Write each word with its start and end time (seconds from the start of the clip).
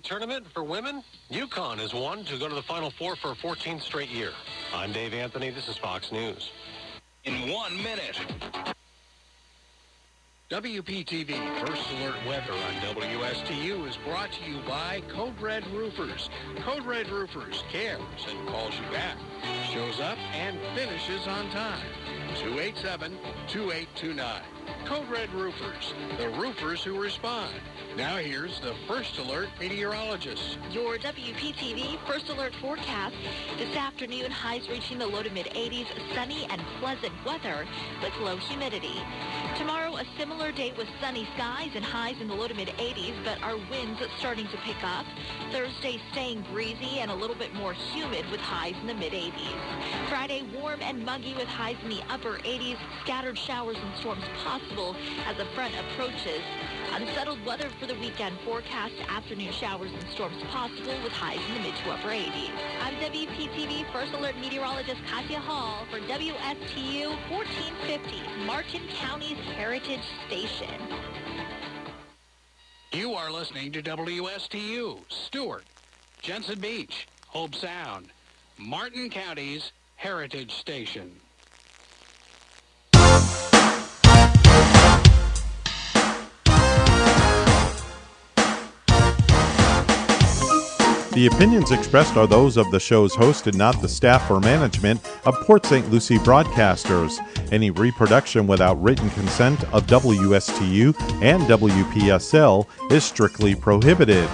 tournament 0.00 0.46
for 0.54 0.64
women, 0.64 1.04
UConn 1.30 1.76
has 1.76 1.92
won 1.92 2.24
to 2.24 2.38
go 2.38 2.48
to 2.48 2.54
the 2.54 2.62
Final 2.62 2.90
Four 2.90 3.14
for 3.14 3.32
a 3.32 3.34
14th 3.34 3.82
straight 3.82 4.08
year. 4.08 4.30
I'm 4.72 4.90
Dave 4.90 5.12
Anthony. 5.12 5.50
This 5.50 5.68
is 5.68 5.76
Fox 5.76 6.10
News. 6.10 6.50
In 7.24 7.50
one 7.50 7.76
minute. 7.76 8.18
WPTV 10.50 11.66
First 11.66 11.82
Alert 11.92 12.14
Weather 12.26 12.52
on 12.52 12.94
WSTU 12.94 13.86
is 13.86 13.98
brought 13.98 14.32
to 14.32 14.50
you 14.50 14.60
by 14.66 15.02
Code 15.08 15.38
Red 15.38 15.66
Roofers. 15.66 16.30
Code 16.60 16.86
Red 16.86 17.10
Roofers 17.10 17.62
cares 17.70 18.00
and 18.30 18.48
calls 18.48 18.74
you 18.74 18.90
back. 18.90 19.18
Shows 19.74 20.00
up 20.00 20.16
and 20.32 20.58
finishes 20.74 21.26
on 21.26 21.50
time. 21.50 21.86
287-2829. 22.34 24.42
Code 24.86 25.08
Red 25.08 25.32
Roofers, 25.32 25.94
the 26.18 26.28
roofers 26.30 26.82
who 26.82 27.00
respond. 27.00 27.54
Now 27.96 28.16
here's 28.16 28.58
the 28.60 28.74
First 28.88 29.18
Alert 29.18 29.48
meteorologist. 29.60 30.58
Your 30.70 30.96
WPTV 30.96 31.98
First 32.06 32.30
Alert 32.30 32.54
forecast. 32.60 33.14
This 33.58 33.76
afternoon, 33.76 34.30
highs 34.30 34.68
reaching 34.68 34.98
the 34.98 35.06
low 35.06 35.22
to 35.22 35.30
mid 35.30 35.46
80s, 35.46 35.86
sunny 36.14 36.46
and 36.48 36.60
pleasant 36.80 37.12
weather 37.24 37.66
with 38.02 38.16
low 38.20 38.36
humidity. 38.36 39.00
Tomorrow, 39.56 39.96
a 39.96 40.04
similar 40.18 40.52
day 40.52 40.72
with 40.76 40.88
sunny 41.00 41.28
skies 41.34 41.70
and 41.74 41.84
highs 41.84 42.20
in 42.20 42.28
the 42.28 42.34
low 42.34 42.48
to 42.48 42.54
mid 42.54 42.68
80s, 42.68 43.14
but 43.24 43.42
our 43.42 43.56
winds 43.70 44.00
starting 44.18 44.46
to 44.48 44.56
pick 44.58 44.82
up. 44.82 45.04
Thursday 45.50 46.00
staying 46.12 46.44
breezy 46.52 47.00
and 47.00 47.10
a 47.10 47.14
little 47.14 47.36
bit 47.36 47.52
more 47.54 47.74
humid 47.74 48.24
with 48.30 48.40
highs 48.40 48.74
in 48.80 48.86
the 48.86 48.94
mid 48.94 49.12
80s. 49.12 50.08
Friday, 50.08 50.42
warm 50.54 50.80
and 50.80 51.04
muggy 51.04 51.34
with 51.34 51.48
highs 51.48 51.76
in 51.82 51.90
the 51.90 52.02
upper 52.08 52.21
80s. 52.30 52.76
Scattered 53.02 53.36
showers 53.36 53.76
and 53.76 53.96
storms 53.96 54.24
possible 54.42 54.96
as 55.26 55.36
the 55.36 55.44
front 55.54 55.74
approaches. 55.74 56.40
Unsettled 56.92 57.44
weather 57.44 57.68
for 57.80 57.86
the 57.86 57.94
weekend 57.94 58.36
forecast. 58.44 58.94
Afternoon 59.08 59.52
showers 59.52 59.90
and 59.92 60.08
storms 60.10 60.42
possible 60.50 60.94
with 61.02 61.12
highs 61.12 61.40
in 61.48 61.54
the 61.54 61.60
mid 61.68 61.76
to 61.76 61.90
upper 61.90 62.08
80s. 62.08 62.50
I'm 62.80 62.94
WPTV 62.96 63.90
First 63.92 64.12
Alert 64.12 64.36
Meteorologist 64.40 65.00
Katya 65.10 65.40
Hall 65.40 65.86
for 65.90 65.98
WSTU 66.00 67.08
1450, 67.30 68.44
Martin 68.46 68.82
County's 68.94 69.38
Heritage 69.56 70.04
Station. 70.26 70.80
You 72.92 73.14
are 73.14 73.30
listening 73.30 73.72
to 73.72 73.82
WSTU, 73.82 75.00
Stuart, 75.08 75.64
Jensen 76.20 76.60
Beach, 76.60 77.08
Hobe 77.34 77.54
Sound, 77.54 78.08
Martin 78.58 79.08
County's 79.08 79.72
Heritage 79.96 80.52
Station. 80.52 81.21
The 91.12 91.26
opinions 91.26 91.72
expressed 91.72 92.16
are 92.16 92.26
those 92.26 92.56
of 92.56 92.70
the 92.70 92.80
show's 92.80 93.14
host 93.14 93.46
and 93.46 93.58
not 93.58 93.82
the 93.82 93.88
staff 93.88 94.30
or 94.30 94.40
management 94.40 94.98
of 95.26 95.34
Port 95.42 95.66
St. 95.66 95.90
Lucie 95.90 96.16
broadcasters. 96.16 97.18
Any 97.52 97.70
reproduction 97.70 98.46
without 98.46 98.82
written 98.82 99.10
consent 99.10 99.62
of 99.74 99.86
WSTU 99.86 100.98
and 101.22 101.42
WPSL 101.42 102.66
is 102.90 103.04
strictly 103.04 103.54
prohibited. 103.54 104.26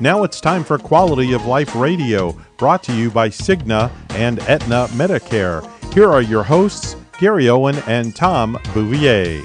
Now 0.00 0.24
it's 0.24 0.40
time 0.40 0.64
for 0.64 0.78
Quality 0.78 1.32
of 1.32 1.46
Life 1.46 1.76
Radio, 1.76 2.36
brought 2.56 2.82
to 2.84 2.92
you 2.92 3.08
by 3.08 3.28
Cigna 3.28 3.92
and 4.10 4.40
Aetna 4.40 4.88
Medicare. 4.94 5.62
Here 5.94 6.10
are 6.10 6.22
your 6.22 6.42
hosts, 6.42 6.96
Gary 7.20 7.48
Owen 7.48 7.76
and 7.86 8.16
Tom 8.16 8.58
Bouvier. 8.74 9.44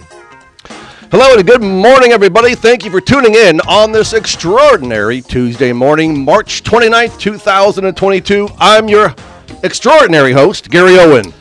Hello 1.12 1.34
and 1.34 1.46
good 1.46 1.62
morning, 1.62 2.14
everybody. 2.14 2.56
Thank 2.56 2.86
you 2.86 2.90
for 2.90 3.02
tuning 3.02 3.36
in 3.36 3.60
on 3.68 3.92
this 3.92 4.14
extraordinary 4.14 5.20
Tuesday 5.20 5.74
morning, 5.74 6.24
March 6.24 6.64
29th, 6.64 7.20
2022. 7.20 8.48
I'm 8.58 8.88
your 8.88 9.14
extraordinary 9.62 10.32
host, 10.32 10.70
Gary 10.70 10.98
Owen. 10.98 11.34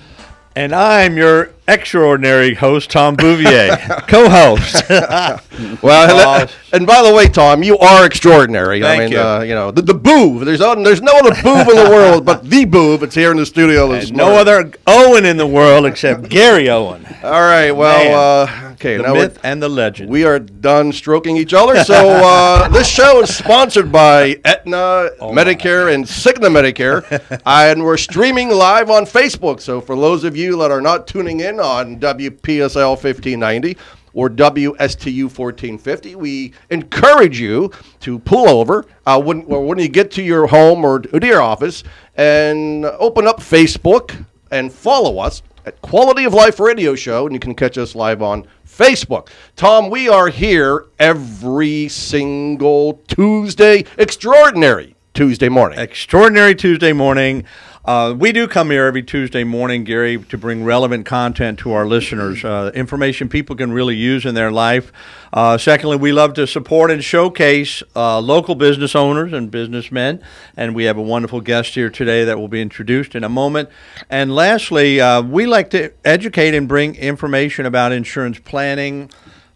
And 0.56 0.74
I'm 0.74 1.16
your 1.16 1.52
extraordinary 1.70 2.54
host, 2.54 2.90
Tom 2.90 3.16
Bouvier, 3.16 3.76
co-host. 4.08 4.88
well, 5.82 6.48
and 6.72 6.86
by 6.86 7.02
the 7.02 7.14
way, 7.14 7.28
Tom, 7.28 7.62
you 7.62 7.78
are 7.78 8.04
extraordinary. 8.06 8.80
Thank 8.80 9.00
I 9.00 9.04
mean, 9.04 9.12
you. 9.12 9.20
Uh, 9.20 9.40
you 9.40 9.54
know, 9.54 9.70
the, 9.70 9.82
the 9.82 9.94
boob. 9.94 10.44
There's 10.44 10.60
no, 10.60 10.74
there's 10.82 11.02
no 11.02 11.12
other 11.16 11.30
boob 11.42 11.68
in 11.68 11.76
the 11.76 11.90
world 11.90 12.24
but 12.24 12.48
the 12.48 12.64
boob. 12.64 13.02
It's 13.02 13.14
here 13.14 13.30
in 13.30 13.36
the 13.36 13.46
studio 13.46 13.88
this 13.88 14.08
And 14.08 14.16
no 14.16 14.32
other 14.36 14.72
Owen 14.86 15.24
in 15.24 15.36
the 15.36 15.46
world 15.46 15.86
except 15.86 16.28
Gary 16.28 16.68
Owen, 16.68 17.06
All 17.22 17.30
right. 17.30 17.70
Well, 17.70 18.46
uh, 18.46 18.72
okay. 18.72 18.96
the 18.96 19.02
now 19.04 19.14
myth 19.14 19.38
and 19.42 19.62
the 19.62 19.68
legend. 19.68 20.10
We 20.10 20.24
are 20.24 20.38
done 20.38 20.92
stroking 20.92 21.36
each 21.36 21.54
other. 21.54 21.84
So 21.84 21.94
uh, 21.94 22.68
this 22.68 22.88
show 22.88 23.22
is 23.22 23.34
sponsored 23.34 23.92
by 23.92 24.40
Aetna 24.44 25.10
Oh, 25.20 25.32
Medicare 25.32 25.94
and 25.94 26.04
Cigna 26.04 26.50
Medicare, 26.50 27.40
and 27.46 27.84
we're 27.84 27.96
streaming 27.96 28.50
live 28.50 28.90
on 28.90 29.04
Facebook. 29.04 29.60
So 29.60 29.80
for 29.80 29.96
those 29.96 30.24
of 30.24 30.36
you 30.36 30.56
that 30.58 30.70
are 30.70 30.80
not 30.80 31.06
tuning 31.06 31.40
in 31.40 31.59
on 31.60 32.00
WPSL 32.00 32.90
1590 32.90 33.76
or 34.12 34.28
WSTU 34.28 35.24
1450, 35.24 36.16
we 36.16 36.52
encourage 36.70 37.38
you 37.38 37.70
to 38.00 38.18
pull 38.18 38.48
over 38.48 38.84
uh, 39.06 39.20
when, 39.20 39.46
when 39.46 39.78
you 39.78 39.88
get 39.88 40.10
to 40.12 40.22
your 40.22 40.46
home 40.46 40.84
or 40.84 40.98
to 40.98 41.26
your 41.26 41.42
office 41.42 41.84
and 42.16 42.84
open 42.84 43.26
up 43.26 43.38
Facebook 43.38 44.24
and 44.50 44.72
follow 44.72 45.18
us 45.18 45.42
at 45.66 45.80
Quality 45.82 46.24
of 46.24 46.34
Life 46.34 46.58
Radio 46.58 46.94
Show, 46.94 47.26
and 47.26 47.34
you 47.34 47.40
can 47.40 47.54
catch 47.54 47.78
us 47.78 47.94
live 47.94 48.22
on 48.22 48.46
Facebook. 48.66 49.28
Tom, 49.56 49.90
we 49.90 50.08
are 50.08 50.28
here 50.28 50.86
every 50.98 51.88
single 51.88 52.94
Tuesday, 53.08 53.84
extraordinary 53.98 54.96
Tuesday 55.14 55.48
morning. 55.48 55.78
Extraordinary 55.78 56.54
Tuesday 56.54 56.92
morning. 56.92 57.44
Uh, 57.90 58.12
we 58.12 58.30
do 58.30 58.46
come 58.46 58.70
here 58.70 58.84
every 58.84 59.02
Tuesday 59.02 59.42
morning, 59.42 59.82
Gary, 59.82 60.16
to 60.16 60.38
bring 60.38 60.62
relevant 60.62 61.04
content 61.04 61.58
to 61.58 61.72
our 61.72 61.84
listeners, 61.84 62.44
uh, 62.44 62.70
information 62.72 63.28
people 63.28 63.56
can 63.56 63.72
really 63.72 63.96
use 63.96 64.24
in 64.24 64.32
their 64.36 64.52
life. 64.52 64.92
Uh, 65.32 65.58
secondly, 65.58 65.96
we 65.96 66.12
love 66.12 66.32
to 66.32 66.46
support 66.46 66.92
and 66.92 67.02
showcase 67.02 67.82
uh, 67.96 68.20
local 68.20 68.54
business 68.54 68.94
owners 68.94 69.32
and 69.32 69.50
businessmen, 69.50 70.22
and 70.56 70.72
we 70.72 70.84
have 70.84 70.96
a 70.96 71.02
wonderful 71.02 71.40
guest 71.40 71.74
here 71.74 71.90
today 71.90 72.22
that 72.22 72.38
will 72.38 72.46
be 72.46 72.62
introduced 72.62 73.16
in 73.16 73.24
a 73.24 73.28
moment. 73.28 73.68
And 74.08 74.36
lastly, 74.36 75.00
uh, 75.00 75.22
we 75.22 75.46
like 75.46 75.70
to 75.70 75.92
educate 76.04 76.54
and 76.54 76.68
bring 76.68 76.94
information 76.94 77.66
about 77.66 77.90
insurance 77.90 78.38
planning, 78.38 79.10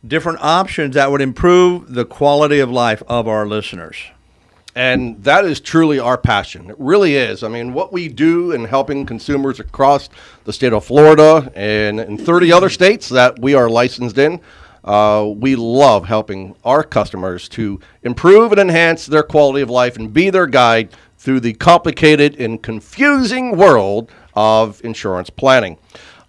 different 0.04 0.40
options 0.40 0.96
that 0.96 1.08
would 1.12 1.20
improve 1.20 1.94
the 1.94 2.04
quality 2.04 2.58
of 2.58 2.68
life 2.68 3.00
of 3.06 3.28
our 3.28 3.46
listeners. 3.46 3.96
And 4.74 5.22
that 5.22 5.44
is 5.44 5.60
truly 5.60 6.00
our 6.00 6.18
passion. 6.18 6.70
It 6.70 6.76
really 6.78 7.14
is. 7.14 7.44
I 7.44 7.48
mean, 7.48 7.72
what 7.72 7.92
we 7.92 8.08
do 8.08 8.50
in 8.52 8.64
helping 8.64 9.06
consumers 9.06 9.60
across 9.60 10.08
the 10.44 10.52
state 10.52 10.72
of 10.72 10.84
Florida 10.84 11.52
and 11.54 12.00
in 12.00 12.18
30 12.18 12.52
other 12.52 12.68
states 12.68 13.08
that 13.10 13.38
we 13.38 13.54
are 13.54 13.68
licensed 13.68 14.18
in, 14.18 14.40
uh, 14.82 15.32
we 15.34 15.56
love 15.56 16.06
helping 16.06 16.56
our 16.64 16.82
customers 16.82 17.48
to 17.50 17.80
improve 18.02 18.52
and 18.52 18.60
enhance 18.60 19.06
their 19.06 19.22
quality 19.22 19.62
of 19.62 19.70
life 19.70 19.96
and 19.96 20.12
be 20.12 20.28
their 20.28 20.46
guide 20.46 20.90
through 21.18 21.40
the 21.40 21.54
complicated 21.54 22.38
and 22.40 22.62
confusing 22.62 23.56
world 23.56 24.10
of 24.34 24.84
insurance 24.84 25.30
planning. 25.30 25.78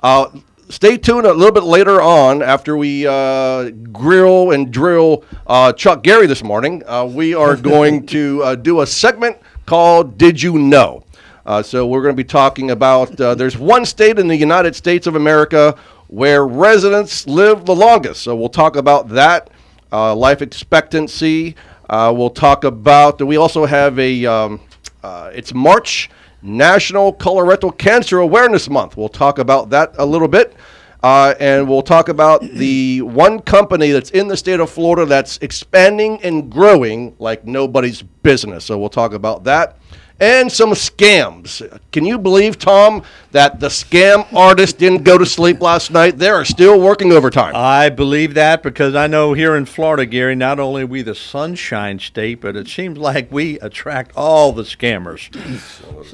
Uh, 0.01 0.29
stay 0.69 0.97
tuned 0.97 1.25
a 1.25 1.33
little 1.33 1.51
bit 1.51 1.63
later 1.63 2.01
on 2.01 2.41
after 2.41 2.75
we 2.75 3.05
uh, 3.07 3.69
grill 3.91 4.51
and 4.51 4.71
drill 4.71 5.23
uh, 5.47 5.73
Chuck 5.73 6.03
Geary 6.03 6.27
this 6.27 6.43
morning. 6.43 6.83
Uh, 6.85 7.05
we 7.05 7.33
are 7.33 7.55
going 7.73 8.05
to 8.07 8.41
uh, 8.43 8.55
do 8.55 8.81
a 8.81 8.87
segment 8.87 9.37
called 9.65 10.17
Did 10.17 10.41
You 10.41 10.57
Know? 10.57 11.03
Uh, 11.45 11.61
so 11.61 11.85
we're 11.85 12.01
going 12.01 12.15
to 12.15 12.17
be 12.17 12.27
talking 12.27 12.71
about 12.71 13.19
uh, 13.21 13.35
there's 13.35 13.57
one 13.57 13.85
state 13.85 14.17
in 14.17 14.27
the 14.27 14.35
United 14.35 14.75
States 14.75 15.05
of 15.05 15.15
America 15.15 15.77
where 16.07 16.45
residents 16.47 17.27
live 17.27 17.65
the 17.65 17.75
longest. 17.75 18.21
So 18.21 18.35
we'll 18.35 18.49
talk 18.49 18.75
about 18.75 19.09
that, 19.09 19.49
uh, 19.91 20.15
life 20.15 20.41
expectancy. 20.41 21.55
Uh, 21.87 22.11
we'll 22.15 22.31
talk 22.31 22.63
about, 22.63 23.21
we 23.21 23.37
also 23.37 23.65
have 23.65 23.99
a, 23.99 24.25
um, 24.25 24.59
uh, 25.03 25.29
it's 25.33 25.53
March 25.53 26.09
National 26.45 27.13
Colorectal 27.13 27.77
Cancer 27.77 28.19
Awareness 28.19 28.69
Month. 28.69 28.95
We'll 28.95 29.09
talk 29.09 29.39
about 29.39 29.71
that 29.71 29.95
a 29.97 30.05
little 30.05 30.27
bit. 30.27 30.55
Uh, 31.03 31.35
and 31.39 31.69
we'll 31.69 31.81
talk 31.83 32.09
about 32.09 32.41
the 32.53 33.01
one 33.01 33.39
company 33.39 33.91
that's 33.91 34.09
in 34.11 34.27
the 34.27 34.37
state 34.37 34.59
of 34.59 34.69
Florida 34.69 35.05
that's 35.05 35.37
expanding 35.39 36.21
and 36.23 36.51
growing 36.51 37.15
like 37.19 37.45
nobody's 37.45 38.01
business. 38.01 38.65
So 38.65 38.77
we'll 38.79 38.89
talk 38.89 39.13
about 39.13 39.43
that. 39.43 39.77
And 40.19 40.49
some 40.49 40.71
scams. 40.71 41.61
Can 41.91 42.05
you 42.05 42.17
believe, 42.17 42.57
Tom, 42.57 43.03
that 43.35 43.59
the 43.59 43.67
scam 43.67 44.25
artist 44.33 44.77
didn't 44.77 45.03
go 45.03 45.17
to 45.17 45.25
sleep 45.25 45.59
last 45.59 45.91
night. 45.91 46.17
They 46.17 46.29
are 46.29 46.45
still 46.45 46.79
working 46.79 47.11
overtime. 47.11 47.51
I 47.53 47.89
believe 47.89 48.33
that 48.35 48.63
because 48.63 48.95
I 48.95 49.07
know 49.07 49.33
here 49.33 49.57
in 49.57 49.65
Florida, 49.65 50.05
Gary, 50.05 50.35
not 50.35 50.57
only 50.57 50.83
are 50.83 50.87
we 50.87 51.01
the 51.01 51.15
sunshine 51.15 51.99
state, 51.99 52.39
but 52.39 52.55
it 52.55 52.69
seems 52.69 52.97
like 52.97 53.29
we 53.29 53.59
attract 53.59 54.13
all 54.15 54.53
the 54.53 54.63
scammers. 54.63 55.35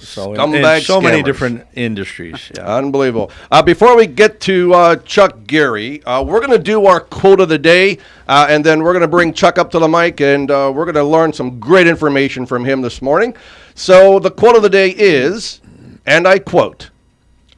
So, 0.02 0.34
in- 0.34 0.56
in, 0.56 0.82
so 0.82 1.00
many 1.00 1.22
different 1.22 1.68
industries. 1.76 2.52
Yeah. 2.56 2.76
Unbelievable. 2.78 3.30
Uh, 3.52 3.62
before 3.62 3.96
we 3.96 4.08
get 4.08 4.40
to 4.42 4.74
uh, 4.74 4.96
Chuck 4.96 5.46
Geary, 5.46 6.04
uh, 6.06 6.24
we're 6.24 6.40
going 6.40 6.58
to 6.58 6.58
do 6.58 6.88
our 6.88 7.02
quote 7.02 7.40
of 7.40 7.50
the 7.50 7.60
day, 7.60 8.00
uh, 8.28 8.48
and 8.50 8.66
then 8.66 8.82
we're 8.82 8.94
going 8.94 9.02
to 9.02 9.08
bring 9.08 9.32
Chuck 9.32 9.60
up 9.60 9.70
to 9.72 9.80
the 9.80 9.88
mic, 9.88 10.22
and 10.22 10.50
uh, 10.50 10.72
we're 10.74 10.86
going 10.86 10.96
to 10.96 11.04
learn 11.04 11.32
some 11.32 11.60
great 11.60 11.86
information 11.86 12.48
from 12.48 12.66
him 12.66 12.82
this 12.82 13.00
morning. 13.00 13.36
So 13.76 14.20
the 14.20 14.32
quote 14.32 14.56
of 14.56 14.64
the 14.64 14.70
day 14.70 14.90
is, 14.90 15.62
and 16.06 16.28
I 16.28 16.40
quote, 16.40 16.90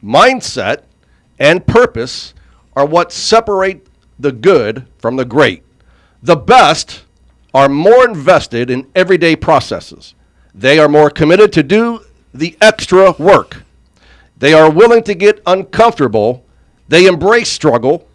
mindset 0.04 0.84
and 1.40 1.66
purpose 1.66 2.34
are 2.76 2.86
what 2.86 3.12
separate 3.12 3.88
the 4.20 4.32
good 4.32 4.86
from 4.98 5.16
the 5.16 5.26
great. 5.26 5.64
The 6.22 6.36
best 6.36 7.04
are 7.54 7.70
more 7.70 8.06
invested 8.08 8.70
in 8.70 8.88
everyday 8.96 9.36
processes. 9.36 10.16
They 10.56 10.80
are 10.80 10.90
more 10.90 11.10
committed 11.10 11.52
to 11.54 11.64
do 11.64 12.02
the 12.34 12.58
extra 12.62 13.12
work. 13.14 13.64
They 14.38 14.54
are 14.54 14.70
willing 14.70 15.04
to 15.04 15.14
get 15.14 15.42
uncomfortable. 15.46 16.46
They 16.88 17.06
embrace 17.06 17.50
struggle 17.50 18.08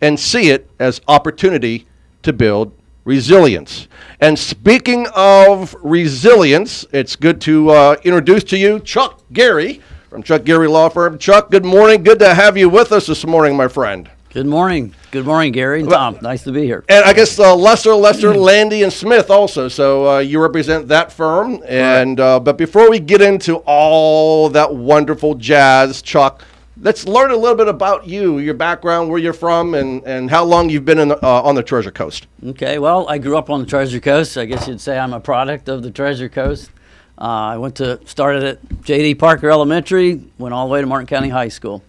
and 0.00 0.18
see 0.18 0.50
it 0.50 0.68
as 0.78 1.00
opportunity 1.08 1.86
to 2.22 2.32
build 2.32 2.72
resilience. 3.04 3.88
And 4.20 4.38
speaking 4.38 5.06
of 5.14 5.76
resilience, 5.82 6.86
it's 6.92 7.16
good 7.16 7.40
to 7.42 7.70
uh, 7.70 7.96
introduce 8.04 8.44
to 8.44 8.58
you 8.58 8.80
Chuck 8.80 9.20
Geary 9.32 9.80
from 10.08 10.22
Chuck 10.22 10.44
Geary 10.44 10.68
Law 10.68 10.88
Firm. 10.88 11.18
Chuck, 11.18 11.50
good 11.50 11.64
morning. 11.64 12.02
Good 12.02 12.18
to 12.20 12.34
have 12.34 12.56
you 12.56 12.68
with 12.68 12.92
us 12.92 13.06
this 13.06 13.26
morning, 13.26 13.56
my 13.56 13.68
friend. 13.68 14.10
Good 14.34 14.46
morning. 14.46 14.92
Good 15.12 15.26
morning, 15.26 15.52
Gary 15.52 15.78
and 15.78 15.88
Tom. 15.88 16.18
Nice 16.20 16.42
to 16.42 16.50
be 16.50 16.64
here. 16.64 16.84
And 16.88 17.04
I 17.04 17.12
guess 17.12 17.38
uh, 17.38 17.54
Lesser, 17.54 17.94
Lesser, 17.94 18.34
Landy, 18.36 18.82
and 18.82 18.92
Smith 18.92 19.30
also. 19.30 19.68
So 19.68 20.08
uh, 20.08 20.18
you 20.18 20.42
represent 20.42 20.88
that 20.88 21.12
firm. 21.12 21.62
And 21.68 22.18
uh, 22.18 22.40
but 22.40 22.58
before 22.58 22.90
we 22.90 22.98
get 22.98 23.20
into 23.20 23.58
all 23.58 24.48
that 24.48 24.74
wonderful 24.74 25.36
jazz, 25.36 26.02
Chuck, 26.02 26.42
let's 26.80 27.06
learn 27.06 27.30
a 27.30 27.36
little 27.36 27.56
bit 27.56 27.68
about 27.68 28.06
you, 28.06 28.38
your 28.38 28.54
background, 28.54 29.10
where 29.10 29.18
you're 29.18 29.32
from, 29.32 29.74
and, 29.74 30.02
and 30.04 30.30
how 30.30 30.44
long 30.44 30.68
you've 30.68 30.84
been 30.84 31.08
the, 31.08 31.24
uh, 31.24 31.42
on 31.42 31.54
the 31.54 31.62
Treasure 31.62 31.90
Coast. 31.90 32.26
Okay, 32.44 32.78
well, 32.78 33.08
I 33.08 33.18
grew 33.18 33.36
up 33.36 33.50
on 33.50 33.60
the 33.60 33.66
Treasure 33.66 34.00
Coast. 34.00 34.36
I 34.36 34.44
guess 34.44 34.66
you'd 34.66 34.80
say 34.80 34.98
I'm 34.98 35.12
a 35.12 35.20
product 35.20 35.68
of 35.68 35.82
the 35.82 35.90
Treasure 35.90 36.28
Coast. 36.28 36.70
Uh, 37.16 37.22
I 37.54 37.58
went 37.58 37.76
to 37.76 38.00
started 38.06 38.42
at 38.42 38.82
J.D. 38.82 39.14
Parker 39.16 39.48
Elementary, 39.48 40.20
went 40.36 40.52
all 40.52 40.66
the 40.66 40.72
way 40.72 40.80
to 40.80 40.86
Martin 40.86 41.06
County 41.06 41.28
High 41.28 41.48
School. 41.48 41.82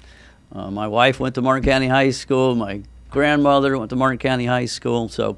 Uh, 0.52 0.70
my 0.70 0.88
wife 0.88 1.20
went 1.20 1.36
to 1.36 1.42
Martin 1.42 1.64
County 1.64 1.88
High 1.88 2.12
School. 2.12 2.54
My 2.56 2.82
grandmother 3.10 3.78
went 3.78 3.90
to 3.90 3.96
Martin 3.96 4.20
County 4.20 4.46
High 4.46 4.66
School. 4.66 5.10
So 5.10 5.38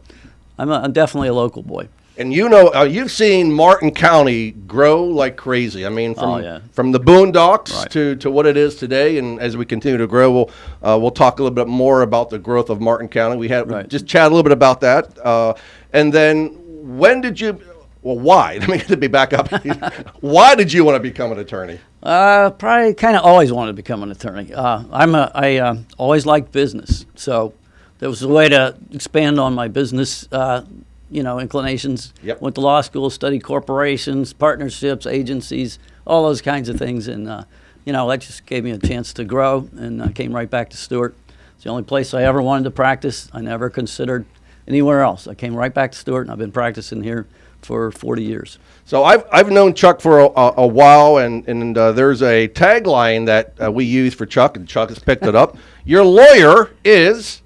I'm, 0.58 0.70
a, 0.70 0.82
I'm 0.82 0.92
definitely 0.92 1.30
a 1.30 1.34
local 1.34 1.64
boy. 1.64 1.88
And 2.18 2.34
you 2.34 2.50
know, 2.50 2.70
uh, 2.74 2.84
you've 2.84 3.12
seen 3.12 3.52
Martin 3.52 3.92
County 3.92 4.52
grow 4.52 5.04
like 5.04 5.36
crazy. 5.38 5.86
I 5.86 5.90
mean, 5.90 6.16
from 6.16 6.30
Oh, 6.30 6.38
yeah. 6.40 6.60
from 6.72 6.92
the 6.92 7.00
boondocks 7.00 7.74
Right. 7.76 7.92
to, 7.92 8.16
to 8.18 8.32
what 8.32 8.46
it 8.48 8.58
is 8.58 8.76
today. 8.76 9.18
And 9.20 9.40
as 9.40 9.56
we 9.56 9.66
continue 9.66 9.98
to 10.00 10.08
grow, 10.08 10.32
we'll 10.32 10.50
uh, 10.82 10.98
we'll 11.00 11.12
talk 11.12 11.40
a 11.40 11.44
little 11.44 11.56
bit 11.56 11.68
more 11.68 12.02
about 12.02 12.30
the 12.30 12.40
growth 12.40 12.70
of 12.70 12.82
Martin 12.82 13.08
County. 13.08 13.38
We 13.38 13.50
had 13.50 13.70
we 13.70 13.84
just 13.84 14.08
chat 14.08 14.24
a 14.24 14.30
little 14.30 14.44
bit 14.44 14.52
about 14.52 14.82
that. 14.82 15.18
Uh, 15.24 15.54
and 15.94 16.12
then, 16.12 16.50
when 16.98 17.22
did 17.22 17.40
you? 17.40 17.60
Well, 18.02 18.18
why? 18.18 18.58
Let 18.62 18.70
me 18.70 18.82
let 18.90 19.00
me 19.00 19.08
back 19.08 19.34
up. 19.34 19.50
why 20.22 20.56
did 20.56 20.72
you 20.74 20.84
want 20.86 20.96
to 20.96 21.00
become 21.00 21.32
an 21.32 21.40
attorney? 21.40 21.80
Uh, 22.02 22.50
probably 22.52 22.94
kind 22.94 23.18
of 23.18 23.24
always 23.24 23.52
wanted 23.52 23.72
to 23.72 23.76
become 23.76 24.02
an 24.02 24.12
attorney. 24.12 24.54
Uh, 24.54 24.84
I'm 24.92 25.14
a, 25.14 25.32
I 25.36 25.58
uh, 25.58 25.76
always 25.98 26.26
liked 26.26 26.52
business, 26.52 27.06
so 27.16 27.54
there 28.00 28.08
was 28.10 28.22
a 28.22 28.28
way 28.28 28.48
to 28.50 28.76
expand 28.94 29.40
on 29.40 29.54
my 29.56 29.68
business, 29.68 30.28
uh, 30.32 30.62
you 31.10 31.24
know, 31.24 31.40
inclinations. 31.40 32.14
Yep. 32.24 32.42
Went 32.42 32.56
to 32.56 32.62
law 32.62 32.82
school, 32.82 33.10
studied 33.10 33.44
corporations, 33.44 34.34
partnerships, 34.34 35.06
agencies, 35.06 35.80
all 36.06 36.24
those 36.24 36.42
kinds 36.42 36.70
of 36.70 36.78
things, 36.78 37.08
and 37.08 37.28
uh, 37.28 37.44
you 37.86 37.94
know, 37.94 38.08
that 38.10 38.22
just 38.22 38.46
gave 38.46 38.64
me 38.64 38.72
a 38.72 38.78
chance 38.78 39.14
to 39.14 39.24
grow, 39.24 39.70
and 39.78 40.04
I 40.04 40.12
came 40.12 40.36
right 40.36 40.50
back 40.50 40.70
to 40.72 40.78
Stuart. 40.78 41.16
It's 41.56 41.64
the 41.64 41.70
only 41.70 41.84
place 41.84 42.14
I 42.14 42.24
ever 42.24 42.42
wanted 42.42 42.66
to 42.66 42.72
practice. 42.72 43.30
I 43.34 43.42
never 43.42 43.70
considered 43.70 44.26
anywhere 44.68 45.02
else. 45.02 45.28
I 45.28 45.34
came 45.34 45.56
right 45.56 45.74
back 45.74 45.94
to 45.94 45.98
Stuart, 45.98 46.24
and 46.24 46.32
I've 46.32 46.38
been 46.38 46.52
practicing 46.52 47.02
here 47.02 47.28
for 47.62 47.92
40 47.92 48.24
years. 48.24 48.60
So 48.86 49.04
I've, 49.04 49.24
I've 49.32 49.50
known 49.50 49.74
Chuck 49.74 50.02
for 50.02 50.20
a, 50.20 50.26
a, 50.28 50.54
a 50.58 50.68
while, 50.68 51.18
and, 51.18 51.48
and 51.48 51.78
uh, 51.78 51.92
there's 51.94 52.22
a 52.22 52.48
tagline 52.50 53.26
that 53.26 53.54
uh, 53.62 53.72
we 53.72 53.86
use 53.86 54.14
for 54.14 54.26
Chuck, 54.26 54.58
and 54.58 54.68
Chuck 54.68 54.90
has 54.90 55.00
picked 55.00 55.26
it 55.26 55.36
up. 55.36 55.58
Your 55.86 56.04
lawyer 56.04 56.72
is 56.84 57.42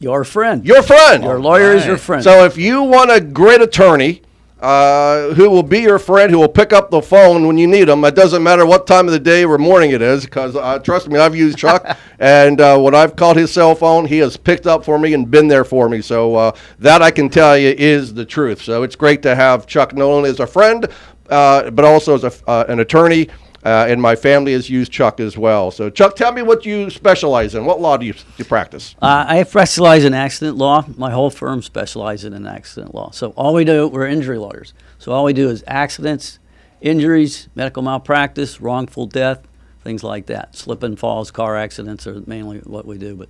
Your 0.00 0.24
friend. 0.24 0.64
your 0.64 0.82
friend. 0.82 1.22
Your 1.22 1.38
lawyer 1.38 1.72
is 1.72 1.84
your 1.84 1.98
friend. 1.98 2.24
So 2.24 2.46
if 2.46 2.56
you 2.56 2.82
want 2.82 3.10
a 3.10 3.20
great 3.20 3.60
attorney 3.60 4.22
uh, 4.58 5.34
who 5.34 5.50
will 5.50 5.62
be 5.62 5.80
your 5.80 5.98
friend, 5.98 6.30
who 6.30 6.38
will 6.38 6.48
pick 6.48 6.72
up 6.72 6.90
the 6.90 7.02
phone 7.02 7.46
when 7.46 7.58
you 7.58 7.66
need 7.66 7.84
them, 7.84 8.02
it 8.06 8.14
doesn't 8.14 8.42
matter 8.42 8.64
what 8.64 8.86
time 8.86 9.06
of 9.06 9.12
the 9.12 9.20
day 9.20 9.44
or 9.44 9.58
morning 9.58 9.90
it 9.90 10.00
is, 10.00 10.24
because 10.24 10.56
uh, 10.56 10.78
trust 10.78 11.08
me, 11.08 11.18
I've 11.18 11.36
used 11.36 11.58
Chuck, 11.58 11.98
and 12.18 12.62
uh, 12.62 12.78
when 12.78 12.94
I've 12.94 13.14
called 13.14 13.36
his 13.36 13.52
cell 13.52 13.74
phone, 13.74 14.06
he 14.06 14.16
has 14.18 14.38
picked 14.38 14.66
up 14.66 14.86
for 14.86 14.98
me 14.98 15.12
and 15.12 15.30
been 15.30 15.48
there 15.48 15.64
for 15.64 15.90
me. 15.90 16.00
So 16.00 16.34
uh, 16.34 16.52
that 16.78 17.02
I 17.02 17.10
can 17.10 17.28
tell 17.28 17.58
you 17.58 17.74
is 17.76 18.14
the 18.14 18.24
truth. 18.24 18.62
So 18.62 18.82
it's 18.82 18.96
great 18.96 19.20
to 19.22 19.34
have 19.34 19.66
Chuck 19.66 19.94
not 19.94 20.06
only 20.06 20.30
as 20.30 20.40
a 20.40 20.46
friend, 20.46 20.88
uh, 21.28 21.70
but 21.70 21.84
also 21.84 22.14
as 22.14 22.24
a, 22.24 22.32
uh, 22.48 22.64
an 22.68 22.80
attorney. 22.80 23.28
Uh, 23.62 23.86
and 23.88 24.00
my 24.00 24.16
family 24.16 24.52
has 24.52 24.70
used 24.70 24.90
Chuck 24.90 25.20
as 25.20 25.36
well. 25.36 25.70
So, 25.70 25.90
Chuck, 25.90 26.16
tell 26.16 26.32
me 26.32 26.40
what 26.40 26.64
you 26.64 26.88
specialize 26.88 27.54
in. 27.54 27.66
What 27.66 27.80
law 27.80 27.98
do 27.98 28.06
you, 28.06 28.14
do 28.14 28.20
you 28.38 28.44
practice? 28.46 28.94
Uh, 29.02 29.26
I 29.28 29.42
specialize 29.42 30.04
in 30.04 30.14
accident 30.14 30.56
law. 30.56 30.84
My 30.96 31.10
whole 31.10 31.28
firm 31.28 31.60
specializes 31.60 32.32
in 32.32 32.46
accident 32.46 32.94
law. 32.94 33.10
So 33.10 33.30
all 33.32 33.52
we 33.52 33.64
do, 33.64 33.86
we're 33.86 34.06
injury 34.06 34.38
lawyers. 34.38 34.72
So 34.98 35.12
all 35.12 35.24
we 35.24 35.34
do 35.34 35.50
is 35.50 35.62
accidents, 35.66 36.38
injuries, 36.80 37.48
medical 37.54 37.82
malpractice, 37.82 38.60
wrongful 38.62 39.06
death, 39.06 39.46
things 39.82 40.02
like 40.02 40.26
that. 40.26 40.56
Slip 40.56 40.82
and 40.82 40.98
falls, 40.98 41.30
car 41.30 41.56
accidents 41.56 42.06
are 42.06 42.22
mainly 42.26 42.58
what 42.60 42.86
we 42.86 42.96
do. 42.96 43.14
But 43.14 43.28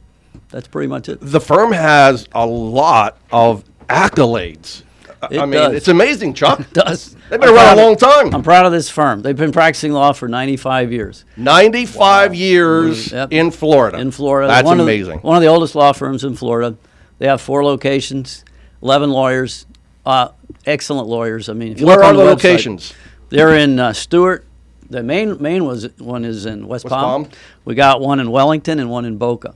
that's 0.50 0.68
pretty 0.68 0.88
much 0.88 1.08
it. 1.08 1.18
the 1.20 1.40
firm 1.40 1.72
has 1.72 2.28
a 2.32 2.46
lot 2.46 3.18
of 3.32 3.64
accolades. 3.88 4.82
I- 5.22 5.28
It 5.31 5.38
I 5.40 5.44
mean, 5.44 5.52
does. 5.52 5.72
it's 5.75 5.88
amazing, 5.88 6.34
Chuck. 6.34 6.64
Does 6.72 7.14
They've 7.28 7.38
been 7.40 7.50
I'm 7.50 7.55
around 7.55 7.78
a 7.78 7.82
long 7.82 7.96
time. 7.96 8.34
I'm 8.34 8.43
proud 8.43 8.67
of 8.67 8.72
this 8.72 8.88
firm. 8.90 9.22
They've 9.22 9.37
been 9.37 9.52
practicing 9.52 9.93
law 9.93 10.12
for 10.12 10.28
95 10.28 10.93
years 10.93 11.25
95 11.37 12.34
years 12.34 13.12
Yep. 13.12 13.28
in 13.32 13.50
Florida. 13.50 13.99
in 13.99 14.11
Florida. 14.11 14.49
That's 14.49 14.64
one 14.67 14.81
amazing. 14.81 15.17
Of 15.17 15.22
the, 15.22 15.26
one 15.28 15.37
of 15.37 15.43
the 15.43 15.49
oldest 15.49 15.75
law 15.75 15.93
firms 15.93 16.25
in 16.25 16.34
Florida. 16.37 16.76
They 17.19 17.26
have 17.26 17.40
four 17.40 17.62
locations, 17.64 18.44
11 18.82 19.11
lawyers, 19.11 19.67
uh, 20.06 20.28
excellent 20.67 21.06
lawyers. 21.08 21.49
I 21.49 21.52
mean, 21.52 21.73
if 21.73 21.81
you 21.81 21.87
Where 21.87 21.96
look 21.96 22.05
are 22.05 22.08
on 22.08 22.16
the 22.16 22.23
website, 22.23 22.28
locations? 22.44 22.94
They're 23.28 23.56
in 23.56 23.78
uh, 23.78 23.93
Stuart. 23.93 24.46
The 24.88 25.02
main 25.05 25.40
main 25.40 25.66
was 25.66 25.87
one 25.99 26.25
is 26.25 26.46
in 26.46 26.66
West, 26.66 26.84
West 26.84 26.93
Palm. 26.94 27.25
Palm. 27.26 27.32
We 27.64 27.75
got 27.76 28.00
one 28.00 28.19
in 28.20 28.31
Wellington 28.31 28.81
and 28.81 28.90
one 28.90 29.05
in 29.05 29.19
Boca. 29.19 29.55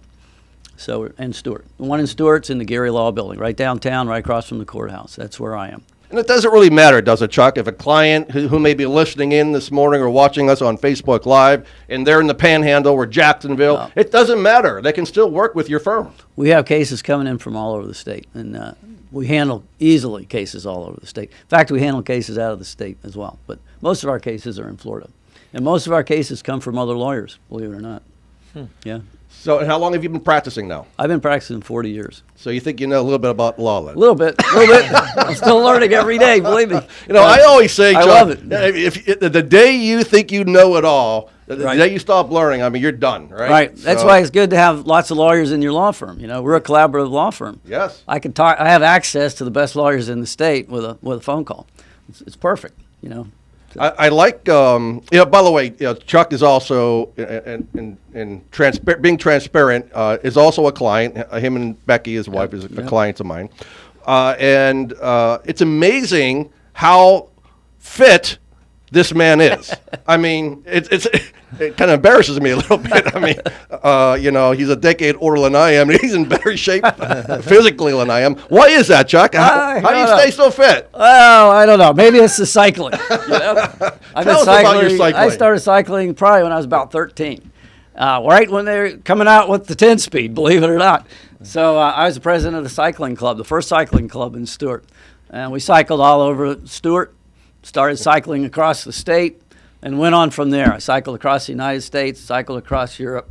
So 0.76 1.12
and 1.18 1.34
Stuart. 1.34 1.64
The 1.76 1.84
one 1.84 2.00
in 2.00 2.06
Stuart's 2.06 2.50
in 2.50 2.58
the 2.58 2.64
Geary 2.64 2.90
Law 2.90 3.12
Building, 3.12 3.38
right 3.38 3.56
downtown, 3.56 4.08
right 4.08 4.18
across 4.18 4.48
from 4.48 4.58
the 4.58 4.64
courthouse. 4.64 5.16
That's 5.16 5.38
where 5.38 5.56
I 5.56 5.68
am. 5.68 5.82
And 6.10 6.18
it 6.20 6.28
doesn't 6.28 6.52
really 6.52 6.70
matter, 6.70 7.00
does 7.00 7.22
it, 7.22 7.30
Chuck? 7.32 7.58
If 7.58 7.66
a 7.66 7.72
client 7.72 8.30
who, 8.30 8.46
who 8.46 8.60
may 8.60 8.74
be 8.74 8.86
listening 8.86 9.32
in 9.32 9.50
this 9.50 9.72
morning 9.72 10.00
or 10.00 10.08
watching 10.08 10.48
us 10.48 10.62
on 10.62 10.78
Facebook 10.78 11.26
Live 11.26 11.66
and 11.88 12.06
they're 12.06 12.20
in 12.20 12.28
the 12.28 12.34
panhandle 12.34 12.92
or 12.92 13.04
Jacksonville, 13.04 13.90
it 13.96 14.12
doesn't 14.12 14.40
matter. 14.40 14.80
They 14.80 14.92
can 14.92 15.06
still 15.06 15.28
work 15.30 15.56
with 15.56 15.68
your 15.68 15.80
firm. 15.80 16.12
We 16.36 16.50
have 16.50 16.66
cases 16.66 17.02
coming 17.02 17.26
in 17.26 17.38
from 17.38 17.56
all 17.56 17.74
over 17.74 17.86
the 17.86 17.94
state, 17.94 18.28
and 18.32 18.56
uh, 18.56 18.74
we 19.10 19.26
handle 19.26 19.64
easily 19.80 20.24
cases 20.24 20.66
all 20.66 20.84
over 20.84 21.00
the 21.00 21.06
state. 21.06 21.30
In 21.30 21.48
fact, 21.48 21.72
we 21.72 21.80
handle 21.80 22.02
cases 22.02 22.38
out 22.38 22.52
of 22.52 22.60
the 22.60 22.64
state 22.64 22.98
as 23.02 23.16
well. 23.16 23.40
But 23.48 23.58
most 23.80 24.04
of 24.04 24.08
our 24.08 24.20
cases 24.20 24.58
are 24.60 24.68
in 24.68 24.76
Florida, 24.76 25.08
and 25.52 25.64
most 25.64 25.88
of 25.88 25.92
our 25.92 26.04
cases 26.04 26.42
come 26.42 26.60
from 26.60 26.78
other 26.78 26.94
lawyers. 26.94 27.38
Believe 27.48 27.72
it 27.72 27.76
or 27.76 27.80
not. 27.80 28.02
Yeah, 28.84 29.00
So, 29.40 29.64
how 29.64 29.78
long 29.78 29.92
have 29.92 30.02
you 30.02 30.08
been 30.08 30.20
practicing 30.20 30.68
now? 30.68 30.86
I've 30.98 31.08
been 31.08 31.20
practicing 31.20 31.60
40 31.60 31.90
years. 31.90 32.22
So, 32.34 32.50
you 32.50 32.60
think 32.60 32.80
you 32.80 32.86
know 32.86 33.00
a 33.00 33.02
little 33.02 33.18
bit 33.18 33.30
about 33.30 33.58
law 33.58 33.82
then? 33.82 33.94
A 33.94 33.98
little 33.98 34.14
bit, 34.14 34.34
a 34.38 34.56
little 34.56 34.74
bit. 34.74 34.92
I'm 35.18 35.34
still 35.34 35.60
learning 35.60 35.92
every 35.92 36.16
day. 36.18 36.40
Believe 36.40 36.70
me. 36.70 36.80
You 37.06 37.14
know, 37.14 37.22
I 37.22 37.42
always 37.42 37.72
say, 37.72 37.94
I 37.94 38.04
love 38.04 38.30
it. 38.30 38.40
If, 38.50 39.06
if, 39.06 39.20
the 39.20 39.42
day 39.42 39.76
you 39.76 40.02
think 40.02 40.32
you 40.32 40.44
know 40.44 40.76
it 40.76 40.84
all, 40.84 41.30
the, 41.46 41.58
Right. 41.58 41.76
day 41.76 41.92
you 41.92 41.98
stop 41.98 42.30
learning, 42.30 42.62
I 42.62 42.70
mean, 42.70 42.80
you're 42.80 42.92
done, 42.92 43.28
right? 43.28 43.50
Right. 43.50 43.76
That's 43.76 44.02
why 44.02 44.20
it's 44.20 44.30
good 44.30 44.50
to 44.50 44.56
have 44.56 44.86
lots 44.86 45.10
of 45.10 45.18
lawyers 45.18 45.52
in 45.52 45.60
your 45.60 45.72
law 45.72 45.92
firm. 45.92 46.18
You 46.18 46.26
know, 46.26 46.40
we're 46.40 46.56
a 46.56 46.60
collaborative 46.60 47.10
law 47.10 47.30
firm. 47.30 47.60
Yes. 47.66 48.02
I 48.08 48.18
can 48.18 48.32
talk. 48.32 48.58
I 48.58 48.70
have 48.70 48.82
access 48.82 49.34
to 49.34 49.44
the 49.44 49.50
best 49.50 49.76
lawyers 49.76 50.08
in 50.08 50.20
the 50.20 50.26
state 50.26 50.70
with 50.70 50.84
a 50.84 50.96
with 51.02 51.18
a 51.18 51.20
phone 51.20 51.44
call. 51.44 51.66
It's, 52.08 52.22
it's 52.22 52.36
perfect. 52.36 52.78
You 53.02 53.10
know. 53.10 53.26
I, 53.78 53.88
I 53.88 54.08
like, 54.08 54.48
um, 54.48 55.02
you 55.10 55.18
know, 55.18 55.26
by 55.26 55.42
the 55.42 55.50
way, 55.50 55.66
you 55.66 55.74
know, 55.80 55.94
Chuck 55.94 56.32
is 56.32 56.42
also, 56.42 57.12
in, 57.16 57.98
in 58.14 58.40
transpa- 58.52 59.00
being 59.00 59.16
transparent, 59.18 59.90
uh, 59.94 60.18
is 60.22 60.36
also 60.36 60.66
a 60.66 60.72
client. 60.72 61.16
Uh, 61.16 61.38
Him 61.38 61.56
and 61.56 61.86
Becky, 61.86 62.14
his 62.14 62.28
wife, 62.28 62.54
is 62.54 62.64
a, 62.64 62.82
a 62.82 62.86
client 62.86 63.20
of 63.20 63.26
mine. 63.26 63.48
Uh, 64.06 64.36
and 64.38 64.92
uh, 64.94 65.38
it's 65.44 65.60
amazing 65.60 66.52
how 66.74 67.28
fit 67.78 68.38
this 68.94 69.14
man 69.14 69.40
is. 69.40 69.74
I 70.06 70.16
mean, 70.16 70.62
it's 70.66 70.88
it's 70.90 71.06
it 71.60 71.76
kind 71.76 71.90
of 71.90 71.96
embarrasses 71.96 72.40
me 72.40 72.50
a 72.50 72.56
little 72.56 72.78
bit. 72.78 73.14
I 73.14 73.18
mean, 73.18 73.36
uh, 73.70 74.16
you 74.20 74.30
know, 74.30 74.52
he's 74.52 74.68
a 74.68 74.76
decade 74.76 75.16
older 75.18 75.40
than 75.40 75.54
I 75.54 75.72
am, 75.72 75.90
he's 75.90 76.14
in 76.14 76.28
better 76.28 76.56
shape 76.56 76.84
physically 77.42 77.92
than 77.92 78.10
I 78.10 78.20
am. 78.20 78.36
Why 78.48 78.68
is 78.68 78.88
that, 78.88 79.08
Chuck? 79.08 79.34
How, 79.34 79.80
how 79.80 79.90
do 79.90 79.98
you 79.98 80.06
don't 80.06 80.18
stay 80.18 80.30
so 80.30 80.50
fit? 80.50 80.88
Well, 80.94 81.50
I 81.50 81.66
don't 81.66 81.78
know. 81.78 81.92
Maybe 81.92 82.18
it's 82.18 82.36
the 82.36 82.46
cycling. 82.46 82.94
You 83.10 83.28
know? 83.28 83.68
I've 84.14 84.24
Tell 84.24 84.40
us 84.40 84.42
about 84.44 84.80
your 84.80 84.90
cycling. 84.90 85.14
I 85.14 85.28
started 85.28 85.60
cycling 85.60 86.14
probably 86.14 86.44
when 86.44 86.52
I 86.52 86.56
was 86.56 86.66
about 86.66 86.90
13, 86.92 87.52
uh, 87.96 88.22
right 88.26 88.50
when 88.50 88.64
they 88.64 88.78
were 88.78 88.96
coming 88.98 89.28
out 89.28 89.48
with 89.48 89.66
the 89.66 89.74
10 89.74 89.98
speed, 89.98 90.34
believe 90.34 90.62
it 90.62 90.70
or 90.70 90.78
not. 90.78 91.06
So 91.42 91.78
uh, 91.78 91.92
I 91.92 92.06
was 92.06 92.14
the 92.14 92.20
president 92.20 92.56
of 92.56 92.64
the 92.64 92.70
cycling 92.70 93.16
club, 93.16 93.36
the 93.36 93.44
first 93.44 93.68
cycling 93.68 94.08
club 94.08 94.34
in 94.34 94.46
Stuart. 94.46 94.84
And 95.30 95.50
we 95.52 95.60
cycled 95.60 96.00
all 96.00 96.20
over 96.20 96.56
Stuart, 96.66 97.14
started 97.64 97.96
cycling 97.96 98.44
across 98.44 98.84
the 98.84 98.92
state, 98.92 99.40
and 99.82 99.98
went 99.98 100.14
on 100.14 100.30
from 100.30 100.50
there. 100.50 100.72
I 100.72 100.78
cycled 100.78 101.16
across 101.16 101.46
the 101.46 101.52
United 101.52 101.82
States, 101.82 102.20
cycled 102.20 102.58
across 102.58 102.98
Europe, 102.98 103.30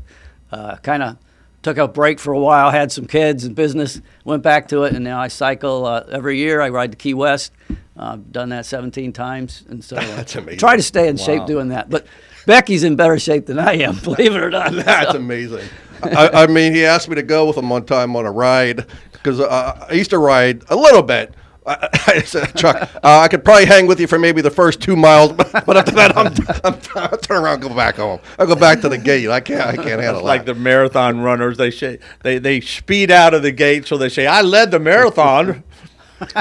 uh, 0.52 0.76
kind 0.78 1.02
of 1.02 1.18
took 1.64 1.78
a 1.78 1.88
break 1.88 2.20
for 2.20 2.34
a 2.34 2.40
while, 2.40 2.70
had 2.70 2.92
some 2.92 3.06
kids 3.08 3.46
and 3.46 3.56
business, 3.56 4.02
went 4.26 4.44
back 4.44 4.68
to 4.68 4.84
it, 4.84 4.94
and 4.94 5.04
now 5.04 5.20
I 5.20 5.30
cycle 5.30 5.86
uh, 5.86 6.04
every 6.12 6.38
year. 6.38 6.62
I 6.62 6.70
ride 6.70 6.92
to 6.92 6.98
Key 6.98 7.14
West. 7.14 7.54
Uh, 7.72 7.74
I've 8.14 8.32
done 8.32 8.50
that 8.50 8.66
17 8.66 9.14
times, 9.14 9.64
and 9.70 9.84
so 9.84 9.96
uh, 9.98 10.02
That's 10.16 10.36
amazing. 10.36 10.60
try 10.60 10.76
to 10.76 10.84
stay 10.84 11.08
in 11.08 11.18
shape 11.18 11.46
doing 11.46 11.70
that. 11.70 11.90
But 11.90 12.06
Becky's 12.46 12.84
in 12.84 12.96
better 12.96 13.18
shape 13.18 13.46
than 13.46 13.58
I 13.58 13.74
am, 13.78 13.96
believe 14.04 14.36
it 14.36 14.44
or 14.44 14.52
not. 14.52 14.74
That's 14.74 15.16
amazing. 15.16 15.66
I, 16.04 16.44
I 16.44 16.48
mean, 16.48 16.74
he 16.74 16.86
asked 16.86 17.08
me 17.08 17.16
to 17.16 17.24
go 17.24 17.48
with 17.48 17.58
him 17.58 17.70
one 17.70 17.86
time 17.86 18.16
on 18.16 18.26
a 18.26 18.32
ride 18.32 18.86
because 19.14 19.40
uh, 19.40 19.88
I 19.90 19.94
used 19.94 20.10
to 20.10 20.18
ride 20.18 20.64
a 20.70 20.76
little 20.76 21.02
bit. 21.02 21.34
I, 21.66 21.90
I 22.08 22.22
said, 22.22 22.56
Chuck, 22.56 22.90
uh, 23.04 23.20
I 23.20 23.28
could 23.28 23.44
probably 23.44 23.66
hang 23.66 23.88
with 23.88 24.00
you 24.00 24.08
for 24.08 24.20
maybe 24.20 24.42
the 24.42 24.52
first 24.52 24.82
two 24.82 24.96
miles, 24.96 25.32
but, 25.34 25.66
but 25.66 25.78
after 25.78 25.92
that, 25.92 26.18
I'm, 26.18 26.28
I'm, 26.64 26.80
I'll 26.96 27.18
turn 27.18 27.44
around, 27.44 27.62
and 27.62 27.70
go 27.70 27.76
back 27.76 27.96
home. 27.96 28.20
I'll 28.38 28.48
go 28.48 28.56
back 28.56 28.82
to 28.82 28.90
the 28.90 28.98
gate. 28.98 29.30
I 29.30 29.40
can't, 29.40 29.62
I 29.62 29.76
can't 29.76 30.02
handle 30.02 30.24
like 30.24 30.46
that. 30.46 30.54
the 30.54 30.60
marathon 30.60 31.22
runners, 31.22 31.58
they 31.58 31.72
say 31.72 32.00
they 32.22 32.38
they 32.38 32.62
speed 32.62 33.12
out 33.12 33.34
of 33.34 33.44
the 33.44 33.52
gate, 33.52 33.88
so 33.88 33.98
they 33.98 34.10
say, 34.10 34.28
"I 34.28 34.42
led 34.42 34.72
the 34.72 34.80
marathon 34.80 35.64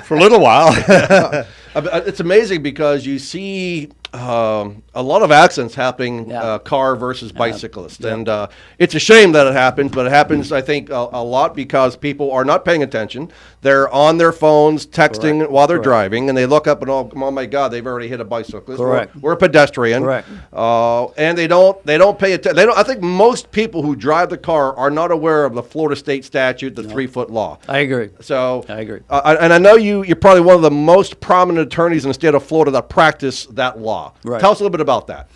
for 0.05 0.17
a 0.17 0.21
little 0.21 0.41
while." 0.41 0.75
It's 1.75 2.21
amazing 2.21 2.63
because 2.63 3.07
you 3.07 3.19
see 3.19 3.91
um, 4.15 4.83
a 4.95 5.03
lot 5.03 5.23
of 5.23 5.31
accidents 5.31 5.75
happening, 5.75 6.29
Yeah. 6.31 6.43
uh, 6.43 6.59
car 6.59 6.97
versus 6.97 7.33
bicyclist, 7.33 8.05
and 8.05 8.29
uh, 8.29 8.49
it's 8.79 8.95
a 8.95 8.99
shame 8.99 9.33
that 9.33 9.47
it 9.47 9.55
happens. 9.55 9.91
But 9.93 10.07
it 10.07 10.11
happens, 10.11 10.53
I 10.53 10.61
think, 10.61 10.91
a, 10.91 11.09
a 11.13 11.23
lot 11.25 11.55
because 11.55 11.97
people 11.97 12.31
are 12.33 12.45
not 12.45 12.65
paying 12.65 12.83
attention. 12.83 13.31
They're 13.63 13.89
on 13.91 14.19
their 14.19 14.33
phones, 14.33 14.87
texting 14.87 15.39
Correct. 15.39 15.51
while 15.53 15.67
they're 15.67 15.77
Correct. 15.79 15.85
driving, 15.85 16.29
and 16.29 16.37
they 16.37 16.47
look 16.47 16.67
up 16.67 16.83
and 16.83 16.91
oh, 16.91 17.11
oh 17.15 17.31
my 17.31 17.47
God, 17.47 17.69
they've 17.71 17.87
already 17.87 18.09
hit 18.09 18.21
a 18.21 18.25
bicyclist. 18.25 18.81
We're- 18.81 19.07
We're, 19.21 19.33
a 19.33 19.37
pedestrian. 19.37 20.03
Correct. 20.03 20.29
Uh, 20.53 21.07
and 21.13 21.37
they 21.39 21.47
don't 21.47 21.83
they 21.87 21.97
don't 21.99 22.19
pay 22.19 22.33
attention. 22.35 22.57
They 22.57 22.67
don't. 22.67 22.77
I 22.77 22.83
think 22.83 23.01
most 23.01 23.51
people 23.51 23.83
who 23.83 23.97
drive 23.97 24.29
the 24.31 24.39
car 24.39 24.77
are 24.77 24.91
not 24.91 25.11
aware 25.11 25.45
of 25.45 25.55
the 25.55 25.63
Florida 25.63 25.97
state 25.97 26.25
statute, 26.25 26.75
the 26.75 26.83
three 26.83 27.07
foot 27.07 27.31
law. 27.31 27.59
I 27.69 27.79
agree. 27.79 28.11
So 28.21 28.65
I 28.69 28.81
agree. 28.81 29.01
Uh, 29.09 29.37
and 29.41 29.53
I 29.53 29.59
know 29.59 29.75
you. 29.77 30.03
You're 30.05 30.17
probably 30.17 30.43
one 30.43 30.57
of 30.57 30.63
the 30.63 30.71
most 30.71 31.21
prominent 31.21 31.67
attorneys 31.67 32.05
in 32.05 32.09
the 32.09 32.15
state 32.15 32.35
of 32.35 32.43
Florida 32.45 32.71
that 32.73 32.89
practice 32.89 33.47
that 33.47 33.79
law. 33.79 34.02
Right. 34.25 34.41
Tell 34.41 34.53
us 34.53 34.61
a 34.61 34.63
little 34.63 34.71
bit 34.71 34.81
about 34.81 35.07
that. 35.09 35.29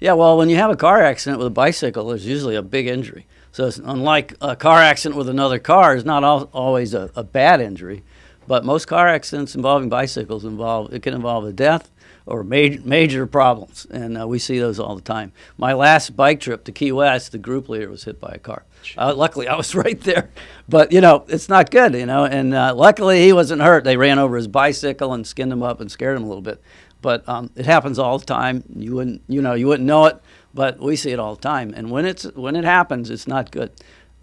Yeah, 0.00 0.14
well, 0.14 0.36
when 0.36 0.48
you 0.48 0.56
have 0.56 0.70
a 0.70 0.76
car 0.76 1.00
accident 1.02 1.38
with 1.38 1.46
a 1.46 1.50
bicycle, 1.50 2.08
there's 2.08 2.26
usually 2.26 2.56
a 2.56 2.62
big 2.62 2.86
injury. 2.88 3.26
So 3.52 3.66
it's 3.66 3.76
unlike 3.78 4.34
a 4.40 4.56
car 4.56 4.78
accident 4.78 5.16
with 5.16 5.28
another 5.28 5.58
car, 5.58 5.94
is 5.94 6.04
not 6.04 6.24
al- 6.24 6.50
always 6.52 6.94
a, 6.94 7.10
a 7.14 7.22
bad 7.22 7.60
injury. 7.60 8.02
But 8.48 8.64
most 8.64 8.86
car 8.86 9.06
accidents 9.08 9.54
involving 9.54 9.88
bicycles 9.88 10.44
involve 10.44 10.92
it 10.92 11.02
can 11.02 11.14
involve 11.14 11.44
a 11.44 11.52
death 11.52 11.90
or 12.26 12.44
major 12.44 12.80
major 12.84 13.26
problems, 13.26 13.86
and 13.90 14.20
uh, 14.20 14.26
we 14.26 14.38
see 14.38 14.58
those 14.58 14.78
all 14.78 14.94
the 14.94 15.02
time. 15.02 15.32
My 15.56 15.72
last 15.72 16.16
bike 16.16 16.40
trip 16.40 16.64
to 16.64 16.72
Key 16.72 16.92
West, 16.92 17.32
the 17.32 17.38
group 17.38 17.68
leader 17.68 17.88
was 17.88 18.04
hit 18.04 18.20
by 18.20 18.32
a 18.34 18.38
car. 18.38 18.64
Uh, 18.96 19.14
luckily, 19.14 19.48
I 19.48 19.56
was 19.56 19.74
right 19.86 20.00
there, 20.00 20.30
but 20.68 20.92
you 20.92 21.00
know 21.00 21.24
it's 21.28 21.48
not 21.48 21.70
good, 21.70 21.94
you 21.94 22.06
know. 22.06 22.24
And 22.24 22.54
uh, 22.54 22.74
luckily, 22.74 23.22
he 23.22 23.32
wasn't 23.32 23.62
hurt. 23.62 23.84
They 23.84 23.96
ran 23.96 24.18
over 24.18 24.36
his 24.36 24.48
bicycle 24.48 25.12
and 25.12 25.26
skinned 25.26 25.52
him 25.52 25.62
up 25.62 25.80
and 25.80 25.90
scared 25.90 26.16
him 26.16 26.24
a 26.24 26.28
little 26.28 26.42
bit. 26.42 26.60
But 27.02 27.28
um, 27.28 27.50
it 27.56 27.66
happens 27.66 27.98
all 27.98 28.18
the 28.18 28.24
time. 28.24 28.62
You 28.74 28.94
wouldn't, 28.94 29.22
you 29.28 29.42
know, 29.42 29.54
you 29.54 29.66
wouldn't 29.66 29.86
know 29.86 30.06
it, 30.06 30.16
but 30.54 30.78
we 30.78 30.96
see 30.96 31.10
it 31.10 31.18
all 31.18 31.34
the 31.34 31.42
time. 31.42 31.74
And 31.76 31.90
when 31.90 32.06
it's 32.06 32.24
when 32.34 32.56
it 32.56 32.64
happens, 32.64 33.10
it's 33.10 33.26
not 33.26 33.50
good. 33.50 33.72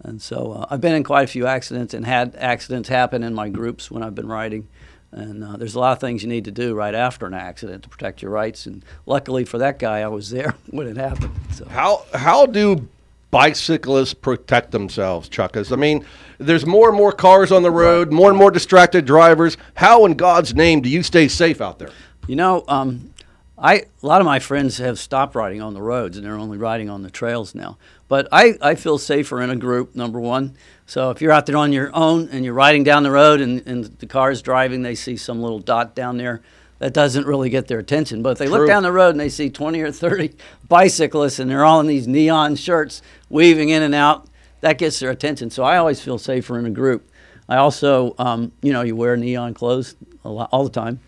And 0.02 0.20
so 0.20 0.52
uh, 0.52 0.66
I've 0.70 0.80
been 0.80 0.94
in 0.94 1.04
quite 1.04 1.24
a 1.24 1.26
few 1.26 1.46
accidents 1.46 1.92
and 1.94 2.06
had 2.06 2.34
accidents 2.36 2.88
happen 2.88 3.22
in 3.22 3.34
my 3.34 3.50
groups 3.50 3.90
when 3.90 4.02
I've 4.02 4.14
been 4.14 4.28
riding. 4.28 4.66
And 5.12 5.42
uh, 5.44 5.56
there's 5.56 5.74
a 5.74 5.80
lot 5.80 5.92
of 5.92 5.98
things 6.00 6.22
you 6.22 6.28
need 6.28 6.44
to 6.46 6.50
do 6.52 6.74
right 6.74 6.94
after 6.94 7.26
an 7.26 7.34
accident 7.34 7.82
to 7.82 7.88
protect 7.88 8.22
your 8.22 8.30
rights. 8.30 8.64
And 8.66 8.84
luckily 9.06 9.44
for 9.44 9.58
that 9.58 9.78
guy, 9.78 10.00
I 10.00 10.06
was 10.08 10.30
there 10.30 10.54
when 10.70 10.86
it 10.86 10.96
happened. 10.96 11.34
So. 11.52 11.66
How 11.66 12.04
how 12.14 12.46
do 12.46 12.88
bicyclists 13.30 14.14
protect 14.14 14.70
themselves, 14.70 15.28
Chuck? 15.28 15.52
'Cause, 15.52 15.70
I 15.72 15.76
mean, 15.76 16.04
there's 16.38 16.64
more 16.64 16.88
and 16.88 16.96
more 16.96 17.12
cars 17.12 17.52
on 17.52 17.62
the 17.62 17.70
road, 17.70 18.10
more 18.12 18.30
and 18.30 18.38
more 18.38 18.50
distracted 18.50 19.04
drivers. 19.04 19.56
How 19.74 20.04
in 20.06 20.14
God's 20.14 20.54
name 20.54 20.80
do 20.80 20.88
you 20.88 21.02
stay 21.02 21.28
safe 21.28 21.60
out 21.60 21.78
there? 21.78 21.90
You 22.26 22.36
know, 22.36 22.64
um, 22.68 23.12
I 23.58 23.74
a 24.02 24.06
lot 24.06 24.20
of 24.20 24.24
my 24.24 24.38
friends 24.38 24.78
have 24.78 24.98
stopped 24.98 25.34
riding 25.34 25.60
on 25.60 25.74
the 25.74 25.82
roads 25.82 26.16
and 26.16 26.24
they're 26.24 26.38
only 26.38 26.58
riding 26.58 26.88
on 26.88 27.02
the 27.02 27.10
trails 27.10 27.54
now. 27.54 27.76
But 28.08 28.26
I, 28.32 28.54
I 28.62 28.74
feel 28.74 28.98
safer 28.98 29.40
in 29.40 29.50
a 29.50 29.56
group, 29.56 29.94
number 29.94 30.18
one. 30.18 30.56
So 30.86 31.10
if 31.10 31.20
you're 31.20 31.30
out 31.30 31.46
there 31.46 31.56
on 31.56 31.72
your 31.72 31.90
own 31.94 32.28
and 32.32 32.44
you're 32.44 32.54
riding 32.54 32.82
down 32.82 33.02
the 33.02 33.10
road 33.10 33.40
and, 33.40 33.64
and 33.66 33.84
the 33.84 34.06
car's 34.06 34.42
driving, 34.42 34.82
they 34.82 34.94
see 34.94 35.16
some 35.16 35.40
little 35.40 35.60
dot 35.60 35.94
down 35.94 36.16
there. 36.16 36.40
That 36.80 36.94
doesn't 36.94 37.26
really 37.26 37.50
get 37.50 37.68
their 37.68 37.78
attention. 37.78 38.22
But 38.22 38.30
if 38.30 38.38
they 38.38 38.46
True. 38.46 38.60
look 38.60 38.66
down 38.66 38.82
the 38.82 38.90
road 38.90 39.10
and 39.10 39.20
they 39.20 39.28
see 39.28 39.50
20 39.50 39.82
or 39.82 39.92
30 39.92 40.34
bicyclists 40.68 41.38
and 41.38 41.50
they're 41.50 41.64
all 41.64 41.78
in 41.80 41.86
these 41.86 42.08
neon 42.08 42.56
shirts 42.56 43.02
weaving 43.28 43.68
in 43.68 43.82
and 43.82 43.94
out, 43.94 44.26
that 44.62 44.78
gets 44.78 44.98
their 44.98 45.10
attention. 45.10 45.50
So 45.50 45.62
I 45.62 45.76
always 45.76 46.00
feel 46.00 46.16
safer 46.18 46.58
in 46.58 46.64
a 46.64 46.70
group. 46.70 47.08
I 47.50 47.56
also, 47.56 48.14
um, 48.18 48.52
you 48.62 48.72
know, 48.72 48.80
you 48.80 48.96
wear 48.96 49.16
neon 49.16 49.52
clothes 49.52 49.94
a 50.24 50.30
lot, 50.30 50.48
all 50.52 50.64
the 50.64 50.70
time. 50.70 51.00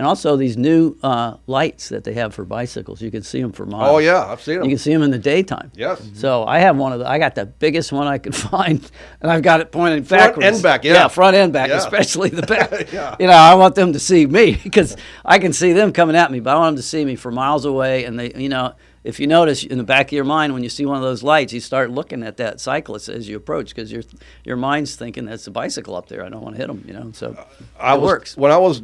And 0.00 0.06
also 0.06 0.34
these 0.34 0.56
new 0.56 0.96
uh, 1.02 1.36
lights 1.46 1.90
that 1.90 2.04
they 2.04 2.14
have 2.14 2.32
for 2.32 2.46
bicycles. 2.46 3.02
You 3.02 3.10
can 3.10 3.22
see 3.22 3.42
them 3.42 3.52
for 3.52 3.66
miles. 3.66 3.90
Oh 3.96 3.98
yeah, 3.98 4.24
I've 4.24 4.40
seen 4.40 4.54
them. 4.54 4.64
You 4.64 4.70
can 4.70 4.78
see 4.78 4.94
them 4.94 5.02
in 5.02 5.10
the 5.10 5.18
daytime. 5.18 5.70
Yes. 5.74 6.00
So 6.14 6.46
I 6.46 6.60
have 6.60 6.78
one 6.78 6.94
of 6.94 7.00
the. 7.00 7.06
I 7.06 7.18
got 7.18 7.34
the 7.34 7.44
biggest 7.44 7.92
one 7.92 8.06
I 8.06 8.16
could 8.16 8.34
find, 8.50 8.90
and 9.20 9.30
I've 9.30 9.42
got 9.42 9.60
it 9.60 9.70
pointing 9.70 10.04
Front 10.04 10.36
backwards. 10.36 10.46
and 10.46 10.62
back, 10.62 10.84
yeah. 10.84 11.06
front 11.08 11.36
and 11.36 11.52
back, 11.52 11.68
Yeah. 11.68 11.76
especially 11.76 12.30
the 12.30 12.46
back. 12.46 12.70
Yeah. 12.94 13.14
You 13.20 13.26
know, 13.26 13.34
I 13.34 13.54
want 13.56 13.74
them 13.74 13.92
to 13.92 13.98
see 13.98 14.24
me 14.24 14.54
because 14.64 14.96
I 15.22 15.38
can 15.38 15.52
see 15.52 15.74
them 15.74 15.92
coming 15.92 16.16
at 16.16 16.32
me, 16.32 16.40
but 16.40 16.56
I 16.56 16.58
want 16.58 16.76
them 16.76 16.82
to 16.82 16.88
see 16.88 17.04
me 17.04 17.14
for 17.14 17.30
miles 17.30 17.66
away. 17.66 18.04
And 18.04 18.18
they, 18.18 18.32
you 18.34 18.48
know, 18.48 18.72
if 19.04 19.20
you 19.20 19.26
notice 19.26 19.64
in 19.64 19.76
the 19.76 19.84
back 19.84 20.06
of 20.06 20.12
your 20.12 20.24
mind 20.24 20.54
when 20.54 20.62
you 20.62 20.70
see 20.70 20.86
one 20.86 20.96
of 20.96 21.02
those 21.02 21.22
lights, 21.22 21.52
you 21.52 21.60
start 21.60 21.90
looking 21.90 22.22
at 22.22 22.38
that 22.38 22.58
cyclist 22.58 23.10
as 23.10 23.28
you 23.28 23.36
approach 23.36 23.74
because 23.74 23.92
your 23.92 24.02
your 24.44 24.56
mind's 24.56 24.96
thinking 24.96 25.26
that's 25.26 25.46
a 25.46 25.50
bicycle 25.50 25.94
up 25.94 26.08
there. 26.08 26.24
I 26.24 26.30
don't 26.30 26.40
want 26.42 26.54
to 26.56 26.58
hit 26.62 26.68
them. 26.68 26.84
You 26.86 26.94
know, 26.94 27.10
so 27.12 27.36
I 27.78 27.94
it 27.96 28.00
was, 28.00 28.08
works. 28.08 28.36
When 28.38 28.50
I 28.50 28.56
was 28.56 28.82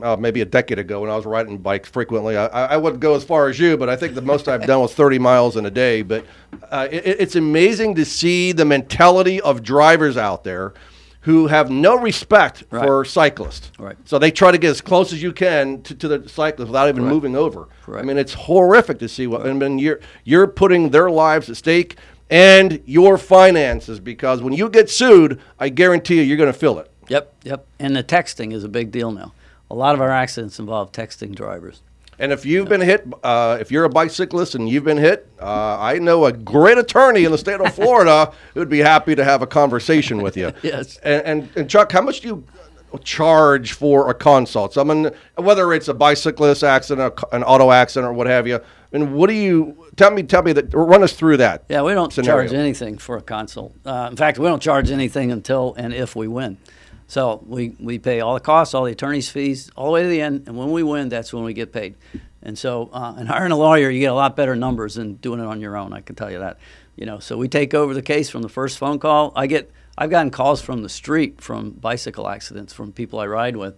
uh, 0.00 0.16
maybe 0.16 0.40
a 0.40 0.44
decade 0.44 0.78
ago, 0.78 1.00
when 1.00 1.10
I 1.10 1.16
was 1.16 1.26
riding 1.26 1.58
bikes 1.58 1.88
frequently, 1.88 2.36
I, 2.36 2.46
I 2.46 2.76
wouldn't 2.76 3.00
go 3.00 3.14
as 3.14 3.24
far 3.24 3.48
as 3.48 3.58
you, 3.58 3.76
but 3.76 3.88
I 3.88 3.96
think 3.96 4.14
the 4.14 4.22
most 4.22 4.48
I've 4.48 4.66
done 4.66 4.80
was 4.80 4.94
30 4.94 5.18
miles 5.18 5.56
in 5.56 5.66
a 5.66 5.70
day. 5.70 6.02
But 6.02 6.24
uh, 6.70 6.88
it, 6.90 7.04
it's 7.20 7.36
amazing 7.36 7.94
to 7.96 8.04
see 8.04 8.52
the 8.52 8.64
mentality 8.64 9.40
of 9.40 9.62
drivers 9.62 10.16
out 10.16 10.44
there 10.44 10.72
who 11.22 11.46
have 11.46 11.70
no 11.70 11.96
respect 11.96 12.64
Right. 12.70 12.84
for 12.84 13.04
cyclists. 13.04 13.70
Right. 13.78 13.96
So 14.06 14.18
they 14.18 14.30
try 14.30 14.50
to 14.50 14.58
get 14.58 14.70
as 14.70 14.80
close 14.80 15.12
as 15.12 15.22
you 15.22 15.32
can 15.32 15.82
to, 15.82 15.94
to 15.94 16.08
the 16.08 16.28
cyclist 16.28 16.68
without 16.70 16.88
even 16.88 17.04
moving 17.04 17.36
over. 17.36 17.68
Correct. 17.82 18.02
I 18.02 18.06
mean, 18.06 18.18
it's 18.18 18.34
horrific 18.34 18.98
to 19.00 19.08
see 19.08 19.26
what. 19.26 19.46
I 19.46 19.52
mean, 19.52 19.78
you're 19.78 20.00
you're 20.24 20.46
putting 20.48 20.90
their 20.90 21.10
lives 21.10 21.48
at 21.50 21.56
stake 21.58 21.96
and 22.28 22.82
your 22.86 23.18
finances 23.18 24.00
because 24.00 24.42
when 24.42 24.52
you 24.54 24.68
get 24.70 24.88
sued, 24.90 25.38
I 25.60 25.68
guarantee 25.68 26.16
you, 26.16 26.22
you're 26.22 26.38
going 26.38 26.52
to 26.52 26.58
feel 26.58 26.78
it. 26.78 26.90
Yep, 27.08 27.34
yep. 27.44 27.66
And 27.78 27.94
the 27.94 28.02
texting 28.02 28.52
is 28.52 28.64
a 28.64 28.68
big 28.68 28.90
deal 28.90 29.12
now. 29.12 29.32
A 29.72 29.74
lot 29.74 29.94
of 29.94 30.02
our 30.02 30.10
accidents 30.10 30.58
involve 30.58 30.92
texting 30.92 31.34
drivers. 31.34 31.80
And 32.18 32.30
if 32.30 32.44
you've 32.44 32.68
been 32.68 32.82
hit, 32.82 33.06
uh, 33.22 33.56
if 33.58 33.72
you're 33.72 33.84
a 33.84 33.88
bicyclist 33.88 34.54
and 34.54 34.68
you've 34.68 34.84
been 34.84 34.98
hit, 34.98 35.26
uh, 35.40 35.78
I 35.80 35.98
know 35.98 36.26
a 36.26 36.32
great 36.32 36.76
attorney 36.76 37.24
in 37.24 37.32
the 37.32 37.38
state 37.38 37.58
of 37.58 37.74
Florida 37.74 38.34
who 38.54 38.60
would 38.60 38.68
be 38.68 38.80
happy 38.80 39.14
to 39.14 39.24
have 39.24 39.40
a 39.40 39.46
conversation 39.46 40.20
with 40.20 40.36
you. 40.36 40.52
Yes. 40.62 40.98
And, 40.98 41.22
and, 41.24 41.48
and 41.56 41.70
Chuck, 41.70 41.90
how 41.90 42.02
much 42.02 42.20
do 42.20 42.28
you 42.28 42.44
charge 43.02 43.72
for 43.72 44.10
a 44.10 44.14
consult? 44.14 44.74
Someone, 44.74 45.10
whether 45.36 45.72
it's 45.72 45.88
a 45.88 45.94
bicyclist 45.94 46.62
accident, 46.62 47.18
an 47.32 47.42
auto 47.42 47.70
accident, 47.70 48.10
or 48.10 48.12
what 48.12 48.26
have 48.26 48.46
you. 48.46 48.60
And 48.92 49.14
what 49.14 49.28
do 49.28 49.34
you 49.34 49.88
tell 49.96 50.10
me? 50.10 50.22
Tell 50.22 50.42
me 50.42 50.52
that. 50.52 50.74
Run 50.74 51.02
us 51.02 51.14
through 51.14 51.38
that. 51.38 51.64
Yeah, 51.70 51.80
we 51.80 51.94
don't 51.94 52.12
scenario. 52.12 52.46
charge 52.46 52.52
anything 52.52 52.98
for 52.98 53.16
a 53.16 53.22
consult. 53.22 53.74
Uh, 53.86 54.08
in 54.10 54.16
fact, 54.16 54.38
we 54.38 54.46
don't 54.46 54.60
charge 54.60 54.90
anything 54.90 55.32
until 55.32 55.74
and 55.78 55.94
if 55.94 56.14
we 56.14 56.28
win. 56.28 56.58
So 57.12 57.44
we, 57.46 57.76
we 57.78 57.98
pay 57.98 58.20
all 58.20 58.32
the 58.32 58.40
costs, 58.40 58.72
all 58.72 58.84
the 58.84 58.92
attorney's 58.92 59.28
fees, 59.28 59.70
all 59.76 59.84
the 59.84 59.92
way 59.92 60.02
to 60.02 60.08
the 60.08 60.22
end, 60.22 60.44
and 60.46 60.56
when 60.56 60.70
we 60.72 60.82
win, 60.82 61.10
that's 61.10 61.30
when 61.30 61.44
we 61.44 61.52
get 61.52 61.70
paid. 61.70 61.94
And 62.42 62.58
so, 62.58 62.88
uh, 62.90 63.12
and 63.18 63.28
hiring 63.28 63.52
a 63.52 63.56
lawyer, 63.58 63.90
you 63.90 64.00
get 64.00 64.06
a 64.10 64.14
lot 64.14 64.34
better 64.34 64.56
numbers 64.56 64.94
than 64.94 65.16
doing 65.16 65.38
it 65.38 65.44
on 65.44 65.60
your 65.60 65.76
own. 65.76 65.92
I 65.92 66.00
can 66.00 66.16
tell 66.16 66.30
you 66.30 66.38
that. 66.38 66.56
You 66.96 67.04
know, 67.04 67.18
so 67.18 67.36
we 67.36 67.48
take 67.48 67.74
over 67.74 67.92
the 67.92 68.00
case 68.00 68.30
from 68.30 68.40
the 68.40 68.48
first 68.48 68.78
phone 68.78 68.98
call. 68.98 69.34
I 69.36 69.46
get, 69.46 69.70
I've 69.98 70.08
gotten 70.08 70.30
calls 70.30 70.62
from 70.62 70.82
the 70.82 70.88
street 70.88 71.42
from 71.42 71.72
bicycle 71.72 72.30
accidents 72.30 72.72
from 72.72 72.92
people 72.92 73.20
I 73.20 73.26
ride 73.26 73.58
with. 73.58 73.74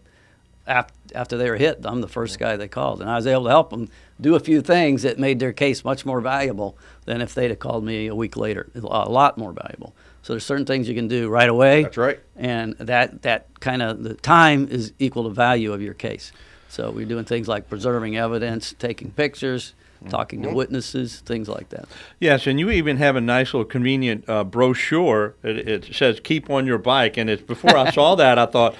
af- 0.69 0.93
after 1.13 1.37
they 1.37 1.51
were 1.51 1.57
hit, 1.57 1.81
I'm 1.83 2.03
the 2.03 2.07
first 2.07 2.39
guy 2.39 2.57
they 2.57 2.69
called, 2.69 3.01
and 3.01 3.11
I 3.11 3.17
was 3.17 3.27
able 3.27 3.43
to 3.47 3.51
help 3.51 3.71
them 3.71 3.89
do 4.21 4.37
a 4.37 4.41
few 4.41 4.63
things 4.63 5.03
that 5.03 5.19
made 5.19 5.41
their 5.41 5.53
case 5.53 5.85
much 5.85 6.07
more 6.07 6.21
valuable 6.21 6.79
than 7.05 7.21
if 7.21 7.35
they'd 7.35 7.51
have 7.51 7.59
called 7.59 7.85
me 7.85 8.07
a 8.07 8.15
week 8.15 8.37
later. 8.37 8.71
A 8.77 9.11
lot 9.11 9.37
more 9.37 9.51
valuable. 9.51 9.93
So 10.25 10.33
there's 10.33 10.45
certain 10.45 10.65
things 10.65 10.89
you 10.89 10.95
can 10.95 11.07
do 11.07 11.29
right 11.29 11.51
away. 11.51 11.83
That's 11.83 11.99
right. 11.99 12.19
And 12.35 12.73
that 12.79 13.21
that 13.23 13.61
kind 13.61 13.83
of 13.83 14.03
the 14.03 14.15
time 14.15 14.67
is 14.69 14.95
equal 14.99 15.25
to 15.25 15.29
value 15.29 15.75
of 15.75 15.83
your 15.83 15.93
case. 15.93 16.33
So 16.71 16.91
we're 16.91 17.05
doing 17.05 17.27
things 17.27 17.47
like 17.47 17.69
preserving 17.69 18.17
evidence, 18.17 18.75
taking 18.79 19.11
pictures, 19.11 19.75
talking 20.09 20.41
to 20.43 20.49
witnesses, 20.49 21.21
things 21.21 21.47
like 21.47 21.69
that. 21.69 21.85
Yes, 22.21 22.47
and 22.47 22.59
you 22.59 22.71
even 22.71 22.97
have 22.97 23.17
a 23.17 23.21
nice 23.21 23.53
little 23.53 23.67
convenient 23.67 24.27
uh, 24.27 24.45
brochure. 24.45 25.35
It, 25.43 25.69
it 25.69 25.95
says 25.95 26.21
"Keep 26.21 26.49
on 26.49 26.65
your 26.65 26.79
bike," 26.79 27.19
and 27.19 27.29
it's 27.29 27.43
before 27.43 27.77
I 27.77 27.91
saw 27.91 28.15
that, 28.15 28.39
I 28.39 28.47
thought. 28.47 28.75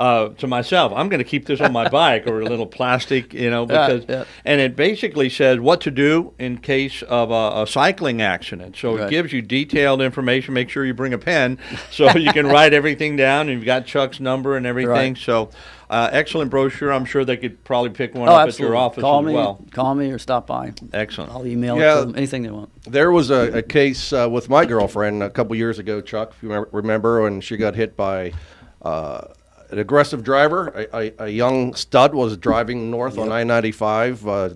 Uh, 0.00 0.30
to 0.30 0.46
myself, 0.46 0.94
I'm 0.96 1.10
going 1.10 1.18
to 1.18 1.24
keep 1.28 1.44
this 1.44 1.60
on 1.60 1.74
my 1.74 1.86
bike 2.00 2.26
or 2.26 2.40
a 2.40 2.46
little 2.46 2.66
plastic, 2.66 3.34
you 3.34 3.50
know, 3.50 3.66
because 3.66 4.06
yeah. 4.08 4.24
and 4.46 4.58
it 4.58 4.74
basically 4.74 5.28
says 5.28 5.60
what 5.60 5.82
to 5.82 5.90
do 5.90 6.32
in 6.38 6.56
case 6.56 7.02
of 7.02 7.30
a, 7.30 7.62
a 7.64 7.66
cycling 7.66 8.22
accident. 8.22 8.78
So 8.78 8.96
it 8.96 9.10
gives 9.10 9.30
you 9.30 9.42
detailed 9.42 10.00
information. 10.00 10.54
Make 10.54 10.70
sure 10.70 10.86
you 10.86 10.94
bring 10.94 11.12
a 11.12 11.18
pen 11.18 11.58
so 11.90 12.16
you 12.16 12.32
can 12.32 12.46
write 12.46 12.72
everything 12.72 13.16
down. 13.16 13.50
And 13.50 13.58
you've 13.58 13.66
got 13.66 13.84
Chuck's 13.84 14.20
number 14.20 14.56
and 14.56 14.64
everything. 14.64 15.12
Right. 15.12 15.18
So 15.18 15.50
uh, 15.90 16.08
excellent 16.12 16.50
brochure. 16.50 16.90
I'm 16.94 17.04
sure 17.04 17.26
they 17.26 17.36
could 17.36 17.62
probably 17.64 17.90
pick 17.90 18.14
one 18.14 18.26
Oh, 18.26 18.32
up 18.36 18.48
absolutely. 18.48 18.64
at 18.64 18.68
your 18.70 18.76
office 18.82 19.02
call 19.02 19.20
as 19.20 19.26
me, 19.26 19.34
well. 19.34 19.62
call 19.70 19.94
me 19.94 20.10
or 20.10 20.18
stop 20.18 20.46
by. 20.46 20.72
Excellent. 20.94 21.30
I'll 21.30 21.46
email 21.46 21.76
Yeah. 21.78 21.92
it 21.92 22.00
to 22.00 22.06
them, 22.06 22.16
anything 22.16 22.42
they 22.44 22.50
want. 22.50 22.70
There 22.84 23.10
was 23.10 23.28
a, 23.28 23.58
a 23.58 23.62
case 23.62 24.14
uh, 24.14 24.28
with 24.30 24.48
my 24.48 24.64
girlfriend 24.64 25.22
a 25.22 25.28
couple 25.28 25.54
years 25.56 25.78
ago, 25.78 26.00
Chuck, 26.00 26.32
if 26.34 26.42
you 26.42 26.48
remember- 26.48 26.70
remember, 26.72 27.22
when 27.22 27.42
she 27.42 27.58
got 27.58 27.74
hit 27.74 27.98
by 27.98 28.32
uh, 28.80 29.26
an 29.70 29.78
aggressive 29.78 30.22
driver. 30.22 30.68
A, 30.68 30.96
a, 30.96 31.24
a 31.24 31.28
young 31.28 31.74
stud 31.74 32.14
was 32.14 32.36
driving 32.36 32.90
north 32.90 33.18
on 33.18 33.30
I 33.30 33.44
95, 33.44 34.26
uh, 34.26 34.50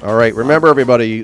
All 0.03 0.17
right. 0.17 0.35
Remember, 0.35 0.67
everybody, 0.67 1.23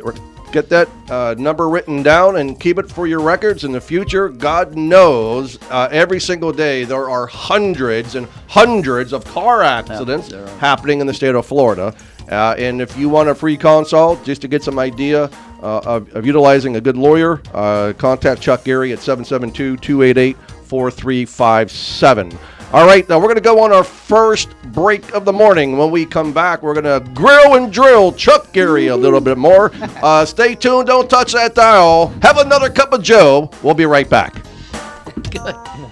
get 0.53 0.69
that 0.69 0.87
uh, 1.09 1.35
number 1.37 1.67
written 1.67 2.01
down 2.01 2.37
and 2.37 2.57
keep 2.57 2.77
it 2.77 2.89
for 2.89 3.07
your 3.07 3.19
records 3.19 3.65
in 3.65 3.73
the 3.73 3.81
future. 3.81 4.29
God 4.29 4.77
knows 4.77 5.59
uh, 5.69 5.89
every 5.91 6.21
single 6.21 6.53
day 6.53 6.85
there 6.85 7.09
are 7.09 7.27
hundreds 7.27 8.15
and 8.15 8.25
hundreds 8.47 9.11
of 9.11 9.25
car 9.25 9.63
accidents 9.63 10.31
are. 10.31 10.47
happening 10.59 11.01
in 11.01 11.07
the 11.07 11.13
state 11.13 11.35
of 11.35 11.45
Florida. 11.45 11.93
Uh, 12.29 12.55
and 12.57 12.81
if 12.81 12.97
you 12.97 13.09
want 13.09 13.29
a 13.29 13.35
free 13.35 13.57
consult 13.57 14.23
just 14.23 14.41
to 14.41 14.47
get 14.47 14.63
some 14.63 14.79
idea 14.79 15.25
uh, 15.61 15.79
of, 15.79 16.13
of 16.15 16.25
utilizing 16.25 16.75
a 16.75 16.81
good 16.81 16.97
lawyer, 16.97 17.41
uh, 17.53 17.93
contact 17.97 18.41
Chuck 18.41 18.63
Geary 18.63 18.93
at 18.93 18.99
772 18.99 19.77
288 19.77 20.37
4357. 20.65 22.37
All 22.73 22.87
right, 22.87 23.07
now 23.09 23.17
we're 23.17 23.25
going 23.25 23.35
to 23.35 23.41
go 23.41 23.61
on 23.61 23.73
our 23.73 23.83
first 23.83 24.55
break 24.67 25.13
of 25.13 25.25
the 25.25 25.33
morning. 25.33 25.77
When 25.77 25.91
we 25.91 26.05
come 26.05 26.31
back, 26.31 26.63
we're 26.63 26.73
going 26.73 26.85
to 26.85 27.05
grill 27.13 27.55
and 27.55 27.71
drill 27.71 28.13
Chuck 28.13 28.53
Geary 28.53 28.87
a 28.87 28.95
little 28.95 29.19
bit 29.21 29.37
more. 29.37 29.71
Uh, 30.01 30.25
stay 30.25 30.55
tuned. 30.55 30.87
Don't 30.87 31.07
touch 31.07 31.33
that 31.33 31.53
dial. 31.53 32.07
Have 32.23 32.37
another 32.37 32.71
cup 32.71 32.91
of 32.91 33.03
Joe. 33.03 33.51
We'll 33.61 33.75
be 33.75 33.85
right 33.85 34.09
back. 34.09 34.33
Hello, 35.31 35.91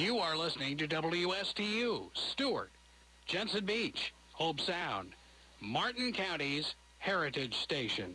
You 0.00 0.18
are 0.18 0.36
listening 0.36 0.76
to 0.76 0.86
WSTU, 0.86 2.10
Stuart, 2.14 2.70
Jensen 3.26 3.64
Beach, 3.64 4.14
Hobe 4.38 4.60
Sound, 4.60 5.14
Martin 5.60 6.12
County's 6.12 6.76
Heritage 6.98 7.56
Station. 7.56 8.14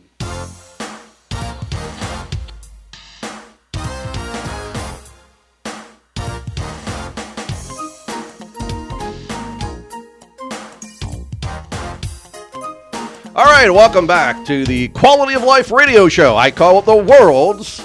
All 13.36 13.44
right, 13.44 13.68
welcome 13.68 14.06
back 14.06 14.46
to 14.46 14.64
the 14.64 14.88
Quality 14.88 15.34
of 15.34 15.42
Life 15.42 15.70
radio 15.70 16.08
show. 16.08 16.34
I 16.34 16.50
call 16.50 16.78
it 16.78 16.86
the 16.86 16.96
world's 16.96 17.84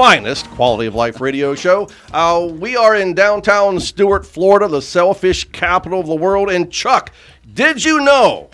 finest 0.00 0.48
quality 0.52 0.86
of 0.86 0.94
life 0.94 1.20
radio 1.20 1.54
show. 1.54 1.86
Uh, 2.10 2.48
we 2.50 2.74
are 2.74 2.96
in 2.96 3.12
downtown 3.12 3.78
Stuart, 3.78 4.24
Florida, 4.24 4.66
the 4.66 4.80
sailfish 4.80 5.44
capital 5.50 6.00
of 6.00 6.06
the 6.06 6.14
world. 6.14 6.48
And 6.48 6.72
Chuck, 6.72 7.12
did 7.52 7.84
you 7.84 8.00
know 8.00 8.48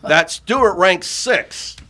that 0.00 0.30
Stuart 0.30 0.74
ranks 0.78 1.06
sixth 1.06 1.82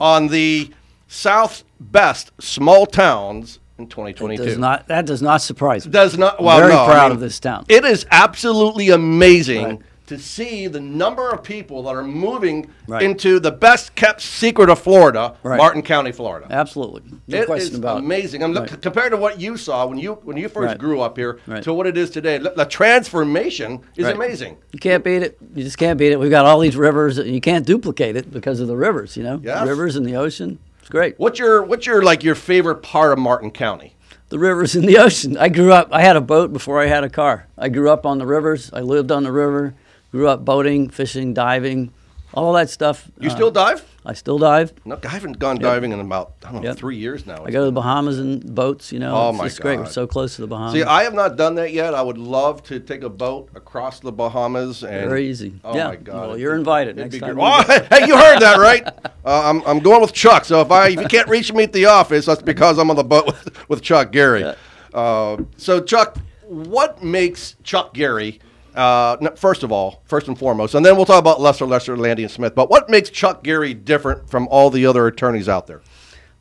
on 0.00 0.28
the 0.28 0.70
South's 1.08 1.64
best 1.78 2.30
small 2.40 2.86
towns 2.86 3.58
in 3.76 3.86
2022? 3.86 4.42
Does 4.42 4.56
not, 4.56 4.88
that 4.88 5.04
does 5.04 5.20
not 5.20 5.42
surprise 5.42 5.84
me. 5.84 5.92
does 5.92 6.16
not. 6.16 6.42
Well, 6.42 6.58
Very 6.58 6.72
no, 6.72 6.84
I 6.84 6.86
proud 6.86 7.08
mean, 7.08 7.16
of 7.16 7.20
this 7.20 7.38
town. 7.38 7.66
It 7.68 7.84
is 7.84 8.06
absolutely 8.10 8.88
amazing 8.88 9.64
Right. 9.66 9.80
To 10.06 10.18
see 10.18 10.66
the 10.66 10.80
number 10.80 11.30
of 11.30 11.42
people 11.44 11.84
that 11.84 11.94
are 11.94 12.02
moving 12.02 12.68
Right. 12.88 13.02
into 13.02 13.38
the 13.38 13.52
best 13.52 13.94
kept 13.94 14.20
secret 14.20 14.68
of 14.68 14.78
Florida, 14.80 15.34
Right. 15.42 15.56
Martin 15.56 15.82
County, 15.82 16.10
Florida. 16.12 16.46
Absolutely. 16.50 17.02
No 17.28 17.38
It 17.42 17.46
question 17.46 17.72
is 17.72 17.78
about 17.78 17.98
it. 17.98 18.04
amazing. 18.04 18.42
I'm 18.42 18.52
Right. 18.54 18.82
compared 18.82 19.12
to 19.12 19.16
what 19.16 19.40
you 19.40 19.56
saw 19.56 19.86
when 19.86 19.98
you 19.98 20.18
when 20.24 20.36
you 20.36 20.48
first 20.48 20.78
grew 20.78 21.00
up 21.00 21.16
here 21.16 21.38
to 21.62 21.72
what 21.72 21.86
it 21.86 21.96
is 21.96 22.10
today. 22.10 22.38
The, 22.38 22.66
transformation 22.66 23.80
is 23.96 24.08
amazing. 24.08 24.56
You 24.72 24.78
can't 24.78 25.04
beat 25.04 25.22
it. 25.22 25.38
You 25.54 25.64
just 25.64 25.78
can't 25.78 25.98
beat 25.98 26.12
it. 26.12 26.18
We've 26.20 26.30
got 26.30 26.44
all 26.46 26.58
these 26.60 26.76
rivers. 26.76 27.18
and 27.18 27.28
You 27.30 27.40
can't 27.40 27.66
duplicate 27.66 28.16
it 28.16 28.32
because 28.32 28.60
of 28.60 28.68
the 28.68 28.76
rivers, 28.76 29.16
you 29.16 29.22
know? 29.22 29.40
Yes. 29.42 29.66
Rivers 29.66 29.96
and 29.96 30.04
the 30.06 30.16
ocean. 30.16 30.58
It's 30.80 30.88
great. 30.88 31.14
What's 31.18 31.38
your 31.38 31.62
what's 31.62 31.86
your 31.86 32.02
like 32.02 32.24
your 32.24 32.34
favorite 32.34 32.82
part 32.82 33.12
of 33.12 33.18
Martin 33.18 33.50
County? 33.50 33.94
The 34.30 34.38
rivers 34.38 34.74
and 34.74 34.88
the 34.88 34.96
ocean. 34.98 35.36
I 35.36 35.48
grew 35.48 35.72
up, 35.72 35.88
I 35.92 36.00
had 36.00 36.16
a 36.16 36.20
boat 36.20 36.52
before 36.52 36.80
I 36.80 36.86
had 36.86 37.04
a 37.04 37.10
car. 37.10 37.46
I 37.58 37.68
grew 37.68 37.90
up 37.90 38.06
on 38.06 38.18
the 38.18 38.26
rivers. 38.26 38.70
I 38.72 38.80
lived 38.80 39.12
on 39.12 39.24
the 39.24 39.32
river, 39.32 39.74
grew 40.12 40.28
up 40.28 40.44
boating, 40.44 40.88
fishing, 40.90 41.34
diving, 41.34 41.92
all 42.34 42.52
that 42.52 42.70
stuff. 42.70 43.10
You 43.18 43.28
uh, 43.30 43.34
still 43.34 43.50
dive? 43.50 43.84
I 44.04 44.14
still 44.14 44.38
dive. 44.38 44.72
No, 44.84 44.98
I 45.04 45.08
haven't 45.08 45.38
gone 45.38 45.58
diving 45.58 45.92
in 45.92 46.00
about 46.00 46.32
I 46.44 46.50
don't 46.52 46.62
know 46.62 46.68
Yep. 46.70 46.76
three 46.76 46.96
years 46.96 47.24
now. 47.26 47.44
I 47.44 47.50
go 47.50 47.60
to 47.60 47.66
the 47.66 47.72
Bahamas 47.72 48.18
in 48.18 48.40
boats. 48.54 48.90
You 48.92 48.98
know, 48.98 49.14
Oh, 49.14 49.28
it's 49.30 49.38
my 49.38 49.44
just 49.46 49.60
great. 49.60 49.78
We're 49.78 49.86
so 49.86 50.06
close 50.06 50.36
to 50.36 50.40
the 50.42 50.48
Bahamas. 50.48 50.72
See, 50.74 50.82
I 50.82 51.04
have 51.04 51.14
not 51.14 51.36
done 51.36 51.54
that 51.56 51.72
yet. 51.72 51.94
I 51.94 52.02
would 52.02 52.18
love 52.18 52.62
to 52.64 52.80
take 52.80 53.02
a 53.02 53.08
boat 53.08 53.50
across 53.54 54.00
the 54.00 54.10
Bahamas 54.12 54.82
and 54.82 55.08
Very 55.08 55.28
easy. 55.28 55.54
Oh 55.64 55.76
Yeah. 55.76 55.88
my 55.88 55.96
God! 55.96 56.28
Well, 56.30 56.38
you're 56.38 56.54
invited 56.56 56.98
It'd 56.98 57.12
next 57.12 57.20
time. 57.20 57.38
Oh, 57.40 57.62
hey, 57.90 58.06
you 58.06 58.16
heard 58.16 58.40
that 58.40 58.58
right? 58.58 58.86
Uh, 59.24 59.40
I'm 59.48 59.62
I'm 59.68 59.78
going 59.78 60.00
with 60.00 60.12
Chuck. 60.12 60.44
So 60.44 60.60
if 60.62 60.72
I 60.72 60.88
if 60.88 61.00
you 61.00 61.06
can't 61.06 61.28
reach 61.28 61.52
me 61.52 61.62
at 61.62 61.72
the 61.72 61.86
office, 61.86 62.26
that's 62.26 62.42
because 62.42 62.76
I'm 62.76 62.90
on 62.90 62.96
the 62.96 63.04
boat 63.04 63.26
with, 63.26 63.68
with 63.68 63.80
Chuck 63.80 64.10
Geary. 64.10 64.52
Uh, 64.92 65.36
so 65.56 65.80
Chuck, 65.80 66.18
what 66.48 67.04
makes 67.04 67.54
Chuck 67.62 67.94
Geary? 67.94 68.40
Uh, 68.74 69.16
no, 69.20 69.30
first 69.36 69.62
of 69.62 69.70
all, 69.70 70.02
first 70.06 70.28
and 70.28 70.38
foremost, 70.38 70.74
and 70.74 70.84
then 70.84 70.96
we'll 70.96 71.04
talk 71.04 71.18
about 71.18 71.40
Lesser, 71.40 71.66
Lesser, 71.66 71.96
Landy, 71.96 72.22
and 72.22 72.32
Smith. 72.32 72.54
But 72.54 72.70
what 72.70 72.88
makes 72.88 73.10
Chuck 73.10 73.42
Geary 73.42 73.74
different 73.74 74.30
from 74.30 74.48
all 74.48 74.70
the 74.70 74.86
other 74.86 75.06
attorneys 75.06 75.48
out 75.48 75.66
there? 75.66 75.82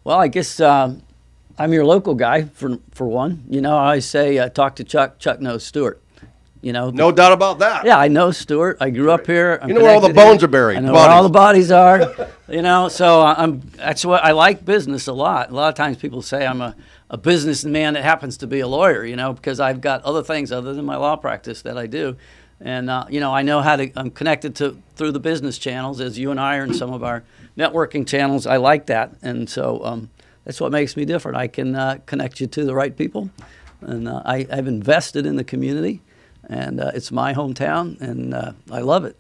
Well, 0.04 0.18
I 0.18 0.30
guess 0.30 0.60
um, 0.60 1.04
I'm 1.58 1.74
your 1.74 1.86
local 1.86 2.16
guy 2.16 2.46
for 2.46 2.80
for 2.92 3.08
one. 3.08 3.44
You 3.50 3.62
know, 3.62 3.78
I 3.78 4.00
say 4.00 4.38
uh, 4.38 4.50
talk 4.50 4.76
to 4.78 4.84
Chuck. 4.84 5.20
Chuck 5.20 5.42
knows 5.42 5.66
Stuart. 5.66 6.02
You 6.62 6.74
know, 6.74 6.92
No 6.92 7.12
doubt 7.12 7.32
about 7.32 7.60
that. 7.60 7.86
Yeah, 7.86 7.98
I 7.98 8.08
know 8.08 8.30
Stuart. 8.30 8.78
I 8.80 8.92
grew 8.92 9.10
up 9.12 9.26
here. 9.26 9.58
I'm 9.62 9.70
You 9.70 9.76
know 9.76 9.82
where 9.82 9.96
all 9.96 10.02
the 10.02 10.14
bones 10.14 10.42
here. 10.42 10.46
are 10.46 10.52
buried, 10.52 10.78
I 10.78 10.82
know 10.82 10.94
where 10.94 11.10
all 11.10 11.24
the 11.24 11.30
bodies 11.30 11.72
are. 11.72 12.30
you 12.50 12.62
know, 12.62 12.88
so 12.88 13.24
I'm. 13.24 13.62
That's 13.78 14.06
what 14.06 14.24
I 14.24 14.32
like 14.32 14.64
business 14.64 15.08
a 15.08 15.14
lot. 15.14 15.50
A 15.50 15.56
lot 15.56 15.70
of 15.70 15.76
times 15.76 15.98
people 15.98 16.22
say 16.22 16.46
I'm 16.46 16.62
a, 16.62 16.76
a 17.10 17.18
businessman 17.18 17.96
that 17.96 18.04
happens 18.04 18.38
to 18.38 18.48
be 18.48 18.60
a 18.60 18.68
lawyer. 18.68 19.04
You 19.04 19.16
know, 19.16 19.34
because 19.34 19.60
I've 19.60 19.82
got 19.82 20.04
other 20.04 20.22
things 20.22 20.52
other 20.52 20.74
than 20.76 20.86
my 20.86 20.98
law 20.98 21.16
practice 21.16 21.64
that 21.64 21.80
I 21.80 21.88
do, 21.88 22.16
and 22.60 22.92
uh, 22.92 23.06
you 23.10 23.20
know 23.20 23.34
I 23.34 23.42
know 23.42 23.62
how 23.62 23.78
to. 23.78 23.92
I'm 23.96 24.12
connected 24.12 24.56
to 24.58 24.78
through 24.96 25.14
the 25.14 25.20
business 25.20 25.58
channels 25.58 26.00
as 26.00 26.20
you 26.20 26.30
and 26.30 26.40
I 26.40 26.58
are 26.58 26.64
in 26.64 26.76
some 26.76 26.94
of 26.94 27.04
our 27.04 27.24
networking 27.58 28.06
channels. 28.06 28.46
I 28.46 28.58
like 28.58 28.86
that, 28.86 29.16
and 29.24 29.50
so 29.50 29.84
um, 29.84 30.12
that's 30.46 30.62
what 30.62 30.72
makes 30.72 30.96
me 30.96 31.06
different. 31.06 31.38
I 31.38 31.48
can 31.48 31.76
uh, 31.76 31.98
connect 32.06 32.40
you 32.40 32.46
to 32.46 32.66
the 32.66 32.76
right 32.76 32.96
people, 32.96 33.32
and 33.82 34.08
uh, 34.08 34.22
I, 34.26 34.46
I've 34.52 34.68
invested 34.68 35.26
in 35.26 35.38
the 35.38 35.44
community 35.44 36.02
and 36.52 36.80
uh, 36.82 36.92
it's 36.94 37.12
my 37.12 37.34
hometown, 37.34 38.00
and 38.02 38.34
uh, 38.34 38.52
I 38.72 38.80
love 38.82 39.06
it. 39.06 39.16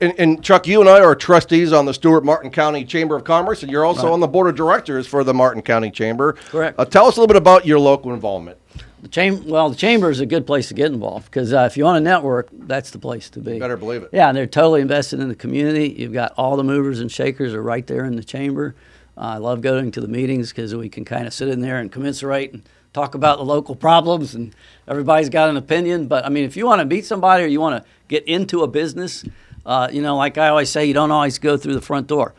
And, 0.00 0.14
and 0.18 0.42
Chuck, 0.42 0.66
you 0.66 0.80
and 0.80 0.88
I 0.88 1.00
are 1.00 1.14
trustees 1.14 1.72
on 1.72 1.84
the 1.86 1.94
Stuart 1.94 2.24
Martin 2.24 2.50
County 2.50 2.84
Chamber 2.84 3.16
of 3.16 3.24
Commerce, 3.24 3.62
and 3.62 3.70
you're 3.70 3.84
also 3.84 4.04
Right. 4.06 4.12
on 4.12 4.20
the 4.20 4.26
board 4.26 4.48
of 4.48 4.56
directors 4.56 5.06
for 5.06 5.24
the 5.24 5.34
Martin 5.34 5.62
County 5.62 5.90
Chamber. 5.90 6.34
Correct. 6.50 6.78
Uh, 6.78 6.84
tell 6.84 7.06
us 7.06 7.16
a 7.16 7.20
little 7.20 7.28
bit 7.32 7.36
about 7.36 7.64
your 7.66 7.78
local 7.78 8.12
involvement. 8.12 8.58
The 9.02 9.08
cham- 9.08 9.46
well, 9.46 9.68
the 9.68 9.76
chamber 9.76 10.08
is 10.10 10.20
a 10.20 10.26
good 10.26 10.46
place 10.46 10.68
to 10.68 10.74
get 10.74 10.90
involved 10.90 11.26
because 11.26 11.52
uh, 11.52 11.68
if 11.70 11.76
you 11.76 11.84
want 11.84 11.96
to 11.96 12.00
network, 12.00 12.48
that's 12.52 12.90
the 12.90 12.98
place 12.98 13.28
to 13.30 13.40
be. 13.40 13.58
Better 13.58 13.76
believe 13.76 14.02
it. 14.02 14.08
Yeah, 14.12 14.28
and 14.28 14.36
they're 14.36 14.46
totally 14.46 14.80
invested 14.80 15.20
in 15.20 15.28
the 15.28 15.34
community. 15.34 15.90
You've 15.98 16.14
got 16.14 16.32
all 16.38 16.56
the 16.56 16.64
movers 16.64 17.00
and 17.00 17.12
shakers 17.12 17.52
are 17.52 17.62
right 17.62 17.86
there 17.86 18.04
in 18.06 18.16
the 18.16 18.24
chamber. 18.24 18.74
Uh, 19.18 19.20
I 19.20 19.36
love 19.36 19.60
going 19.60 19.90
to 19.92 20.00
the 20.00 20.08
meetings 20.08 20.48
because 20.50 20.74
we 20.74 20.88
can 20.88 21.04
kind 21.04 21.26
of 21.26 21.34
sit 21.34 21.48
in 21.48 21.60
there 21.60 21.78
and 21.78 21.92
commiserate 21.92 22.54
and 22.54 22.62
talk 22.94 23.14
about 23.14 23.36
the 23.36 23.44
local 23.44 23.74
problems, 23.74 24.34
and 24.34 24.54
everybody's 24.88 25.28
got 25.28 25.50
an 25.50 25.58
opinion. 25.58 26.06
But 26.06 26.24
I 26.24 26.30
mean, 26.30 26.44
if 26.44 26.56
you 26.56 26.64
want 26.64 26.78
to 26.78 26.86
meet 26.86 27.04
somebody 27.04 27.44
or 27.44 27.46
you 27.46 27.60
want 27.60 27.84
to 27.84 27.90
get 28.08 28.24
into 28.24 28.62
a 28.62 28.68
business, 28.68 29.24
uh, 29.66 29.88
you 29.92 30.00
know, 30.00 30.16
like 30.16 30.38
I 30.38 30.48
always 30.48 30.70
say, 30.70 30.86
you 30.86 30.94
don't 30.94 31.10
always 31.10 31.38
go 31.38 31.58
through 31.58 31.74
the 31.74 31.82
front 31.82 32.06
door. 32.06 32.34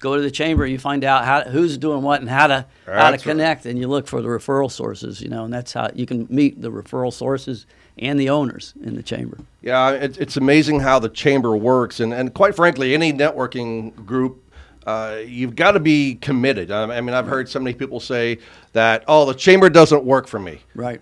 Go 0.00 0.16
to 0.16 0.22
the 0.22 0.30
chamber, 0.30 0.66
you 0.66 0.78
find 0.78 1.04
out 1.04 1.26
how 1.26 1.42
who's 1.42 1.76
doing 1.76 2.02
what 2.02 2.20
and 2.20 2.30
how 2.30 2.46
to 2.46 2.66
how 2.86 2.92
to 2.92 3.10
That's 3.12 3.26
right. 3.26 3.32
connect, 3.32 3.66
and 3.66 3.78
you 3.78 3.86
look 3.86 4.06
for 4.06 4.22
the 4.22 4.28
referral 4.28 4.70
sources. 4.70 5.20
You 5.20 5.28
know, 5.28 5.44
and 5.44 5.52
that's 5.52 5.72
how 5.74 5.90
you 5.94 6.06
can 6.06 6.26
meet 6.30 6.60
the 6.60 6.70
referral 6.70 7.12
sources 7.12 7.66
and 7.98 8.18
the 8.18 8.30
owners 8.30 8.72
in 8.82 8.96
the 8.96 9.02
chamber. 9.02 9.38
Yeah, 9.60 9.90
it's, 9.90 10.16
it's 10.16 10.38
amazing 10.38 10.80
how 10.80 11.00
the 11.00 11.10
chamber 11.10 11.54
works, 11.54 12.00
and, 12.00 12.14
and 12.14 12.32
quite 12.32 12.56
frankly, 12.56 12.94
any 12.94 13.12
networking 13.12 13.94
group, 14.06 14.42
uh, 14.86 15.18
you've 15.24 15.56
got 15.56 15.72
to 15.72 15.80
be 15.80 16.14
committed. 16.16 16.70
I, 16.70 16.82
I 16.84 17.00
mean, 17.00 17.14
I've 17.14 17.26
heard 17.26 17.48
so 17.48 17.60
many 17.60 17.74
people 17.74 18.00
say 18.00 18.38
that, 18.72 19.04
oh, 19.08 19.26
the 19.26 19.34
chamber 19.34 19.68
doesn't 19.68 20.04
work 20.04 20.26
for 20.26 20.38
me. 20.38 20.60
Right. 20.74 21.00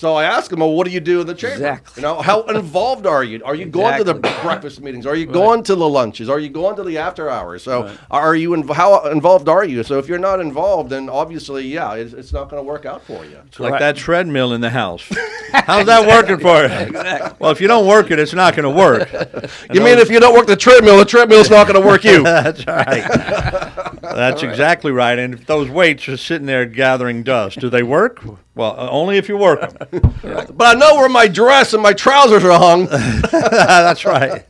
So 0.00 0.14
I 0.14 0.24
ask 0.24 0.50
him, 0.50 0.60
well, 0.60 0.72
what 0.72 0.86
do 0.86 0.92
you 0.94 0.98
do 1.00 1.20
in 1.20 1.26
the 1.26 1.34
chamber? 1.34 1.56
Exactly. 1.56 2.00
You 2.00 2.08
know, 2.08 2.22
how 2.22 2.40
involved 2.44 3.06
are 3.06 3.22
you? 3.22 3.44
Are 3.44 3.54
you 3.54 3.66
going 3.66 3.98
to 3.98 4.04
the 4.04 4.14
breakfast 4.14 4.80
meetings? 4.80 5.04
Are 5.04 5.14
you 5.14 5.26
going 5.26 5.62
to 5.64 5.74
the 5.74 5.86
lunches? 5.86 6.30
Are 6.30 6.38
you 6.38 6.48
going 6.48 6.74
to 6.76 6.82
the 6.84 6.96
after 6.96 7.28
hours? 7.28 7.62
So 7.64 7.94
are 8.10 8.34
you, 8.34 8.52
inv- 8.52 8.72
how 8.74 9.04
involved 9.10 9.46
are 9.50 9.62
you? 9.62 9.82
So 9.82 9.98
if 9.98 10.08
you're 10.08 10.18
not 10.18 10.40
involved, 10.40 10.88
then 10.88 11.10
obviously, 11.10 11.66
yeah, 11.66 11.96
it's, 11.96 12.14
it's 12.14 12.32
not 12.32 12.48
going 12.48 12.62
to 12.62 12.66
work 12.66 12.86
out 12.86 13.02
for 13.04 13.26
you. 13.26 13.42
Like 13.58 13.78
that 13.78 13.94
treadmill 13.94 14.54
in 14.54 14.62
the 14.62 14.70
house. 14.70 15.06
How's 15.52 15.84
that 15.84 16.08
working 16.08 16.38
for 16.38 16.62
you? 16.62 17.36
Well, 17.38 17.50
if 17.50 17.60
you 17.60 17.68
don't 17.68 17.86
work 17.86 18.10
it, 18.10 18.18
it's 18.18 18.32
not 18.32 18.56
going 18.56 18.64
to 18.64 18.70
work. 18.70 19.12
You 19.70 19.82
mean 19.82 19.98
if 19.98 20.08
you 20.08 20.18
don't 20.18 20.34
work 20.34 20.46
the 20.46 20.56
treadmill, 20.56 20.96
the 20.96 21.04
treadmill's 21.04 21.50
not 21.50 21.66
going 21.66 21.78
to 21.78 21.86
work 21.86 22.04
you? 22.04 22.22
That's 22.24 22.66
right. 22.66 23.86
That's 24.00 24.42
exactly 24.42 24.92
right. 24.92 25.18
And 25.18 25.34
if 25.34 25.46
those 25.46 25.68
weights 25.68 26.08
are 26.08 26.16
sitting 26.16 26.46
there 26.46 26.66
gathering 26.66 27.22
dust, 27.22 27.60
do 27.60 27.68
they 27.70 27.82
work? 27.82 28.22
Well, 28.54 28.78
uh, 28.78 28.88
only 28.90 29.16
if 29.16 29.28
you 29.28 29.36
work 29.36 29.60
them. 29.78 30.14
But 30.52 30.76
I 30.76 30.78
know 30.78 30.96
where 30.96 31.08
my 31.08 31.28
dress 31.28 31.72
and 31.72 31.82
my 31.82 31.92
trousers 31.92 32.44
are 32.44 32.58
hung. 32.58 32.86
That's 33.30 34.04
right. 34.04 34.44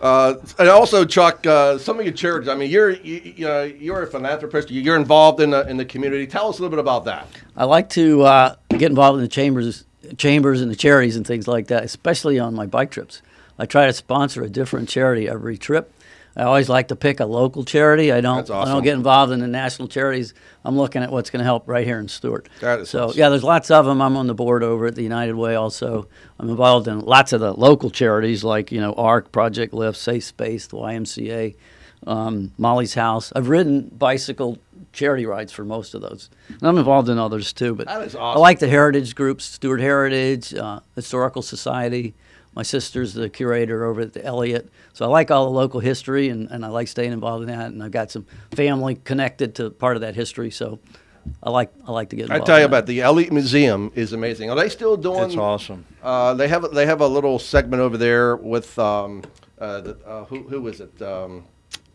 Uh, 0.00 0.34
and 0.58 0.68
also, 0.68 1.04
Chuck, 1.04 1.46
uh, 1.46 1.78
some 1.78 1.98
of 2.00 2.04
your 2.04 2.12
charities. 2.12 2.48
I 2.48 2.56
mean, 2.56 2.70
you're 2.70 2.90
you, 2.90 3.32
you 3.36 3.44
know 3.46 3.62
you're 3.62 4.02
a 4.02 4.06
philanthropist. 4.06 4.70
You're 4.70 4.96
involved 4.96 5.40
in 5.40 5.50
the 5.50 5.68
in 5.68 5.76
the 5.76 5.84
community. 5.84 6.26
Tell 6.26 6.48
us 6.48 6.58
a 6.58 6.62
little 6.62 6.76
bit 6.76 6.80
about 6.80 7.04
that. 7.04 7.28
I 7.56 7.64
like 7.64 7.88
to 7.90 8.22
uh, 8.22 8.56
get 8.70 8.82
involved 8.82 9.18
in 9.18 9.22
the 9.22 9.28
chambers, 9.28 9.84
chambers 10.16 10.60
and 10.60 10.70
the 10.70 10.76
charities 10.76 11.16
and 11.16 11.24
things 11.24 11.46
like 11.46 11.68
that, 11.68 11.84
especially 11.84 12.40
on 12.40 12.52
my 12.54 12.66
bike 12.66 12.90
trips. 12.90 13.22
I 13.58 13.66
try 13.66 13.86
to 13.86 13.92
sponsor 13.92 14.42
a 14.42 14.48
different 14.48 14.88
charity 14.88 15.28
every 15.28 15.56
trip. 15.56 15.92
I 16.36 16.44
always 16.44 16.68
like 16.68 16.88
to 16.88 16.96
pick 16.96 17.20
a 17.20 17.26
local 17.26 17.64
charity. 17.64 18.10
I 18.10 18.20
don't. 18.20 18.36
That's 18.36 18.50
I 18.50 18.64
don't 18.64 18.82
get 18.82 18.94
involved 18.94 19.32
in 19.32 19.40
the 19.40 19.46
national 19.46 19.88
charities. 19.88 20.32
I'm 20.64 20.76
looking 20.76 21.02
at 21.02 21.10
what's 21.10 21.30
going 21.30 21.40
to 21.40 21.44
help 21.44 21.68
right 21.68 21.86
here 21.86 21.98
in 21.98 22.08
Stuart. 22.08 22.48
That 22.60 22.80
is 22.80 22.90
so 22.90 23.06
awesome. 23.06 23.18
yeah, 23.18 23.28
there's 23.28 23.44
lots 23.44 23.70
of 23.70 23.84
them. 23.84 24.00
I'm 24.00 24.16
on 24.16 24.26
the 24.26 24.34
board 24.34 24.62
over 24.62 24.86
at 24.86 24.94
the 24.94 25.02
United 25.02 25.34
Way. 25.34 25.54
Also, 25.54 26.08
I'm 26.38 26.48
involved 26.48 26.88
in 26.88 27.00
lots 27.00 27.32
of 27.32 27.40
the 27.40 27.52
local 27.52 27.90
charities 27.90 28.44
like 28.44 28.72
you 28.72 28.80
know 28.80 28.92
ARC, 28.94 29.30
Project 29.32 29.74
Lift, 29.74 29.98
Safe 29.98 30.24
Space, 30.24 30.66
the 30.66 30.76
YMCA, 30.76 31.54
um, 32.06 32.52
Molly's 32.56 32.94
House. 32.94 33.32
I've 33.36 33.48
ridden 33.48 33.88
bicycle 33.88 34.58
charity 34.92 35.26
rides 35.26 35.52
for 35.52 35.64
most 35.64 35.94
of 35.94 36.02
those. 36.02 36.28
And 36.48 36.62
I'm 36.62 36.76
involved 36.78 37.08
in 37.08 37.18
others 37.18 37.52
too, 37.52 37.74
but 37.74 37.86
That 37.86 38.02
is 38.02 38.14
I 38.14 38.36
like 38.36 38.58
the 38.58 38.68
heritage 38.68 39.14
groups, 39.14 39.44
Stuart 39.44 39.80
Heritage, 39.80 40.54
uh, 40.54 40.80
Historical 40.94 41.42
Society. 41.42 42.14
My 42.54 42.62
sister's 42.62 43.14
the 43.14 43.30
curator 43.30 43.84
over 43.84 44.02
at 44.02 44.12
the 44.12 44.24
Elliott. 44.24 44.70
So 44.92 45.06
I 45.06 45.08
like 45.08 45.30
all 45.30 45.46
the 45.46 45.52
local 45.52 45.80
history 45.80 46.28
and, 46.28 46.50
and 46.50 46.64
I 46.64 46.68
like 46.68 46.88
staying 46.88 47.12
involved 47.12 47.48
in 47.48 47.48
that. 47.48 47.68
And 47.68 47.82
I've 47.82 47.90
got 47.90 48.10
some 48.10 48.26
family 48.54 48.96
connected 48.96 49.54
to 49.56 49.70
part 49.70 49.96
of 49.96 50.02
that 50.02 50.14
history. 50.14 50.50
So 50.50 50.78
I 51.42 51.50
like 51.50 51.72
I 51.86 51.92
like 51.92 52.10
to 52.10 52.16
get 52.16 52.24
involved. 52.24 52.32
I 52.32 52.36
involved. 52.36 52.46
tell 52.46 52.58
you 52.58 52.64
in 52.64 52.70
that. 52.70 52.78
about 52.78 52.86
the 52.86 53.00
Elliott 53.00 53.32
Museum 53.32 53.92
is 53.94 54.12
amazing. 54.12 54.50
Are 54.50 54.56
they 54.56 54.68
still 54.68 54.96
doing? 54.96 55.20
That's 55.20 55.36
awesome. 55.36 55.84
Uh, 56.02 56.34
they 56.34 56.48
have 56.48 56.70
they 56.72 56.86
have 56.86 57.00
a 57.00 57.06
little 57.06 57.38
segment 57.38 57.80
over 57.80 57.96
there 57.96 58.36
with 58.36 58.78
um, 58.78 59.22
uh, 59.58 59.80
the, 59.80 59.96
uh, 60.06 60.24
who 60.24 60.42
who 60.48 60.66
is 60.68 60.80
it? 60.80 61.00
Um, 61.00 61.44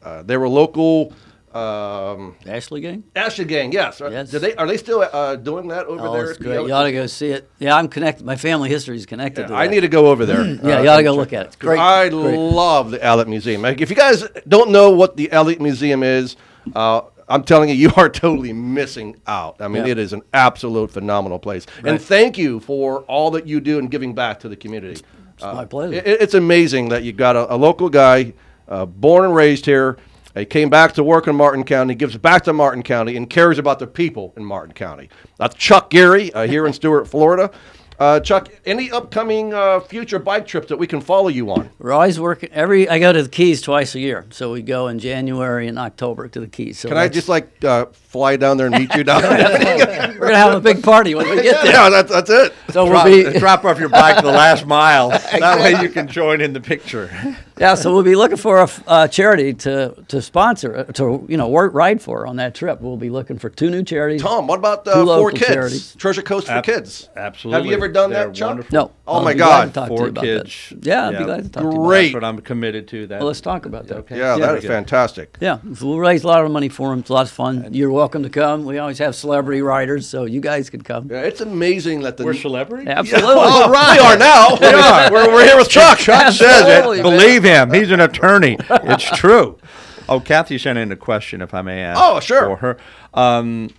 uh, 0.01 0.23
they 0.23 0.37
were 0.37 0.49
local. 0.49 1.13
Um, 1.53 2.35
Ashley 2.45 2.81
Gang? 2.81 3.03
Ashley 3.15 3.45
Gang, 3.45 3.71
yes. 3.71 4.01
Are- 4.01 4.11
Yes. 4.11 4.29
Do 4.31 4.37
they 4.39 4.53
are 4.55 4.67
they 4.67 4.77
still 4.77 5.01
uh, 5.11 5.35
doing 5.37 5.69
that 5.69 5.85
over 5.85 6.07
Oh, 6.07 6.13
there? 6.13 6.23
it's 6.23 6.31
at 6.33 6.37
the 6.39 6.43
great. 6.43 6.55
Elliott 6.55 6.67
You 6.67 6.73
ought 6.75 6.83
to 6.83 6.91
go 6.91 7.07
see 7.07 7.29
it. 7.29 7.49
Yeah, 7.59 7.75
I'm 7.75 7.87
connected. 7.87 8.25
My 8.25 8.35
family 8.35 8.69
history 8.69 8.97
is 8.97 9.05
connected 9.05 9.43
Yeah, 9.43 9.47
to 9.47 9.55
I 9.55 9.67
need 9.67 9.79
to 9.81 9.87
go 9.87 10.07
over 10.07 10.25
there. 10.25 10.43
Yeah, 10.63 10.79
Uh, 10.79 10.81
you 10.83 10.89
ought 10.89 10.97
to 10.97 11.03
go 11.03 11.13
look 11.15 11.33
at 11.33 11.43
it. 11.43 11.47
It's 11.47 11.55
great. 11.55 11.79
I 11.79 12.09
great. 12.09 12.37
love 12.37 12.91
the 12.91 13.03
Elliott 13.03 13.27
Museum. 13.29 13.63
If 13.65 13.89
you 13.89 13.95
guys 13.95 14.23
don't 14.47 14.71
know 14.71 14.91
what 14.91 15.15
the 15.17 15.31
Elliott 15.31 15.61
Museum 15.61 16.03
is, 16.03 16.35
uh, 16.75 17.01
I'm 17.29 17.43
telling 17.43 17.69
you, 17.69 17.75
you 17.85 17.91
are 17.95 18.09
totally 18.09 18.53
missing 18.53 19.15
out. 19.25 19.55
I 19.61 19.67
mean, 19.67 19.85
Yeah. 19.85 19.93
it 19.93 19.97
is 19.99 20.13
an 20.13 20.21
absolute 20.33 20.91
phenomenal 20.91 21.39
place. 21.39 21.65
And 21.83 21.99
thank 22.01 22.37
you 22.37 22.59
for 22.59 23.01
all 23.03 23.31
that 23.31 23.47
you 23.47 23.61
do 23.61 23.79
in 23.79 23.87
giving 23.87 24.13
back 24.13 24.39
to 24.41 24.49
the 24.49 24.55
community. 24.57 25.01
It's 25.33 25.43
my 25.43 25.65
pleasure. 25.65 25.93
It, 25.95 26.05
it's 26.21 26.33
amazing 26.33 26.89
that 26.89 27.03
you 27.03 27.13
got 27.13 27.35
a, 27.35 27.53
a 27.53 27.55
local 27.55 27.89
guy, 27.89 28.33
uh, 28.67 28.85
born 28.85 29.25
and 29.25 29.35
raised 29.35 29.65
here. 29.65 29.97
He 30.37 30.45
came 30.45 30.69
back 30.69 30.93
to 30.93 31.03
work 31.03 31.27
in 31.27 31.35
Martin 31.35 31.63
County, 31.63 31.95
gives 31.95 32.17
back 32.17 32.43
to 32.45 32.53
Martin 32.53 32.83
County, 32.83 33.15
and 33.17 33.29
cares 33.29 33.57
about 33.59 33.79
the 33.79 33.87
people 33.87 34.33
in 34.37 34.45
Martin 34.45 34.73
County. 34.73 35.09
That's 35.37 35.55
Chuck 35.55 35.89
Geary 35.89 36.31
uh, 36.33 36.47
here 36.47 36.65
in 36.67 36.73
Stuart, 36.73 37.05
Florida. 37.05 37.51
Uh, 37.99 38.19
Chuck, 38.19 38.49
any 38.63 38.91
upcoming 38.91 39.55
uh, 39.55 39.79
future 39.79 40.19
bike 40.19 40.45
trips 40.45 40.67
that 40.67 40.77
we 40.77 40.85
can 40.85 41.01
follow 41.01 41.29
you 41.29 41.49
on? 41.49 41.71
We're 41.79 41.93
always 41.93 42.19
working. 42.19 42.49
Every 42.51 42.87
I 42.87 42.99
go 42.99 43.11
to 43.11 43.23
the 43.23 43.29
Keys 43.29 43.59
twice 43.59 43.95
a 43.95 43.99
year, 43.99 44.27
so 44.29 44.51
we 44.53 44.61
go 44.61 44.87
in 44.87 44.99
January 44.99 45.67
and 45.67 45.79
October 45.79 46.27
to 46.27 46.39
the 46.39 46.45
Keys. 46.45 46.77
So 46.77 46.89
Can 46.89 46.97
I 46.99 47.07
just 47.07 47.27
like 47.27 47.63
uh, 47.63 47.87
fly 47.87 48.35
down 48.37 48.57
there 48.57 48.67
and 48.67 48.75
meet 48.77 48.93
you 48.93 49.03
down 49.03 49.21
there? 49.23 50.15
We're 50.19 50.27
gonna 50.27 50.37
have 50.37 50.53
a 50.53 50.61
big 50.61 50.83
party 50.83 51.15
when 51.15 51.27
we 51.27 51.41
get 51.41 51.59
there. 51.63 51.73
yeah, 51.73 51.89
that's, 51.89 52.11
that's 52.11 52.29
it. 52.29 52.53
So 52.69 52.85
we'll 52.85 53.03
be 53.03 53.39
drop 53.39 53.65
off 53.65 53.79
your 53.79 53.89
bike 53.89 54.21
the 54.23 54.31
last 54.31 54.67
mile. 54.67 55.09
That 55.09 55.57
way 55.59 55.81
you 55.81 55.89
can 55.89 56.07
join 56.07 56.39
in 56.39 56.53
the 56.53 56.61
picture. 56.61 57.09
Yeah, 57.59 57.75
so 57.75 57.93
we'll 57.93 58.03
be 58.03 58.15
looking 58.15 58.37
for 58.37 58.57
a, 58.61 58.69
uh, 58.87 59.07
charity 59.07 59.53
to 59.53 59.95
to 60.09 60.21
sponsor 60.21 60.77
uh, 60.77 60.83
to 60.93 61.25
you 61.27 61.37
know 61.37 61.47
work 61.47 61.73
ride 61.73 62.01
for 62.01 62.27
on 62.27 62.35
that 62.37 62.53
trip. 62.55 62.81
We'll 62.81 62.97
be 62.97 63.09
looking 63.09 63.39
for 63.39 63.49
two 63.49 63.69
new 63.69 63.83
charities. 63.83 64.21
Tom, 64.21 64.47
what 64.47 64.59
about 64.59 64.85
Two 64.85 64.91
uh, 64.91 64.93
for 64.95 65.03
local 65.03 65.29
kids? 65.31 65.47
charities. 65.47 65.95
Treasure 65.95 66.21
Coast 66.21 66.47
for 66.47 66.53
Ab- 66.53 66.63
kids. 66.63 67.09
Absolutely. 67.15 67.57
Have 67.59 67.65
you 67.65 67.73
ever 67.75 67.87
done 67.87 68.09
They're 68.11 68.27
that, 68.27 68.35
Chuck? 68.35 68.47
wonderful. 68.49 68.73
No. 68.75 68.91
Oh 69.07 69.13
I'll 69.15 69.23
my 69.23 69.33
be 69.33 69.37
glad 69.39 69.47
God. 69.47 69.65
to 69.67 69.71
talk 69.73 69.87
to 69.87 69.93
you 69.93 69.99
For 69.99 70.07
about 70.09 70.23
kids. 70.23 70.69
That. 70.71 70.85
Yeah, 70.85 71.07
I'd 71.07 71.17
be 71.17 71.23
glad 71.23 71.43
to 71.43 71.49
talk 71.49 71.63
to 71.63 71.69
you 71.69 71.75
about 71.75 71.87
Great. 71.87 72.03
That's 72.07 72.13
what 72.15 72.23
I'm 72.25 72.41
committed 72.41 72.87
to. 72.89 73.07
That. 73.07 73.19
Well, 73.19 73.27
let's 73.27 73.41
talk 73.41 73.65
about 73.65 73.87
that. 73.87 73.97
Okay. 73.99 74.17
Yeah, 74.17 74.35
that 74.37 74.39
Very 74.45 74.57
is 74.57 74.61
good. 74.63 74.67
fantastic. 74.69 75.37
Yeah, 75.39 75.59
so 75.75 75.87
we'll 75.87 75.99
raise 75.99 76.23
a 76.23 76.27
lot 76.27 76.43
of 76.43 76.51
money 76.51 76.67
for 76.69 76.89
them. 76.89 76.99
It's 76.99 77.09
a 77.09 77.13
lot 77.13 77.25
of 77.25 77.31
fun. 77.31 77.73
You're 77.73 77.91
welcome 77.91 78.23
to 78.23 78.29
come. 78.29 78.65
We 78.65 78.77
always 78.79 78.97
have 78.99 79.15
celebrity 79.15 79.61
riders, 79.61 80.07
so 80.07 80.25
you 80.25 80.41
guys 80.41 80.69
can 80.69 80.81
come. 80.81 81.07
Yeah, 81.09 81.21
it's 81.21 81.39
amazing 81.41 82.01
that 82.01 82.17
the 82.17 82.25
We're 82.25 82.33
celebrities. 82.33 82.87
Absolutely. 82.89 83.27
Oh, 83.37 83.69
we 83.71 83.99
are 83.99 84.17
now. 84.17 84.57
we 84.59 84.67
are. 84.67 85.11
We're, 85.11 85.33
we're 85.33 85.45
here 85.45 85.57
with 85.57 85.69
Chuck. 85.69 85.97
Chuck 85.99 86.33
says 86.33 86.41
Absolutely, 86.63 86.99
it. 86.99 87.03
man. 87.03 87.17
Believe 87.17 87.45
him. 87.47 87.73
He's 87.73 87.91
an 87.91 87.99
attorney. 87.99 88.57
it's 88.69 89.09
true. 89.17 89.57
Oh, 90.09 90.19
Kathy 90.19 90.57
sent 90.57 90.77
in 90.77 90.91
a 90.91 90.95
question, 90.95 91.41
if 91.41 91.53
I 91.53 91.61
may 91.61 91.81
ask. 91.81 91.99
Oh, 92.01 92.19
sure. 92.19 92.41
For 92.41 92.55
her, 92.57 92.77
um, 93.13 93.69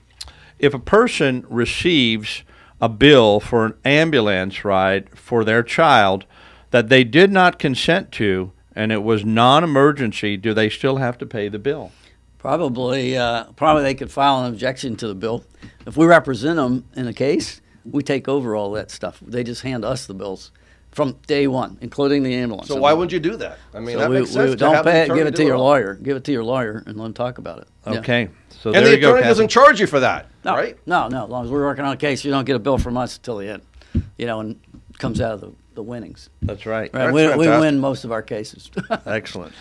if 0.59 0.75
a 0.75 0.79
person 0.79 1.47
receives 1.49 2.43
a 2.81 2.89
bill 2.89 3.41
for 3.41 3.67
an 3.67 3.75
ambulance 3.85 4.65
ride 4.65 5.17
for 5.17 5.45
their 5.45 5.63
child 5.63 6.25
that 6.71 6.89
they 6.89 7.05
did 7.05 7.33
not 7.33 7.59
consent 7.59 8.13
to, 8.13 8.53
and 8.75 8.93
it 8.93 9.03
was 9.03 9.25
non-emergency, 9.25 10.37
do 10.37 10.53
they 10.53 10.69
still 10.69 10.97
have 10.97 11.19
to 11.19 11.27
pay 11.27 11.49
the 11.49 11.59
bill? 11.59 11.93
Probably, 12.37 13.17
uh, 13.17 13.45
probably 13.57 13.83
they 13.83 13.95
could 13.95 14.11
file 14.11 14.45
an 14.45 14.53
objection 14.53 14.97
to 14.97 15.09
the 15.09 15.15
bill. 15.15 15.45
If 15.87 15.97
we 15.97 16.07
represent 16.07 16.57
them 16.57 16.85
in 16.95 17.09
a 17.09 17.13
case, 17.13 17.61
we 17.85 18.03
take 18.03 18.29
over 18.29 18.55
all 18.55 18.71
that 18.73 18.91
stuff. 18.91 19.19
They 19.27 19.43
just 19.43 19.63
hand 19.63 19.85
us 19.85 20.07
the 20.07 20.15
bills 20.15 20.53
from 20.99 21.13
day 21.29 21.47
one, 21.47 21.79
including 21.81 22.25
the 22.25 22.35
ambulance. 22.35 22.67
So 22.69 22.75
why 22.77 22.93
would 22.93 23.13
you 23.13 23.21
do 23.21 23.37
that? 23.37 23.57
I 23.73 23.79
mean, 23.79 23.95
So 23.95 24.01
that 24.01 24.11
we, 24.11 24.19
makes 24.19 24.33
sense. 24.33 24.51
we 24.51 24.57
don't 24.57 24.83
pay 24.85 25.03
it. 25.05 25.15
Give 25.15 25.27
it 25.29 25.37
to 25.37 25.45
your 25.45 25.55
all. 25.55 25.63
lawyer. 25.63 25.95
Give 25.95 26.17
it 26.17 26.25
to 26.25 26.33
your 26.33 26.43
lawyer 26.43 26.83
and 26.87 26.97
let 26.97 27.05
them 27.05 27.15
talk 27.15 27.39
about 27.39 27.61
it. 27.61 27.69
Yeah. 27.87 28.01
Okay. 28.01 28.29
So 28.51 28.71
And 28.73 28.85
there 28.85 28.91
the 28.91 28.91
you 28.97 29.01
go. 29.01 29.09
attorney 29.11 29.23
Kathy. 29.23 29.31
doesn't 29.31 29.49
charge 29.49 29.81
you 29.81 29.87
for 29.87 30.01
that, 30.01 30.27
No, 30.45 30.55
right? 30.55 30.77
no, 30.87 31.07
no. 31.07 31.25
As 31.25 31.31
long 31.31 31.45
as 31.45 31.51
we're 31.53 31.63
working 31.65 31.85
on 31.85 31.93
a 31.93 31.97
case, 31.97 32.25
you 32.25 32.33
don't 32.33 32.45
get 32.45 32.57
a 32.57 32.59
bill 32.59 32.77
from 32.79 32.97
us 32.97 33.17
until 33.17 33.37
the 33.39 33.49
end. 33.49 33.63
You 34.19 34.27
know, 34.27 34.41
and 34.41 34.61
it 34.91 34.99
comes 34.99 35.21
out 35.21 35.33
of 35.35 35.41
the, 35.41 35.53
the 35.75 35.83
winnings. 35.85 36.29
That's 36.43 36.67
right. 36.67 36.93
Right, 36.93 37.13
That's 37.13 37.37
we, 37.39 37.47
we 37.49 37.59
win 37.59 37.79
most 37.79 38.05
of 38.05 38.11
our 38.11 38.23
cases. 38.23 38.71
Excellent. 39.07 39.53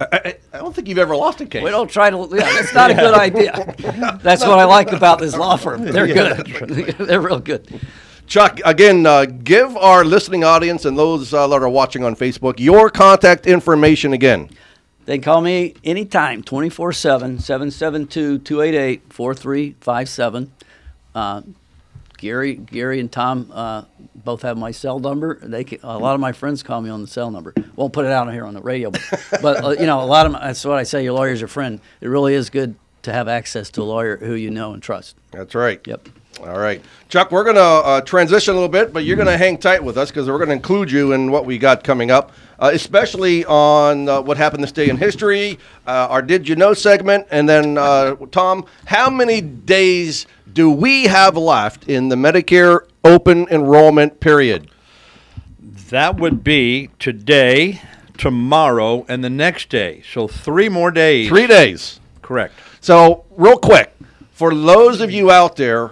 I, 0.00 0.06
I, 0.12 0.36
I 0.54 0.58
don't 0.58 0.74
think 0.74 0.88
you've 0.88 0.98
ever 0.98 1.14
lost 1.14 1.40
a 1.40 1.46
case. 1.46 1.62
we 1.62 1.70
don't 1.70 1.88
try 1.90 2.10
to. 2.10 2.16
Yeah, 2.32 2.52
that's 2.54 2.74
not 2.74 2.90
a 2.90 2.94
good 2.94 3.14
idea. 3.14 3.52
That's 4.22 4.42
what 4.42 4.58
I 4.58 4.64
like 4.64 4.92
about 4.92 5.18
this 5.20 5.36
law 5.36 5.56
firm. 5.56 5.84
They're 5.84 6.06
good. 6.06 6.46
They're 6.98 7.20
real 7.20 7.38
good. 7.38 7.68
Chuck, 8.30 8.60
again, 8.64 9.06
uh, 9.06 9.24
give 9.24 9.76
our 9.76 10.04
listening 10.04 10.44
audience 10.44 10.84
and 10.84 10.96
those 10.96 11.34
uh, 11.34 11.48
that 11.48 11.62
are 11.64 11.68
watching 11.68 12.04
on 12.04 12.14
Facebook 12.14 12.60
your 12.60 12.88
contact 12.88 13.44
information 13.44 14.12
again. 14.12 14.48
They 15.04 15.16
can 15.16 15.22
call 15.24 15.40
me 15.40 15.74
anytime, 15.82 16.44
24 16.44 16.92
7, 16.92 17.40
772 17.40 18.38
288 18.38 19.12
4357. 19.12 20.52
Uh, 21.12 21.42
Gary, 22.18 22.54
Gary 22.54 23.00
and 23.00 23.10
Tom 23.10 23.50
uh, 23.52 23.82
both 24.14 24.42
have 24.42 24.56
my 24.56 24.70
cell 24.70 25.00
number. 25.00 25.40
They 25.42 25.64
can, 25.64 25.80
a 25.82 25.98
lot 25.98 26.14
of 26.14 26.20
my 26.20 26.30
friends 26.30 26.62
call 26.62 26.80
me 26.80 26.88
on 26.88 27.00
the 27.00 27.08
cell 27.08 27.32
number. 27.32 27.52
Won't 27.74 27.92
put 27.92 28.04
it 28.04 28.12
out 28.12 28.32
here 28.32 28.44
on 28.44 28.54
the 28.54 28.62
radio, 28.62 28.92
but, 28.92 29.02
but 29.42 29.64
uh, 29.64 29.70
you 29.70 29.86
know, 29.86 30.00
a 30.02 30.06
lot 30.06 30.26
of 30.26 30.30
my, 30.30 30.38
that's 30.38 30.64
what 30.64 30.78
I 30.78 30.84
say. 30.84 31.02
Your 31.02 31.14
lawyer's 31.14 31.40
your 31.40 31.48
friend. 31.48 31.80
It 32.00 32.06
really 32.06 32.34
is 32.34 32.48
good 32.48 32.76
to 33.02 33.12
have 33.12 33.26
access 33.26 33.70
to 33.70 33.82
a 33.82 33.82
lawyer 33.82 34.18
who 34.18 34.34
you 34.34 34.52
know 34.52 34.72
and 34.72 34.80
trust. 34.80 35.16
That's 35.32 35.56
right. 35.56 35.84
Yep. 35.84 36.10
All 36.42 36.58
right. 36.58 36.82
Chuck, 37.10 37.30
we're 37.30 37.44
going 37.44 37.56
to 37.56 37.60
uh, 37.60 38.00
transition 38.00 38.52
a 38.52 38.54
little 38.54 38.68
bit, 38.68 38.92
but 38.92 39.04
you're 39.04 39.16
going 39.16 39.28
to 39.28 39.36
hang 39.36 39.58
tight 39.58 39.82
with 39.82 39.98
us 39.98 40.10
because 40.10 40.26
we're 40.26 40.38
going 40.38 40.48
to 40.48 40.54
include 40.54 40.90
you 40.90 41.12
in 41.12 41.30
what 41.30 41.44
we 41.44 41.58
got 41.58 41.84
coming 41.84 42.10
up, 42.10 42.32
uh, 42.58 42.70
especially 42.72 43.44
on 43.44 44.08
uh, 44.08 44.22
what 44.22 44.38
happened 44.38 44.62
this 44.62 44.72
day 44.72 44.88
in 44.88 44.96
history, 44.96 45.58
uh, 45.86 46.06
our 46.08 46.22
Did 46.22 46.48
You 46.48 46.56
Know 46.56 46.72
segment, 46.72 47.26
and 47.30 47.46
then, 47.46 47.76
uh, 47.76 48.14
Tom, 48.30 48.64
how 48.86 49.10
many 49.10 49.42
days 49.42 50.26
do 50.50 50.70
we 50.70 51.04
have 51.04 51.36
left 51.36 51.88
in 51.88 52.08
the 52.08 52.16
Medicare 52.16 52.86
open 53.04 53.46
enrollment 53.48 54.20
period? 54.20 54.70
That 55.90 56.18
would 56.18 56.42
be 56.42 56.88
today, 56.98 57.82
tomorrow, 58.16 59.04
and 59.08 59.22
the 59.22 59.30
next 59.30 59.68
day. 59.68 60.02
So 60.10 60.26
three 60.26 60.70
more 60.70 60.90
days. 60.90 61.28
Three 61.28 61.46
days. 61.46 62.00
Correct. 62.22 62.54
So, 62.80 63.24
real 63.30 63.58
quick, 63.58 63.94
for 64.30 64.54
those 64.54 65.02
of 65.02 65.10
you 65.10 65.30
out 65.30 65.56
there 65.56 65.90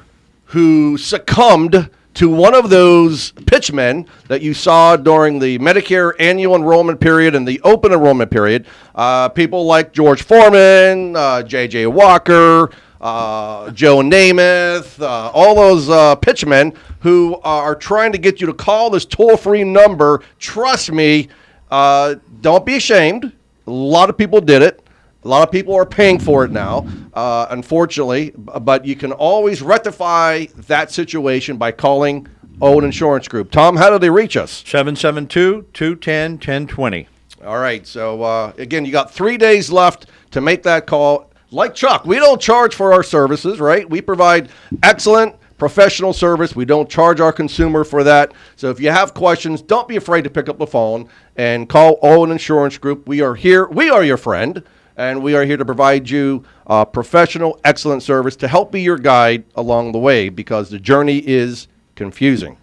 who 0.49 0.97
succumbed 0.97 1.91
to 2.15 2.29
one 2.29 2.55
of 2.55 2.69
those 2.71 3.33
pitchmen 3.47 4.07
that 4.27 4.43
you 4.43 4.53
saw 4.53 4.97
during 4.97 5.39
the 5.39 5.59
Medicare 5.59 6.13
annual 6.19 6.57
enrollment 6.57 7.01
period 7.01 7.35
and 7.35 7.47
the 7.47 7.61
open 7.63 7.93
enrollment 7.93 8.31
period, 8.31 8.67
uh, 8.95 9.29
people 9.29 9.67
like 9.67 9.93
George 9.93 10.23
Foreman, 10.23 11.15
uh, 11.15 11.43
J.J. 11.43 11.87
Walker, 11.87 12.71
uh, 13.01 13.71
Joe 13.71 13.99
Namath, 13.99 15.01
uh, 15.01 15.31
all 15.33 15.55
those 15.55 15.89
uh, 15.89 16.17
pitchmen 16.17 16.73
who 17.01 17.37
are 17.45 17.75
trying 17.75 18.13
to 18.13 18.19
get 18.19 18.41
you 18.41 18.47
to 18.47 18.55
call 18.55 18.91
this 18.91 19.05
toll 19.05 19.37
free 19.37 19.63
number. 19.63 20.23
Trust 20.39 20.91
me, 20.91 21.29
uh, 21.71 22.17
don't 22.41 22.67
be 22.67 22.77
ashamed. 22.77 23.33
A 23.67 23.71
lot 23.71 24.11
of 24.11 24.17
people 24.17 24.41
did 24.41 24.63
it. 24.63 24.83
A 25.29 25.37
lot 25.39 25.47
of 25.47 25.53
people 25.53 25.75
are 25.75 25.85
paying 25.85 26.19
for 26.19 26.47
it 26.47 26.51
now, 26.51 26.87
uh, 27.13 27.49
unfortunately, 27.51 28.33
but 28.35 28.87
you 28.87 28.97
can 28.97 29.13
always 29.13 29.61
rectify 29.61 30.47
that 30.69 30.91
situation 30.91 31.59
by 31.59 31.71
calling 31.71 32.27
Owen 32.63 32.83
Insurance 32.83 33.29
Group. 33.29 33.51
Tom, 33.51 33.77
how 33.77 33.91
do 33.91 33.99
they 33.99 34.09
reach 34.09 34.39
us? 34.39 34.65
772 34.67 35.67
210 35.75 36.31
1020. 36.33 37.09
All 37.45 37.59
right, 37.59 37.87
so 37.87 38.23
uh, 38.23 38.55
again, 38.57 38.87
you 38.87 38.91
got 38.91 39.13
three 39.13 39.37
days 39.37 39.71
left 39.71 40.07
to 40.31 40.41
make 40.41 40.63
that 40.63 40.87
call. 40.87 41.31
Like 41.51 41.75
Chuck, 41.75 42.07
we 42.07 42.17
don't 42.17 42.41
charge 42.41 42.75
for 42.75 42.95
our 42.95 43.03
services, 43.03 43.61
right? 43.61 43.89
We 43.89 44.01
provide 44.01 44.49
excellent 44.83 45.37
professional 45.59 46.15
service. 46.15 46.57
We 46.57 46.65
don't 46.65 46.89
charge 46.89 47.21
our 47.21 47.35
consumer 47.35 47.85
for 47.85 48.03
that. 48.05 48.33
So 48.57 48.71
if 48.71 48.81
you 48.81 48.91
have 48.91 49.13
questions, 49.13 49.61
don't 49.61 49.89
be 49.89 49.97
afraid 49.97 50.25
to 50.25 50.31
pick 50.31 50.49
up 50.49 50.57
the 50.57 50.67
phone 50.67 51.11
and 51.37 51.69
call 51.69 51.99
Owen 52.03 52.31
Insurance 52.31 52.79
Group. 52.79 53.07
We 53.07 53.21
are 53.21 53.35
here. 53.35 53.69
We 53.69 53.91
are 53.91 54.03
your 54.03 54.17
friend, 54.17 54.63
and 54.99 55.23
we 55.23 55.37
are 55.37 55.45
here 55.45 55.57
to 55.57 55.65
provide 55.65 56.11
you 56.11 56.45
uh, 56.67 56.85
professional, 56.85 57.59
excellent 57.65 58.03
service 58.03 58.35
to 58.37 58.49
help 58.49 58.73
be 58.73 58.83
your 58.83 58.99
guide 58.99 59.45
along 59.55 59.93
the 59.93 59.99
way 59.99 60.29
because 60.29 60.69
the 60.69 60.79
journey 60.79 61.19
is 61.19 61.69
confusing. 61.95 62.59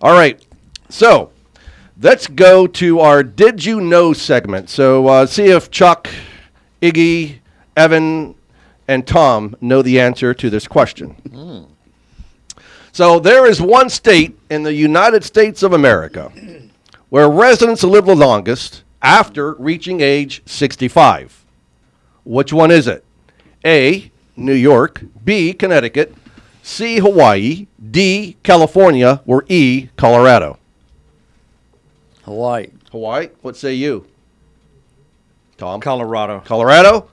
All 0.00 0.12
right, 0.12 0.42
so 0.88 1.30
let's 2.00 2.26
go 2.26 2.66
to 2.66 3.00
our 3.00 3.22
Did 3.22 3.64
You 3.64 3.80
Know 3.82 4.14
segment. 4.14 4.70
So, 4.70 5.06
uh, 5.06 5.26
see 5.26 5.44
if 5.44 5.70
Chuck, 5.70 6.08
Iggy, 6.80 7.38
Evan, 7.76 8.34
and 8.88 9.06
Tom 9.06 9.54
know 9.60 9.82
the 9.82 10.00
answer 10.00 10.32
to 10.32 10.48
this 10.50 10.66
question. 10.66 11.16
So, 12.92 13.20
there 13.20 13.44
is 13.44 13.60
one 13.60 13.90
state 13.90 14.38
in 14.48 14.62
the 14.62 14.72
United 14.72 15.22
States 15.22 15.62
of 15.62 15.74
America 15.74 16.32
where 17.10 17.28
residents 17.28 17.84
live 17.84 18.06
the 18.06 18.16
longest 18.16 18.84
after 19.02 19.54
reaching 19.54 20.00
age 20.00 20.42
65. 20.46 21.44
Which 22.24 22.52
one 22.52 22.70
is 22.70 22.86
it? 22.86 23.04
A. 23.64 24.10
New 24.36 24.54
York, 24.54 25.02
B. 25.24 25.52
Connecticut, 25.52 26.14
C. 26.62 26.98
Hawaii, 26.98 27.66
D. 27.90 28.36
California, 28.42 29.22
or 29.26 29.44
E. 29.48 29.88
Colorado. 29.96 30.58
Hawaii. 32.24 32.66
Hawaii. 32.90 33.28
What 33.40 33.56
say 33.56 33.74
you? 33.74 34.04
Tom. 35.56 35.80
Colorado. 35.80 36.40
Colorado. 36.44 37.08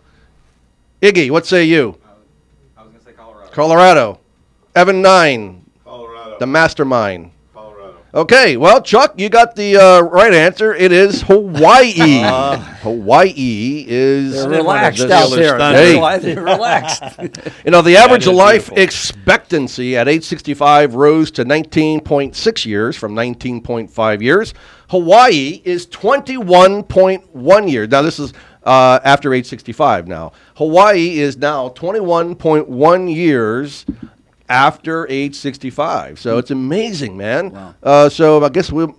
Iggy. 1.01 1.29
What 1.29 1.45
say 1.45 1.63
you? 1.63 1.97
I 2.75 2.81
was 2.81 2.91
gonna 2.91 3.03
say 3.03 3.11
Colorado. 3.13 3.51
Colorado. 3.51 4.19
Evan 4.75 5.01
Nine. 5.01 5.63
Colorado. 5.83 6.39
The 6.39 6.47
mastermind. 6.47 7.31
Colorado. 8.13 8.21
Okay. 8.21 8.57
Well, 8.57 8.81
Chuck, 8.81 9.13
you 9.17 9.29
got 9.29 9.55
the 9.55 9.77
uh, 9.77 10.01
right 10.01 10.33
answer. 10.33 10.73
It 10.73 10.91
is 10.91 11.23
Hawaii. 11.23 11.91
Hawaii 12.81 13.85
is. 13.87 14.33
They're 14.33 14.49
relaxed 14.49 14.99
just 14.99 15.11
out 15.11 15.29
there. 15.35 15.41
his 15.41 15.51
thunder. 15.51 15.57
That's 15.57 16.23
Hey. 16.23 16.33
they're 16.33 16.43
relaxed. 16.43 17.03
You 17.65 17.71
know, 17.71 17.81
the 17.81 17.97
average 17.97 18.23
is 18.27 18.33
life 18.33 18.67
beautiful. 18.67 18.83
expectancy 18.83 19.95
at 19.97 20.07
age 20.07 20.23
65 20.25 20.95
rose 20.95 21.31
to 21.31 21.45
19.6 21.45 22.65
years 22.65 22.95
from 22.97 23.15
19.5 23.15 24.21
years. 24.21 24.53
Hawaii 24.89 25.61
is 25.63 25.87
21.1 25.87 27.71
years. 27.71 27.89
Now, 27.89 28.01
this 28.01 28.19
is 28.19 28.33
uh, 28.63 28.99
after 29.03 29.33
age 29.33 29.45
65 29.47 30.07
now. 30.07 30.33
Hawaii 30.55 31.19
is 31.19 31.37
now 31.37 31.69
21.1 31.69 33.13
years 33.15 33.85
after 34.49 35.07
age 35.09 35.35
65. 35.35 36.19
So 36.19 36.37
it's 36.37 36.51
amazing, 36.51 37.17
man. 37.17 37.51
Wow. 37.51 37.75
Uh, 37.81 38.09
so 38.09 38.43
I 38.43 38.49
guess 38.49 38.71
we'll, 38.71 38.95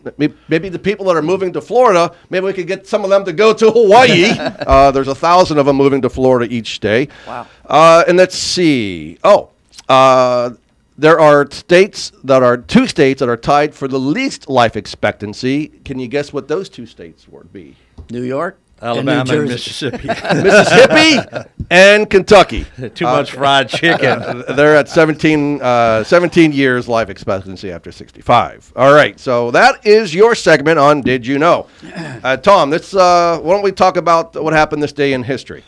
maybe 0.48 0.68
the 0.68 0.78
people 0.78 1.06
that 1.06 1.16
are 1.16 1.22
moving 1.22 1.52
to 1.52 1.60
Florida, 1.60 2.14
maybe 2.30 2.46
we 2.46 2.52
could 2.52 2.66
get 2.66 2.86
some 2.86 3.04
of 3.04 3.10
them 3.10 3.24
to 3.24 3.32
go 3.32 3.52
to 3.52 3.70
Hawaii. 3.70 4.30
uh, 4.38 4.90
there's 4.90 5.08
a 5.08 5.14
thousand 5.14 5.58
of 5.58 5.66
them 5.66 5.76
moving 5.76 6.02
to 6.02 6.10
Florida 6.10 6.52
each 6.52 6.80
day. 6.80 7.08
Wow. 7.26 7.46
Uh, 7.66 8.04
and 8.08 8.16
let's 8.16 8.36
see. 8.36 9.18
Oh, 9.22 9.50
uh, 9.88 10.50
there 10.96 11.18
are 11.18 11.50
states 11.50 12.12
that 12.22 12.42
are 12.42 12.56
two 12.56 12.86
states 12.86 13.20
that 13.20 13.28
are 13.28 13.36
tied 13.36 13.74
for 13.74 13.88
the 13.88 13.98
least 13.98 14.48
life 14.48 14.76
expectancy. 14.76 15.68
Can 15.84 15.98
you 15.98 16.08
guess 16.08 16.32
what 16.32 16.48
those 16.48 16.68
two 16.68 16.86
states 16.86 17.26
would 17.28 17.52
be? 17.52 17.76
New 18.10 18.22
York, 18.22 18.58
Alabama 18.80 19.20
and 19.20 19.30
and, 19.30 19.48
Mississippi. 19.48 20.06
Mississippi 20.42 21.48
and 21.74 22.08
Kentucky. 22.08 22.64
Too 22.94 23.04
much 23.04 23.32
fried 23.32 23.68
chicken. 23.80 24.22
Uh, 24.22 24.54
they're 24.54 24.76
at 24.76 24.88
17, 24.88 25.60
uh, 25.60 26.04
17 26.04 26.52
years 26.52 26.86
life 26.86 27.10
expectancy 27.10 27.72
after 27.72 27.90
65. 27.90 28.72
All 28.76 28.94
right, 28.94 29.18
so 29.18 29.50
that 29.50 29.84
is 29.84 30.14
your 30.14 30.36
segment 30.36 30.78
on 30.78 31.00
Did 31.00 31.26
You 31.26 31.38
Know? 31.38 31.66
Uh, 32.24 32.36
Tom, 32.36 32.70
let's, 32.70 32.94
uh, 32.94 33.38
why 33.42 33.52
don't 33.52 33.62
we 33.62 33.72
talk 33.72 33.96
about 33.96 34.40
what 34.42 34.52
happened 34.54 34.82
this 34.82 34.92
day 34.92 35.12
in 35.12 35.24
history? 35.24 35.62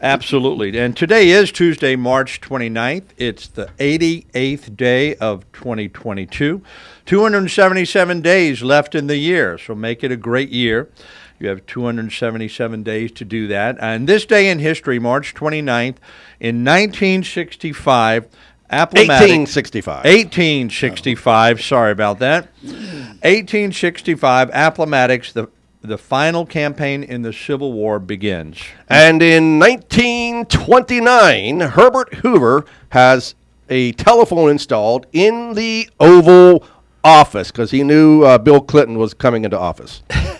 Absolutely. 0.00 0.76
And 0.78 0.94
today 0.94 1.30
is 1.30 1.50
Tuesday, 1.50 1.96
March 1.96 2.40
29th. 2.42 3.04
It's 3.16 3.48
the 3.48 3.70
88th 3.78 4.76
day 4.76 5.14
of 5.16 5.50
2022. 5.52 6.62
277 7.06 8.20
days 8.20 8.62
left 8.62 8.94
in 8.94 9.06
the 9.06 9.16
year, 9.16 9.56
so 9.56 9.74
make 9.74 10.04
it 10.04 10.12
a 10.12 10.16
great 10.16 10.50
year. 10.50 10.90
You 11.38 11.48
have 11.48 11.66
277 11.66 12.82
days 12.82 13.12
to 13.12 13.24
do 13.24 13.46
that. 13.48 13.76
And 13.80 14.08
this 14.08 14.24
day 14.24 14.50
in 14.50 14.60
history, 14.60 14.98
March 14.98 15.34
29th, 15.34 15.96
in 16.40 16.64
1965, 16.64 18.26
Appomattox. 18.70 19.08
1865. 19.08 20.04
1865. 20.04 21.62
Sorry 21.62 21.92
about 21.92 22.18
that. 22.20 22.48
1865, 22.62 24.50
Appomattox, 24.52 25.32
the 25.32 25.48
the 25.84 25.98
final 25.98 26.46
campaign 26.46 27.02
in 27.02 27.20
the 27.20 27.32
Civil 27.32 27.74
War 27.74 27.98
begins. 27.98 28.58
And 28.88 29.22
in 29.22 29.58
1929, 29.58 31.60
Herbert 31.60 32.14
Hoover 32.14 32.64
has 32.88 33.34
a 33.68 33.92
telephone 33.92 34.50
installed 34.50 35.06
in 35.12 35.52
the 35.52 35.90
Oval 36.00 36.64
Office 37.04 37.50
because 37.50 37.70
he 37.70 37.82
knew 37.82 38.22
uh, 38.22 38.38
Bill 38.38 38.62
Clinton 38.62 38.98
was 38.98 39.12
coming 39.12 39.44
into 39.44 39.58
office. 39.58 40.02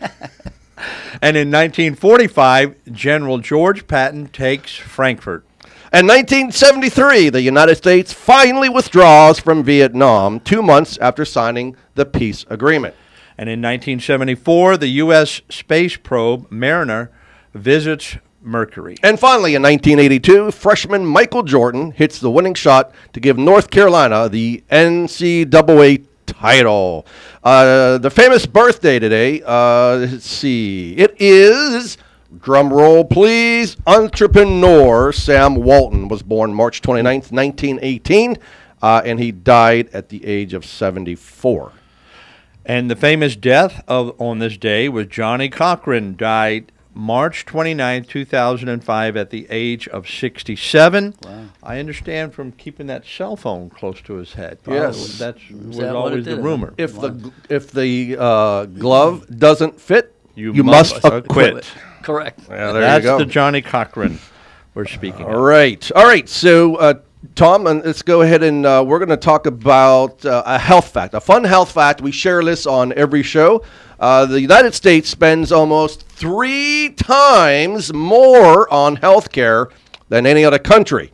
And 1.22 1.36
in 1.36 1.48
1945, 1.48 2.92
General 2.92 3.38
George 3.38 3.86
Patton 3.86 4.28
takes 4.28 4.74
Frankfurt. 4.74 5.44
And 5.92 6.06
1973, 6.06 7.30
the 7.30 7.42
United 7.42 7.74
States 7.76 8.12
finally 8.12 8.68
withdraws 8.68 9.38
from 9.40 9.64
Vietnam 9.64 10.40
two 10.40 10.62
months 10.62 10.96
after 10.98 11.24
signing 11.24 11.76
the 11.94 12.06
peace 12.06 12.46
agreement. 12.48 12.94
And 13.36 13.48
in 13.48 13.60
1974, 13.60 14.76
the 14.76 14.86
U.S. 14.88 15.42
space 15.48 15.96
probe 15.96 16.50
Mariner 16.50 17.10
visits 17.54 18.16
Mercury. 18.40 18.96
And 19.02 19.18
finally, 19.18 19.54
in 19.54 19.62
1982, 19.62 20.52
freshman 20.52 21.04
Michael 21.04 21.42
Jordan 21.42 21.90
hits 21.90 22.18
the 22.18 22.30
winning 22.30 22.54
shot 22.54 22.92
to 23.12 23.20
give 23.20 23.36
North 23.36 23.70
Carolina 23.70 24.28
the 24.28 24.62
NCAA 24.70 26.06
title. 26.26 27.04
Uh, 27.42 27.96
the 27.96 28.10
famous 28.10 28.44
birthday 28.44 28.98
today, 28.98 29.40
uh, 29.46 29.96
let's 29.96 30.26
see, 30.26 30.92
it 30.98 31.16
is, 31.18 31.96
drum 32.38 32.70
roll 32.70 33.02
please, 33.02 33.78
entrepreneur 33.86 35.10
Sam 35.10 35.54
Walton 35.54 36.08
was 36.08 36.22
born 36.22 36.52
March 36.52 36.82
29th, 36.82 37.32
1918, 37.32 38.36
uh, 38.82 39.00
and 39.06 39.18
he 39.18 39.32
died 39.32 39.88
at 39.94 40.10
the 40.10 40.22
age 40.26 40.52
of 40.52 40.66
74. 40.66 41.72
And 42.66 42.90
the 42.90 42.96
famous 42.96 43.36
death 43.36 43.82
of 43.88 44.20
on 44.20 44.38
this 44.38 44.58
day 44.58 44.90
was 44.90 45.06
Johnnie 45.06 45.48
Cochran, 45.48 46.16
died 46.16 46.70
March 46.92 47.46
29, 47.46 48.04
2005, 48.04 49.16
at 49.16 49.30
the 49.30 49.46
age 49.48 49.86
of 49.88 50.08
67. 50.08 51.14
Wow. 51.22 51.44
I 51.62 51.78
understand 51.78 52.34
from 52.34 52.52
keeping 52.52 52.86
that 52.88 53.06
cell 53.06 53.36
phone 53.36 53.70
close 53.70 54.00
to 54.02 54.14
his 54.14 54.34
head. 54.34 54.58
Yes. 54.66 55.18
That's 55.18 55.40
was 55.50 55.76
that 55.78 55.94
always 55.94 56.24
the 56.24 56.40
rumor. 56.40 56.74
If 56.76 56.94
the 56.94 57.32
if 57.48 57.70
the 57.70 58.16
uh, 58.18 58.64
glove 58.66 59.26
doesn't 59.38 59.80
fit, 59.80 60.14
You 60.34 60.52
you, 60.52 60.64
must 60.64 60.94
must, 60.94 61.04
acquit. 61.04 61.48
acquit. 61.48 61.72
Correct. 62.02 62.40
Yeah, 62.48 62.72
there 62.72 62.80
That's 62.80 63.04
you 63.04 63.10
go. 63.10 63.18
the 63.18 63.26
Johnnie 63.26 63.62
Cochran 63.62 64.18
we're 64.74 64.86
speaking 64.86 65.26
All 65.26 65.36
of. 65.36 65.40
right, 65.42 65.90
all 65.94 66.04
right. 66.04 66.28
So, 66.28 66.76
uh, 66.76 66.94
Tom, 67.34 67.66
and 67.66 67.84
let's 67.84 68.02
go 68.02 68.22
ahead 68.22 68.42
and 68.42 68.64
uh, 68.64 68.84
we're 68.86 68.98
going 68.98 69.08
to 69.10 69.16
talk 69.16 69.46
about 69.46 70.24
uh, 70.24 70.42
a 70.46 70.58
health 70.58 70.90
fact, 70.92 71.14
a 71.14 71.20
fun 71.20 71.44
health 71.44 71.72
fact. 71.72 72.00
We 72.00 72.12
share 72.12 72.42
this 72.42 72.66
on 72.66 72.92
every 72.94 73.22
show. 73.22 73.62
Uh, 74.00 74.24
the 74.24 74.40
United 74.40 74.74
States 74.74 75.10
spends 75.10 75.52
almost 75.52 76.08
three 76.08 76.88
times 76.96 77.92
more 77.92 78.72
on 78.72 78.96
health 78.96 79.30
care 79.30 79.68
than 80.08 80.26
any 80.26 80.42
other 80.42 80.58
country 80.58 81.12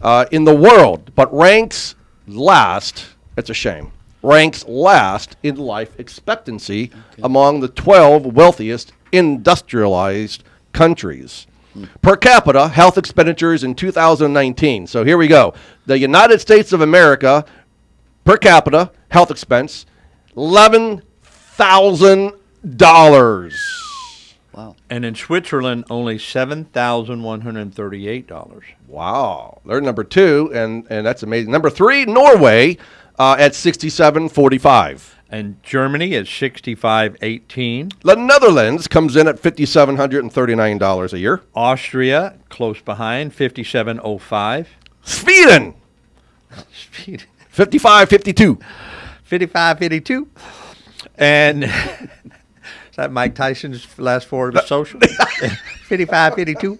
uh, 0.00 0.24
in 0.30 0.44
the 0.44 0.54
world, 0.54 1.12
but 1.16 1.34
ranks 1.34 1.96
last. 2.28 3.06
It's 3.36 3.50
a 3.50 3.54
shame. 3.54 3.90
Ranks 4.22 4.64
last 4.68 5.36
in 5.42 5.56
life 5.56 5.98
expectancy 5.98 6.92
among 7.22 7.60
the 7.60 7.68
12 7.68 8.26
wealthiest 8.26 8.92
industrialized 9.10 10.44
countries. 10.72 11.48
Per 12.02 12.16
capita 12.16 12.68
health 12.68 12.98
expenditures 12.98 13.64
in 13.64 13.74
2019. 13.74 14.86
So 14.86 15.04
here 15.04 15.16
we 15.16 15.26
go. 15.28 15.54
The 15.86 15.98
United 15.98 16.40
States 16.40 16.72
of 16.72 16.80
America, 16.80 17.44
per 18.24 18.36
capita 18.36 18.92
health 19.08 19.30
expense, 19.30 19.86
$11,000. 21.60 23.54
Wow. 24.52 24.74
And 24.88 25.04
in 25.04 25.14
Switzerland, 25.14 25.84
only 25.90 26.16
$7,138. 26.18 28.62
Wow. 28.88 29.60
They're 29.64 29.80
number 29.80 30.02
two, 30.04 30.50
and, 30.52 30.86
and 30.90 31.06
that's 31.06 31.22
amazing. 31.22 31.52
Number 31.52 31.70
three, 31.70 32.04
Norway 32.04 32.76
uh, 33.18 33.36
at 33.38 33.54
6745. 33.54 35.18
And 35.32 35.62
Germany 35.62 36.14
is 36.14 36.28
6518. 36.28 37.92
The 38.02 38.16
Netherlands 38.16 38.88
comes 38.88 39.14
in 39.14 39.28
at 39.28 39.40
$5,739 39.40 41.12
a 41.12 41.18
year. 41.18 41.40
Austria, 41.54 42.34
close 42.48 42.80
behind, 42.80 43.32
5705. 43.32 44.68
Sweden, 45.02 45.74
Speed. 46.72 47.24
5552. 47.48 48.58
5552. 49.24 50.28
And 51.20 51.64
is 51.64 51.70
that 52.96 53.12
Mike 53.12 53.34
Tyson's 53.34 53.86
last 53.98 54.26
four 54.26 54.48
of 54.48 54.54
his 54.54 54.66
social? 54.66 54.98
5552. 55.90 56.78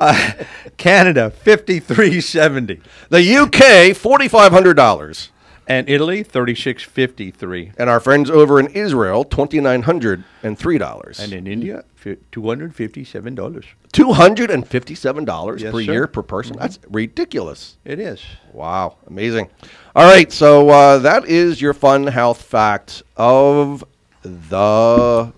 Uh, 0.00 0.32
Canada, 0.76 1.30
5370. 1.30 2.80
The 3.10 3.36
UK, 3.36 3.94
$4,500. 3.94 5.28
And 5.70 5.86
Italy, 5.88 6.22
3653. 6.22 7.72
And 7.76 7.90
our 7.90 8.00
friends 8.00 8.30
over 8.30 8.58
in 8.58 8.68
Israel, 8.68 9.22
$2,903. 9.26 11.18
And 11.22 11.32
in 11.34 11.46
India, 11.46 11.84
fi- 11.94 12.16
$257. 12.32 13.64
$257 13.92 15.60
Yes, 15.60 15.70
per 15.72 15.82
sir. 15.84 15.92
year 15.92 16.06
per 16.06 16.22
person. 16.22 16.56
That's 16.58 16.78
ridiculous. 16.88 17.76
It 17.84 18.00
is. 18.00 18.22
Wow, 18.54 18.96
amazing. 19.06 19.50
All 19.94 20.10
right, 20.10 20.32
so 20.32 20.70
uh, 20.70 20.98
that 21.00 21.26
is 21.26 21.60
your 21.60 21.74
fun 21.74 22.06
health 22.06 22.40
fact 22.40 23.02
of 23.18 23.84
the 24.22 25.32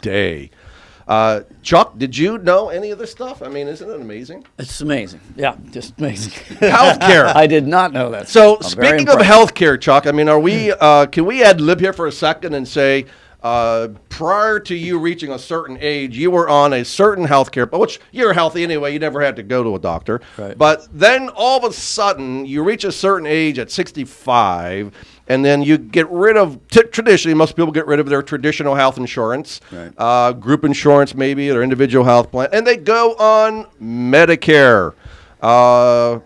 day. 0.00 0.50
Uh, 1.10 1.42
Chuck, 1.62 1.98
did 1.98 2.16
you 2.16 2.38
know 2.38 2.68
any 2.68 2.92
of 2.92 2.98
this 3.00 3.10
stuff? 3.10 3.42
I 3.42 3.48
mean, 3.48 3.66
isn't 3.66 3.90
it 3.90 4.00
amazing? 4.00 4.44
It's 4.60 4.80
amazing. 4.80 5.20
Yeah, 5.34 5.56
just 5.72 5.98
amazing. 5.98 6.32
Healthcare. 6.60 7.24
I 7.34 7.48
did 7.48 7.66
not 7.66 7.92
know 7.92 8.12
that. 8.12 8.28
So 8.28 8.58
I'm 8.58 8.62
speaking 8.62 9.08
of 9.08 9.16
healthcare, 9.16 9.78
Chuck, 9.80 10.06
I 10.06 10.12
mean, 10.12 10.28
are 10.28 10.38
we? 10.38 10.70
Uh, 10.70 11.06
can 11.06 11.26
we 11.26 11.42
ad 11.42 11.60
lib 11.60 11.80
here 11.80 11.92
for 11.92 12.06
a 12.06 12.12
second 12.12 12.54
and 12.54 12.66
say, 12.66 13.06
uh, 13.42 13.88
prior 14.08 14.60
to 14.60 14.76
you 14.76 15.00
reaching 15.00 15.32
a 15.32 15.38
certain 15.38 15.78
age, 15.80 16.16
you 16.16 16.30
were 16.30 16.48
on 16.48 16.74
a 16.74 16.84
certain 16.84 17.26
healthcare, 17.26 17.68
but 17.68 17.80
which 17.80 17.98
you're 18.12 18.32
healthy 18.32 18.62
anyway. 18.62 18.92
You 18.92 19.00
never 19.00 19.20
had 19.20 19.34
to 19.36 19.42
go 19.42 19.64
to 19.64 19.74
a 19.74 19.80
doctor. 19.80 20.20
Right. 20.36 20.56
But 20.56 20.86
then 20.92 21.28
all 21.30 21.58
of 21.58 21.64
a 21.64 21.74
sudden, 21.74 22.46
you 22.46 22.62
reach 22.62 22.84
a 22.84 22.92
certain 22.92 23.26
age 23.26 23.58
at 23.58 23.72
65, 23.72 24.92
and 25.30 25.44
then 25.44 25.62
you 25.62 25.78
get 25.78 26.08
rid 26.10 26.36
of. 26.36 26.58
T- 26.68 26.82
traditionally, 26.82 27.34
most 27.34 27.54
people 27.56 27.70
get 27.72 27.86
rid 27.86 28.00
of 28.00 28.06
their 28.08 28.20
traditional 28.22 28.74
health 28.74 28.98
insurance, 28.98 29.60
Right. 29.70 29.92
uh, 29.96 30.32
group 30.32 30.64
insurance, 30.64 31.14
maybe 31.14 31.48
their 31.48 31.62
individual 31.62 32.04
health 32.04 32.30
plan, 32.30 32.48
and 32.52 32.66
they 32.66 32.76
go 32.76 33.14
on 33.14 33.66
Medicare. 33.80 34.92
Uh, 35.40 36.18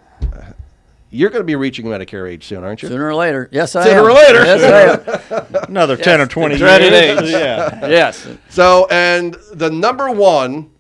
you're 1.11 1.31
going 1.31 1.43
to 1.43 1.47
be 1.47 1.55
reaching 1.55 1.87
Medicare 1.87 2.29
age 2.29 2.45
soon, 2.47 2.65
aren't 2.65 2.83
you? 2.83 2.89
Sooner 2.89 3.07
or 3.07 3.15
later. 3.15 3.49
Yes, 3.53 3.77
I 3.77 3.85
Sooner 3.85 4.01
am. 4.01 4.07
or 4.07 4.13
later. 4.13 4.45
Yes, 4.45 5.31
I 5.31 5.37
am. 5.37 5.65
Another 5.69 5.97
10 5.97 6.21
or 6.21 6.27
20 6.27 6.57
dreaded 6.57 6.93
years. 6.93 7.21
age. 7.23 7.31
Yeah. 7.31 7.87
yes. 7.87 8.27
So, 8.49 8.89
and 8.91 9.37
the 9.53 9.71
number 9.71 10.11
one 10.11 10.71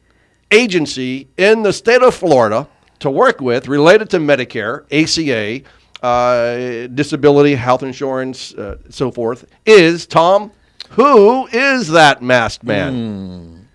agency 0.51 1.29
in 1.37 1.63
the 1.63 1.73
state 1.73 2.03
of 2.03 2.15
Florida 2.15 2.67
to 2.99 3.11
work 3.11 3.41
with 3.41 3.69
related 3.69 4.11
to 4.11 4.19
Medicare, 4.19 4.83
ACA, 4.91 5.65
uh, 6.05 6.87
disability, 6.88 7.55
health 7.55 7.83
insurance, 7.83 8.53
uh, 8.55 8.77
so 8.90 9.11
forth, 9.11 9.47
is 9.64 10.07
Tom. 10.07 10.53
Who 10.90 11.47
is 11.47 11.88
that 11.88 12.23
masked 12.23 12.62
man? 12.62 13.67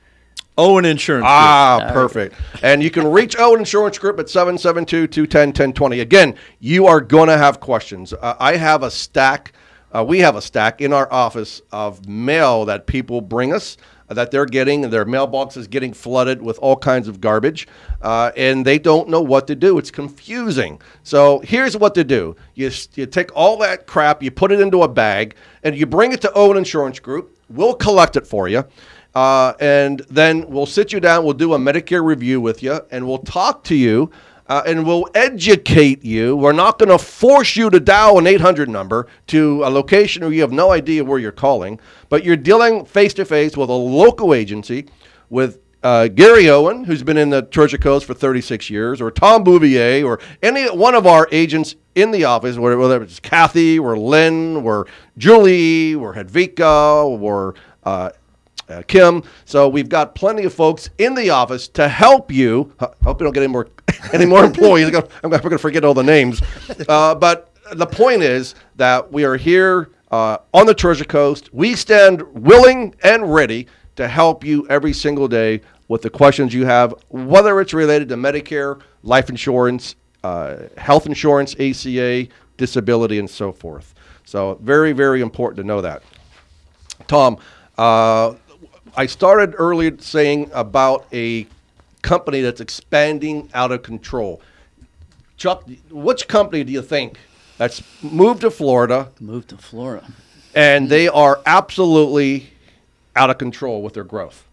Owen 0.56 0.86
Insurance. 0.86 1.24
Group. 1.24 1.32
Ah, 1.32 1.90
perfect. 1.92 2.36
And 2.62 2.84
you 2.84 2.92
can 2.92 3.08
reach 3.08 3.36
Owen 3.40 3.60
Insurance 3.60 3.98
Group 3.98 4.20
at 4.20 4.28
772-210-1020. 4.28 6.02
Again, 6.02 6.36
you 6.60 6.86
are 6.86 7.02
going 7.02 7.30
to 7.30 7.38
have 7.38 7.60
questions. 7.60 8.14
Uh, 8.14 8.36
I 8.40 8.58
have 8.58 8.84
a 8.84 8.92
stack, 8.92 9.54
uh, 9.96 10.04
we 10.08 10.20
have 10.20 10.36
a 10.36 10.42
stack 10.42 10.82
in 10.82 10.94
our 10.94 11.12
office 11.12 11.62
of 11.72 12.08
mail 12.08 12.66
that 12.66 12.86
people 12.86 13.22
bring 13.22 13.54
us 13.54 13.78
that 14.10 14.32
they're 14.32 14.46
getting, 14.46 14.90
their 14.90 15.06
mailbox 15.06 15.58
is 15.58 15.68
getting 15.68 15.94
flooded 15.94 16.42
with 16.42 16.58
all 16.60 16.76
kinds 16.76 17.08
of 17.08 17.22
garbage, 17.22 17.68
uh, 18.02 18.32
and 18.36 18.66
they 18.66 18.80
don't 18.80 19.10
know 19.10 19.22
what 19.22 19.48
to 19.48 19.56
do. 19.56 19.78
It's 19.78 19.92
confusing. 19.92 20.82
So 21.04 21.40
here's 21.40 21.78
what 21.78 21.96
to 21.96 22.04
do: 22.04 22.36
you 22.56 22.72
you 22.96 23.06
take 23.06 23.36
all 23.36 23.58
that 23.58 23.88
crap, 23.88 24.22
you 24.24 24.32
put 24.32 24.52
it 24.52 24.60
into 24.60 24.84
a 24.84 24.88
bag, 24.88 25.36
and 25.64 25.76
you 25.78 25.86
bring 25.86 26.12
it 26.12 26.22
to 26.22 26.34
Owen 26.34 26.58
Insurance 26.58 27.00
Group. 27.00 27.38
We'll 27.50 27.74
collect 27.76 28.16
it 28.16 28.28
for 28.28 28.48
you. 28.48 28.64
Uh, 29.16 29.54
and 29.60 30.02
then 30.10 30.48
we'll 30.48 30.68
sit 30.68 30.94
you 30.94 31.00
down. 31.00 31.24
We'll 31.24 31.34
do 31.34 31.54
a 31.54 31.58
Medicare 31.58 32.04
review 32.04 32.40
with 32.40 32.62
you, 32.62 32.80
and 32.92 33.08
we'll 33.08 33.18
talk 33.20 33.64
to 33.66 33.76
you, 33.76 34.12
uh, 34.50 34.64
and 34.66 34.86
we'll 34.86 35.08
educate 35.14 36.04
you. 36.04 36.36
We're 36.36 36.52
not 36.52 36.80
going 36.80 36.90
to 36.90 36.98
force 36.98 37.56
you 37.56 37.70
to 37.70 37.80
dial 37.80 38.18
an 38.18 38.26
800 38.26 38.68
number 38.68 39.08
to 39.28 39.64
a 39.64 39.70
location 39.70 40.24
where 40.24 40.34
you 40.34 40.42
have 40.42 40.52
no 40.52 40.72
idea 40.72 41.06
where 41.06 41.20
you're 41.20 41.32
calling, 41.32 41.80
but 42.10 42.24
you're 42.24 42.36
dealing 42.36 42.84
face 42.84 43.14
to 43.14 43.26
face 43.26 43.56
with 43.56 43.70
a 43.70 43.74
local 43.74 44.34
agency, 44.34 44.88
with 45.30 45.60
uh, 45.84 46.08
Gary 46.08 46.50
Owen, 46.50 46.84
who's 46.84 47.04
been 47.04 47.18
in 47.18 47.30
the 47.30 47.44
Treasure 47.44 47.78
Coast 47.78 48.06
for 48.06 48.16
36 48.16 48.70
years, 48.70 49.00
or 49.00 49.12
Tom 49.12 49.44
Bouvier, 49.44 50.04
or 50.04 50.20
any 50.42 50.66
one 50.66 50.96
of 50.96 51.06
our 51.06 51.28
agents 51.32 51.76
in 51.94 52.12
the 52.12 52.26
office, 52.26 52.58
whether 52.58 53.02
it's 53.04 53.20
Kathy, 53.20 53.78
or 53.78 53.98
Lynn, 53.98 54.58
or 54.58 54.88
Julie, 55.18 55.96
or 55.96 56.16
Hedvika, 56.16 57.06
or 57.06 57.54
uh, 57.84 58.10
uh, 58.70 58.84
Kim. 58.88 59.24
So 59.46 59.68
we've 59.68 59.90
got 59.90 60.16
plenty 60.16 60.44
of 60.44 60.54
folks 60.54 60.90
in 60.98 61.16
the 61.16 61.30
office 61.30 61.68
to 61.70 61.88
help 61.88 62.32
you. 62.32 62.74
Hope 62.80 63.20
you 63.20 63.26
don't 63.26 63.34
get 63.34 63.44
any 63.44 63.52
more 63.52 63.68
any 64.14 64.26
more 64.26 64.44
employees. 64.44 64.88
I'm 65.24 65.30
going 65.30 65.50
to 65.50 65.58
forget 65.58 65.84
all 65.84 65.94
the 65.94 66.04
names. 66.04 66.42
Uh, 66.88 67.16
but 67.16 67.54
the 67.74 67.86
point 67.86 68.22
is 68.22 68.56
that 68.76 69.12
we 69.12 69.24
are 69.24 69.38
here 69.38 69.90
uh, 70.12 70.38
on 70.54 70.66
the 70.66 70.74
Treasure 70.74 71.06
Coast. 71.06 71.54
We 71.54 71.76
stand 71.76 72.22
willing 72.34 72.96
and 73.04 73.34
ready 73.34 73.68
to 73.96 74.08
help 74.08 74.44
you 74.44 74.68
every 74.70 74.94
single 74.94 75.28
day 75.28 75.62
with 75.88 76.02
the 76.02 76.10
questions 76.10 76.54
you 76.54 76.66
have, 76.66 76.94
whether 77.10 77.60
it's 77.60 77.74
related 77.74 78.10
to 78.10 78.16
Medicare, 78.16 78.82
life 79.04 79.30
insurance, 79.30 79.96
uh, 80.24 80.58
health 80.78 81.06
insurance, 81.06 81.56
ACA, 81.60 82.28
disability, 82.58 83.20
and 83.20 83.30
so 83.30 83.52
forth. 83.52 83.96
So 84.26 84.60
very, 84.62 84.92
very 84.92 85.22
important 85.22 85.58
to 85.58 85.64
know 85.64 85.82
that. 85.82 86.04
Tom, 87.08 87.38
uh, 87.78 88.36
I 88.96 89.06
started 89.08 89.56
earlier 89.58 89.98
saying 90.00 90.52
about 90.54 91.08
a 91.12 91.48
company 92.02 92.42
that's 92.42 92.62
expanding 92.62 93.50
out 93.54 93.72
of 93.72 93.84
control. 93.84 94.42
Chuck, 95.38 95.64
which 95.90 96.28
company 96.28 96.64
do 96.64 96.72
you 96.72 96.82
think 96.82 97.18
that's 97.58 97.82
moved 98.04 98.42
to 98.42 98.52
Florida 98.52 99.10
Moved 99.20 99.50
to 99.50 99.58
Florida. 99.58 100.06
and 100.54 100.90
they 100.90 101.08
are 101.08 101.42
absolutely 101.46 102.50
out 103.16 103.30
of 103.30 103.38
control 103.38 103.82
with 103.82 103.94
their 103.94 104.04
growth? 104.04 104.46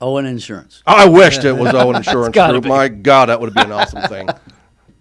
Owen 0.00 0.26
Insurance. 0.26 0.82
I 0.86 1.06
wished 1.08 1.44
it 1.44 1.52
was 1.52 1.72
Owen 1.74 1.96
Insurance 2.02 2.34
Group. 2.36 2.62
be. 2.64 2.68
My 2.68 2.88
God, 2.88 3.28
that 3.28 3.40
would 3.40 3.46
have 3.48 3.54
been 3.54 3.72
an 3.72 3.78
awesome 3.78 4.02
thing. 4.08 4.28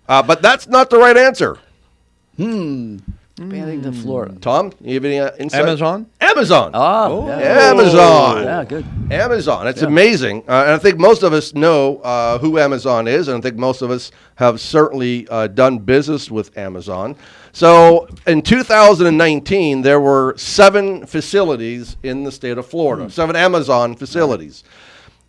Uh, 0.07 0.21
but 0.21 0.41
that's 0.41 0.67
not 0.67 0.89
the 0.89 0.97
right 0.97 1.17
answer. 1.17 1.57
Expanding 2.37 2.97
to 3.49 3.91
Florida. 3.91 4.35
Tom, 4.39 4.71
you 4.81 4.95
have 4.95 5.05
any 5.05 5.19
uh, 5.19 5.31
insight? 5.37 5.61
Amazon? 5.61 6.07
Amazon. 6.19 6.71
Oh, 6.73 7.27
yeah. 7.27 7.39
Amazon. 7.71 8.43
Yeah, 8.43 8.63
good. 8.63 8.85
Amazon. 9.11 9.67
It's 9.67 9.81
amazing. 9.81 10.43
Uh, 10.47 10.63
and 10.63 10.71
I 10.71 10.77
think 10.77 10.97
most 10.99 11.23
of 11.23 11.33
us 11.33 11.53
know 11.53 11.97
uh, 11.97 12.37
who 12.39 12.59
Amazon 12.59 13.07
is, 13.07 13.27
and 13.27 13.37
I 13.37 13.41
think 13.41 13.57
most 13.57 13.81
of 13.81 13.91
us 13.91 14.11
have 14.35 14.59
certainly 14.59 15.27
uh, 15.29 15.47
done 15.47 15.79
business 15.79 16.29
with 16.29 16.57
Amazon. 16.57 17.15
So 17.53 18.07
in 18.27 18.41
2019, 18.41 19.81
there 19.81 19.99
were 19.99 20.35
seven 20.37 21.05
facilities 21.05 21.97
in 22.03 22.23
the 22.23 22.31
state 22.31 22.57
of 22.57 22.65
Florida, 22.65 23.09
seven 23.09 23.35
Amazon 23.35 23.95
facilities. 23.95 24.63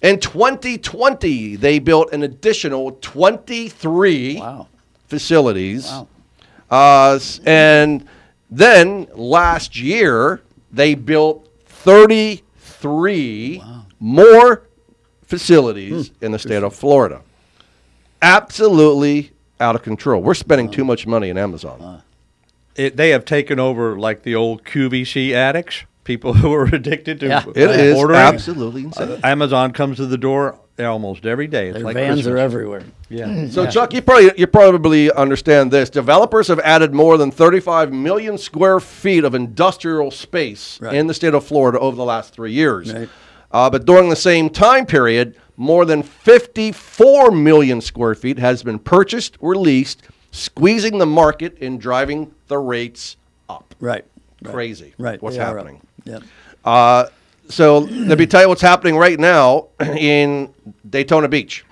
In 0.03 0.19
2020, 0.19 1.57
they 1.57 1.79
built 1.79 2.13
an 2.13 2.23
additional 2.25 2.93
23 3.01 4.39
Wow. 4.41 4.67
facilities. 5.07 5.87
Wow. 5.89 6.09
Uh, 6.73 7.19
and 7.45 8.05
then 8.51 9.07
last 9.15 9.79
year, 9.79 10.41
they 10.73 10.95
built 10.95 11.47
33 11.67 13.63
more 14.01 14.63
facilities 15.27 16.09
Hmm. 16.09 16.25
in 16.25 16.33
the 16.33 16.39
state 16.39 16.63
of 16.63 16.75
Florida. 16.75 17.21
Absolutely 18.21 19.33
out 19.61 19.75
of 19.77 19.83
control. 19.83 20.23
We're 20.23 20.35
spending 20.35 20.71
too 20.71 20.85
much 20.85 21.07
money 21.07 21.29
in 21.29 21.37
Amazon. 21.39 22.03
It, 22.75 22.97
they 22.97 23.11
have 23.11 23.25
taken 23.27 23.59
over 23.61 23.99
like 23.99 24.23
the 24.23 24.35
old 24.35 24.65
QVC 24.65 25.33
addicts, 25.33 25.85
people 26.05 26.33
who 26.41 26.53
are 26.55 26.65
addicted 26.65 27.21
to 27.21 27.27
Yeah. 27.29 27.45
It 27.55 27.69
uh, 27.69 27.73
is 27.73 27.97
ordering. 27.99 28.21
absolutely 28.21 28.85
insane. 28.85 29.11
Uh, 29.13 29.21
Amazon 29.25 29.73
comes 29.73 29.99
to 29.99 30.07
the 30.07 30.17
door 30.19 30.59
almost 30.79 31.27
every 31.27 31.47
day. 31.47 31.69
It's 31.69 31.77
Their 31.77 31.85
like 31.85 31.95
vans 31.95 32.15
Christmas. 32.23 32.33
are 32.33 32.39
everywhere. 32.39 32.83
Yeah. 33.09 33.47
So, 33.51 33.67
Chuck, 33.67 33.93
you 33.93 34.01
probably 34.03 34.33
you 34.37 34.47
probably 34.47 35.13
understand 35.13 35.71
this. 35.71 35.91
Developers 35.91 36.49
have 36.49 36.61
added 36.61 36.95
more 36.95 37.19
than 37.19 37.31
35 37.31 37.93
million 37.93 38.39
square 38.39 38.81
feet 38.81 39.25
of 39.25 39.35
industrial 39.35 40.11
space 40.11 40.81
Right. 40.81 40.95
in 40.95 41.07
the 41.07 41.15
state 41.15 41.35
of 41.35 41.45
Florida 41.45 41.79
over 41.79 41.97
the 41.97 42.05
last 42.05 42.33
three 42.35 42.53
years. 42.53 42.93
Right. 42.93 43.09
Uh, 43.51 43.69
but 43.69 43.85
during 43.85 44.09
the 44.09 44.17
same 44.17 44.49
time 44.49 44.87
period, 44.87 45.37
more 45.59 45.85
than 45.85 46.03
54 46.03 47.31
million 47.33 47.81
square 47.83 48.15
feet 48.15 48.39
has 48.39 48.63
been 48.63 48.79
purchased 48.79 49.37
or 49.41 49.55
leased, 49.55 50.03
squeezing 50.31 50.97
the 50.99 51.05
market 51.07 51.59
and 51.61 51.79
driving 51.81 52.33
the 52.49 52.57
rates 52.59 53.17
up. 53.51 53.75
Right. 53.79 54.05
right. 54.43 54.53
Crazy. 54.55 54.95
Right. 54.99 55.21
What's 55.21 55.37
they 55.37 55.43
happening? 55.45 55.83
Yep. 56.05 56.23
Uh, 56.65 57.07
so 57.53 57.79
let 57.81 58.19
me 58.19 58.27
tell 58.27 58.43
you 58.43 58.49
what's 58.49 58.63
happening 58.63 58.97
right 58.97 59.19
now 59.19 59.69
in 59.81 60.53
Daytona 60.89 61.29
Beach. 61.29 61.65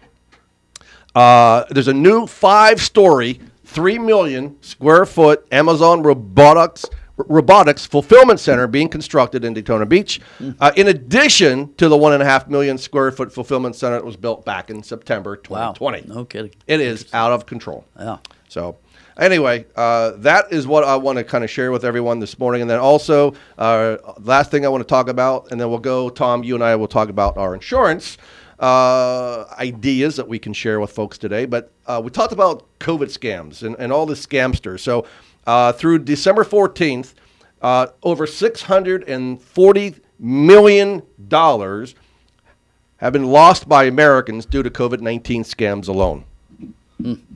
Uh, 1.15 1.65
there's 1.71 1.89
a 1.89 1.95
new 1.95 2.27
five-story, 2.27 3.41
three 3.65 3.99
million 3.99 4.57
square 4.63 5.05
foot 5.07 5.47
Amazon 5.51 6.03
robotics 6.03 6.85
robotics 7.29 7.85
fulfillment 7.85 8.41
center 8.41 8.67
being 8.67 8.89
constructed 8.89 9.45
in 9.45 9.53
Daytona 9.53 9.85
Beach. 9.85 10.21
Uh, 10.59 10.73
in 10.77 10.89
addition 10.89 11.75
to 11.75 11.89
the 11.89 11.97
one 11.97 12.15
and 12.15 12.23
a 12.23 12.25
half 12.27 12.49
million 12.49 12.79
square 12.79 13.11
foot 13.13 13.31
fulfillment 13.33 13.77
center 13.77 13.97
that 13.97 14.05
was 14.07 14.17
built 14.17 14.45
back 14.47 14.71
in 14.71 14.83
September 14.83 15.33
Wow. 15.51 15.73
2020. 15.73 16.15
No 16.15 16.25
kidding. 16.25 16.53
It 16.67 16.81
is 16.81 17.07
out 17.13 17.33
of 17.33 17.45
control. 17.45 17.85
Yeah. 17.99 18.19
So, 18.49 18.79
anyway, 19.21 19.67
uh, 19.77 20.13
that 20.17 20.53
is 20.53 20.67
what 20.67 20.83
I 20.83 20.97
want 20.97 21.19
to 21.19 21.25
kind 21.25 21.45
of 21.45 21.51
share 21.51 21.71
with 21.71 21.85
everyone 21.85 22.19
this 22.19 22.39
morning. 22.39 22.63
And 22.63 22.71
then 22.71 22.81
also, 22.81 23.35
uh, 23.59 23.99
last 24.19 24.51
thing 24.51 24.65
I 24.65 24.69
want 24.69 24.83
to 24.83 24.89
talk 24.89 25.09
about, 25.09 25.53
and 25.53 25.61
then 25.61 25.69
we'll 25.69 25.79
go, 25.79 26.09
Tom, 26.09 26.43
you 26.43 26.55
and 26.55 26.65
I 26.65 26.75
will 26.77 26.89
talk 26.89 27.09
about 27.09 27.37
our 27.37 27.55
insurance 27.55 28.19
uh, 28.59 29.45
ideas 29.59 30.17
that 30.17 30.29
we 30.29 30.39
can 30.39 30.53
share 30.53 30.81
with 30.81 30.91
folks 30.91 31.19
today. 31.19 31.47
But 31.47 31.73
uh, 31.87 32.01
we 32.03 32.11
talked 32.11 32.33
about 32.33 32.67
COVID 32.79 33.07
scams 33.07 33.63
and, 33.63 33.77
and 33.79 33.93
all 33.93 34.07
the 34.07 34.15
scamsters. 34.15 34.81
So, 34.81 35.07
uh, 35.47 35.73
through 35.73 36.01
December 36.01 36.45
14th, 36.45 37.15
uh, 37.63 37.89
over 38.03 38.27
$640 38.27 40.01
million 40.19 41.03
have 42.99 43.13
been 43.13 43.25
lost 43.25 43.69
by 43.69 43.85
Americans 43.85 44.45
due 44.45 44.63
to 44.63 44.71
COVID 44.71 45.01
19 45.01 45.45
scams 45.45 45.89
alone. 45.89 46.25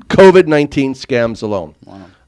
COVID 0.08 0.46
19 0.46 0.94
scams 0.94 1.42
alone. 1.42 1.74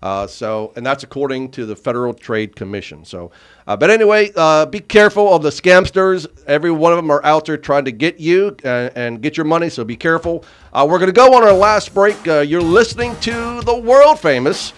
Uh, 0.03 0.27
so, 0.27 0.73
and 0.77 0.87
that's 0.87 1.03
according 1.03 1.51
to 1.51 1.67
the 1.67 1.75
Federal 1.75 2.15
Trade 2.15 2.55
Commission. 2.55 3.05
So, 3.05 3.33
uh, 3.67 3.77
but 3.77 3.91
anyway, 3.91 4.31
uh, 4.37 4.67
be 4.67 4.79
careful 4.79 5.35
of 5.35 5.43
the 5.43 5.51
scamsters. 5.51 6.27
Every 6.47 6.71
one 6.71 6.93
of 6.93 6.97
them 6.97 7.11
are 7.11 7.25
out 7.25 7.47
there 7.47 7.57
trying 7.57 7.87
to 7.87 7.93
get 7.93 8.21
you 8.21 8.57
uh, 8.65 8.91
and 8.95 9.21
get 9.21 9.37
your 9.37 9.47
money. 9.47 9.69
So 9.69 9.85
be 9.85 9.97
careful. 9.97 10.45
Uh, 10.73 10.87
we're 10.89 10.99
going 10.99 11.09
to 11.09 11.13
go 11.13 11.35
on 11.35 11.43
our 11.43 11.53
last 11.53 11.93
break. 11.93 12.29
Uh, 12.29 12.41
you're 12.41 12.63
listening 12.63 13.19
to 13.21 13.63
the 13.63 13.77
world 13.77 14.21
famous 14.21 14.73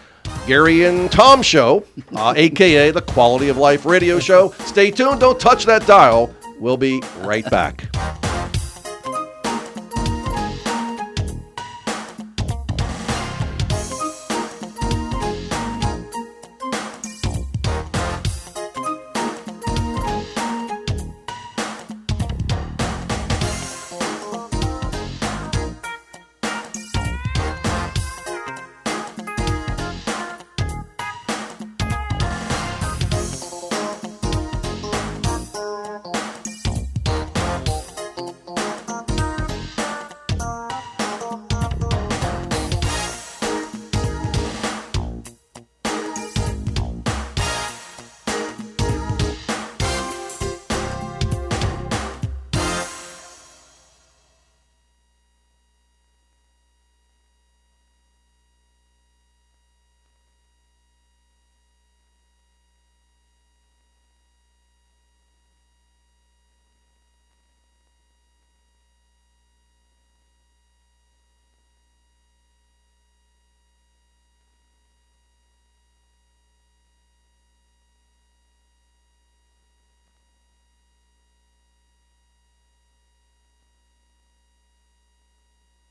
Gary 0.47 0.85
and 0.85 1.11
Tom 1.13 1.43
Show, 1.43 1.85
uh, 2.15 2.33
aka 2.37 2.91
the 2.91 3.03
Quality 3.03 3.49
of 3.49 3.57
Life 3.59 3.85
Radio 3.85 4.19
Show. 4.19 4.53
Stay 4.61 4.91
tuned. 4.91 5.21
Don't 5.21 5.39
touch 5.39 5.67
that 5.67 5.87
dial. 5.87 6.35
We'll 6.59 6.79
be 6.79 7.03
right 7.19 7.49
back. 7.51 8.28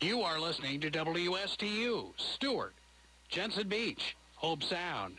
You 0.00 0.20
are 0.20 0.38
listening 0.38 0.78
to 0.82 0.92
WSTU, 0.92 2.12
Stuart, 2.16 2.72
Jensen 3.28 3.68
Beach, 3.68 4.16
Hobe 4.40 4.62
Sound, 4.62 5.16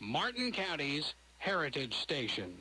Martin 0.00 0.52
County's 0.52 1.12
Heritage 1.36 1.94
Station. 1.94 2.54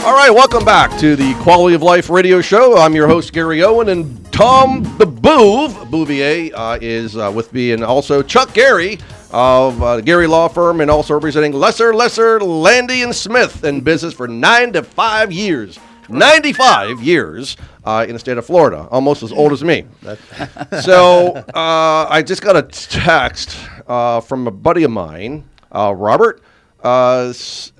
All 0.00 0.14
right, 0.14 0.30
welcome 0.30 0.66
back 0.66 0.98
to 0.98 1.16
the 1.16 1.32
Quality 1.40 1.74
of 1.74 1.82
Life 1.82 2.10
Radio 2.10 2.42
Show. 2.42 2.76
I'm 2.76 2.94
your 2.94 3.08
host 3.08 3.32
Gary 3.32 3.62
Owen, 3.62 3.88
and 3.88 4.30
Tom 4.34 4.82
the 4.98 5.06
Boov 5.06 5.90
Bouvier 5.90 6.52
uh, 6.54 6.78
is 6.82 7.16
uh, 7.16 7.32
with 7.34 7.54
me, 7.54 7.72
and 7.72 7.82
also 7.82 8.22
Chuck 8.22 8.52
Geary 8.52 8.98
of 9.32 9.82
uh, 9.82 10.00
Geary 10.00 10.26
Law 10.26 10.48
Firm, 10.48 10.80
and 10.80 10.90
also 10.90 11.14
representing 11.14 11.52
Lesser 11.52 11.94
Lesser 11.94 12.40
Landy 12.40 13.02
and 13.02 13.14
Smith 13.14 13.64
in 13.64 13.80
business 13.80 14.14
for 14.14 14.28
nine 14.28 14.72
to 14.72 14.82
five 14.82 15.32
years. 15.32 15.78
95 16.10 17.00
years 17.02 17.56
uh, 17.84 18.04
in 18.06 18.14
the 18.14 18.18
state 18.18 18.36
of 18.36 18.44
Florida, 18.44 18.88
almost 18.90 19.22
as 19.22 19.32
old 19.32 19.52
as 19.52 19.62
me. 19.62 19.84
so 20.82 21.36
uh, 21.54 22.06
I 22.10 22.22
just 22.22 22.42
got 22.42 22.56
a 22.56 22.62
text 22.62 23.56
uh, 23.86 24.20
from 24.20 24.46
a 24.46 24.50
buddy 24.50 24.82
of 24.82 24.90
mine, 24.90 25.48
uh, 25.72 25.94
Robert, 25.94 26.42
uh, 26.82 27.32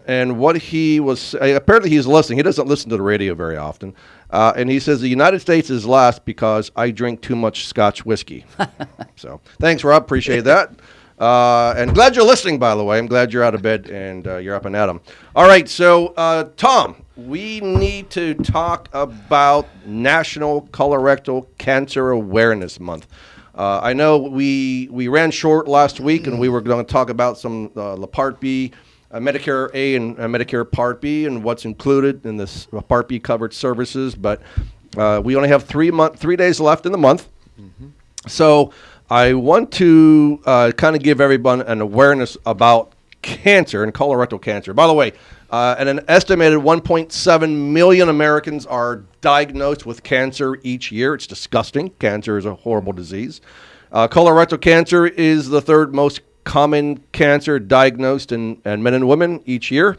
and 0.07 0.39
what 0.39 0.57
he 0.57 1.01
was 1.01 1.35
uh, 1.35 1.55
apparently 1.55 1.91
he's 1.91 2.07
listening. 2.07 2.39
He 2.39 2.43
doesn't 2.43 2.69
listen 2.69 2.91
to 2.91 2.97
the 2.97 3.03
radio 3.03 3.35
very 3.35 3.57
often, 3.57 3.95
uh, 4.31 4.53
and 4.57 4.71
he 4.71 4.79
says 4.79 5.01
the 5.01 5.09
United 5.09 5.41
States 5.41 5.71
is 5.71 5.87
last 5.87 6.25
because 6.25 6.71
I 6.77 6.91
drink 6.91 7.23
too 7.23 7.37
much 7.37 7.67
Scotch 7.67 8.05
whiskey. 8.05 8.45
so 9.17 9.41
thanks, 9.59 9.85
Rob. 9.85 10.03
Appreciate 10.03 10.45
that. 10.45 10.73
Uh, 11.21 11.75
and 11.77 11.95
glad 11.95 12.17
you're 12.17 12.25
listening, 12.25 12.59
by 12.59 12.75
the 12.75 12.83
way. 12.83 12.97
I'm 12.97 13.07
glad 13.07 13.31
you're 13.31 13.45
out 13.45 13.55
of 13.55 13.61
bed 13.61 13.91
and 13.91 14.27
uh, 14.27 14.37
you're 14.39 14.55
up 14.55 14.65
and 14.65 14.75
at 14.75 14.89
'em. 14.89 15.03
All 15.37 15.47
right, 15.47 15.69
so 15.69 16.09
uh, 16.17 16.49
Tom, 16.57 16.97
we 17.15 17.61
need 17.61 18.09
to 18.11 18.33
talk 18.35 18.89
about 18.95 19.69
National 19.85 20.63
Colorectal 20.69 21.47
Cancer 21.59 22.11
Awareness 22.13 22.81
Month. 22.81 23.07
Uh, 23.55 23.81
I 23.83 23.93
know 23.93 24.17
we 24.17 24.89
we 24.91 25.09
ran 25.09 25.31
short 25.31 25.69
last 25.69 26.01
week, 26.01 26.27
and 26.27 26.41
we 26.41 26.49
were 26.49 26.63
going 26.63 26.85
to 26.87 26.91
talk 26.91 27.11
about 27.11 27.37
some 27.37 27.71
uh, 27.77 27.99
Part 28.07 28.41
B, 28.41 28.73
uh, 29.11 29.19
Medicare 29.19 29.69
A, 29.75 29.97
and 29.97 30.19
uh, 30.19 30.23
Medicare 30.23 30.71
Part 30.71 31.03
B, 31.03 31.27
and 31.27 31.45
what's 31.45 31.67
included 31.67 32.25
in 32.25 32.39
this 32.39 32.67
Part 32.89 33.09
B 33.09 33.21
covered 33.21 33.53
services. 33.53 34.15
But 34.15 34.41
uh, 34.97 35.21
we 35.23 35.37
only 35.37 35.51
have 35.51 35.65
three 35.65 35.91
month 35.91 36.19
three 36.19 36.37
days 36.37 36.61
left 36.61 36.87
in 36.87 36.93
the 36.93 36.99
month. 36.99 37.29
So 38.27 38.73
I 39.11 39.35
want 39.35 39.73
to 39.73 40.41
uh, 40.47 40.71
kind 40.77 40.95
of 40.95 41.03
give 41.03 41.21
everyone 41.21 41.63
an 41.63 41.81
awareness 41.81 42.37
about 42.47 42.93
cancer 43.23 43.83
and 43.83 43.93
colorectal 43.93 44.41
cancer. 44.41 44.73
By 44.73 44.87
the 44.87 44.93
way, 44.95 45.15
uh, 45.51 45.75
and 45.81 45.89
an 45.89 46.01
estimated 46.07 46.61
1.7 46.61 47.73
million 47.73 48.09
Americans 48.09 48.67
are 48.67 49.03
diagnosed 49.21 49.85
with 49.85 50.05
cancer 50.05 50.61
each 50.63 50.93
year. 50.93 51.15
It's 51.15 51.27
disgusting. 51.27 51.91
Cancer 51.99 52.39
is 52.39 52.47
a 52.47 52.55
horrible 52.55 52.93
disease. 52.93 53.41
Uh, 53.91 54.07
colorectal 54.07 54.61
cancer 54.61 55.09
is 55.09 55.49
the 55.49 55.61
third 55.61 55.93
most 55.93 56.21
common 56.45 56.99
cancer 57.11 57.59
diagnosed 57.59 58.31
in, 58.31 58.63
in 58.65 58.81
men 58.81 58.95
and 58.95 59.09
women 59.09 59.43
each 59.45 59.73
year. 59.73 59.99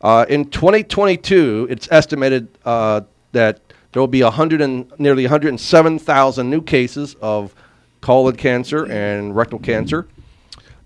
Uh, 0.00 0.24
in 0.30 0.46
2022, 0.46 1.66
it's 1.68 1.92
estimated 1.92 2.48
uh, 2.64 3.02
that 3.32 3.60
there 3.92 4.00
will 4.00 4.06
be 4.06 4.22
100 4.22 4.62
and, 4.62 4.90
nearly 4.98 5.24
107,000 5.24 6.48
new 6.48 6.62
cases 6.62 7.16
of 7.20 7.54
colon 8.00 8.36
cancer 8.36 8.90
and 8.90 9.36
rectal 9.36 9.58
cancer, 9.58 10.08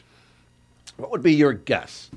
What 0.97 1.11
would 1.11 1.23
be 1.23 1.35
your 1.35 1.53
guess? 1.53 2.11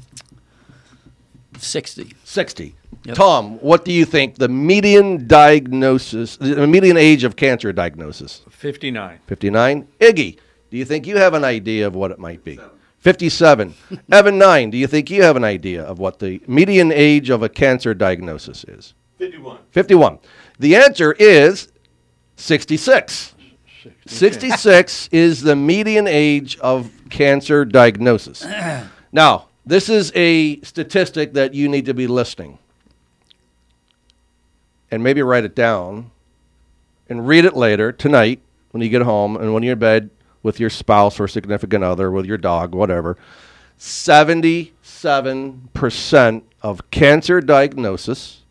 60. 1.57 2.15
60. 2.23 2.75
Tom, 3.13 3.59
what 3.59 3.83
do 3.83 3.91
you 3.91 4.05
think 4.05 4.35
the 4.35 4.47
median 4.47 5.27
diagnosis, 5.27 6.37
the 6.37 6.65
median 6.65 6.95
age 6.95 7.23
of 7.23 7.35
cancer 7.35 7.73
diagnosis? 7.73 8.43
59. 8.49 9.19
59. 9.27 9.87
Iggy, 9.99 10.37
do 10.69 10.77
you 10.77 10.85
think 10.85 11.05
you 11.05 11.17
have 11.17 11.33
an 11.33 11.43
idea 11.43 11.85
of 11.85 11.95
what 11.95 12.11
it 12.11 12.19
might 12.19 12.43
be? 12.43 12.59
57. 12.99 13.73
Evan 14.11 14.37
9, 14.37 14.69
do 14.69 14.77
you 14.77 14.87
think 14.87 15.09
you 15.09 15.21
have 15.23 15.35
an 15.35 15.43
idea 15.43 15.83
of 15.83 15.99
what 15.99 16.19
the 16.19 16.41
median 16.47 16.91
age 16.91 17.29
of 17.29 17.43
a 17.43 17.49
cancer 17.49 17.93
diagnosis 17.93 18.63
is? 18.63 18.93
51. 19.17 19.57
51. 19.71 20.19
The 20.59 20.77
answer 20.77 21.11
is 21.13 21.71
66. 22.37 23.33
66 24.05 25.09
is 25.11 25.41
the 25.41 25.55
median 25.55 26.07
age 26.07 26.57
of 26.59 26.89
cancer 27.09 27.65
diagnosis. 27.65 28.45
now, 29.11 29.47
this 29.65 29.89
is 29.89 30.11
a 30.15 30.61
statistic 30.61 31.33
that 31.33 31.53
you 31.53 31.67
need 31.67 31.85
to 31.85 31.93
be 31.93 32.07
listening. 32.07 32.59
And 34.93 35.01
maybe 35.01 35.23
write 35.23 35.43
it 35.43 35.55
down 35.55 36.11
and 37.09 37.27
read 37.27 37.45
it 37.45 37.55
later 37.55 37.91
tonight 37.91 38.41
when 38.69 38.83
you 38.83 38.89
get 38.89 39.01
home 39.01 39.35
and 39.35 39.51
when 39.51 39.63
you're 39.63 39.73
in 39.73 39.79
bed 39.79 40.11
with 40.43 40.59
your 40.59 40.69
spouse 40.69 41.19
or 41.19 41.27
significant 41.27 41.83
other, 41.83 42.11
with 42.11 42.27
your 42.27 42.37
dog, 42.37 42.75
whatever. 42.75 43.17
77% 43.79 46.43
of 46.61 46.91
cancer 46.91 47.41
diagnosis, 47.41 48.43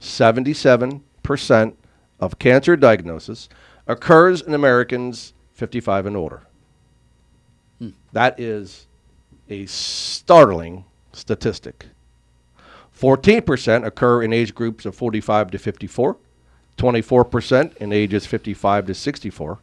77% 0.00 1.74
of 2.18 2.38
cancer 2.40 2.76
diagnosis 2.76 3.48
occurs 3.86 4.42
in 4.42 4.52
Americans 4.52 5.32
55 5.52 6.06
and 6.06 6.16
older. 6.16 6.42
Hmm. 7.78 7.90
That 8.12 8.40
is 8.40 8.88
a 9.48 9.64
startling 9.66 10.86
statistic. 11.12 11.86
14% 12.98 13.86
occur 13.86 14.22
in 14.22 14.32
age 14.32 14.54
groups 14.54 14.84
of 14.84 14.94
45 14.94 15.52
to 15.52 15.58
54, 15.58 16.16
24% 16.76 17.76
in 17.76 17.92
ages 17.92 18.26
55 18.26 18.86
to 18.86 18.94
64, 18.94 19.58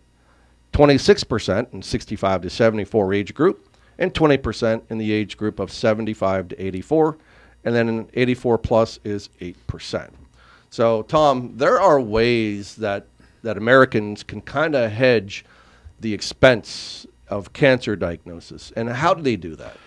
26% 0.72 1.74
in 1.74 1.82
65 1.82 2.42
to 2.42 2.50
74 2.50 3.14
age 3.14 3.34
group, 3.34 3.70
and 3.98 4.14
20% 4.14 4.82
in 4.90 4.98
the 4.98 5.12
age 5.12 5.36
group 5.36 5.60
of 5.60 5.72
75 5.72 6.50
to 6.50 6.66
84, 6.66 7.18
and 7.66 7.76
then 7.76 7.90
in 7.90 8.10
84 8.14 8.58
plus 8.58 9.00
is 9.04 9.30
8%. 9.42 10.10
So, 10.70 11.04
Tom, 11.04 11.54
there 11.58 11.80
are 11.80 12.00
ways 12.00 12.76
that, 12.76 13.08
that 13.44 13.58
Americans 13.58 14.24
can 14.24 14.42
kind 14.42 14.76
of 14.76 14.92
hedge 14.92 15.46
the 16.00 16.14
expense 16.14 17.06
of 17.28 17.52
cancer 17.54 17.96
diagnosis. 17.96 18.72
And 18.76 18.90
how 18.90 19.14
do 19.14 19.24
they 19.24 19.36
do 19.36 19.56
that? 19.56 19.78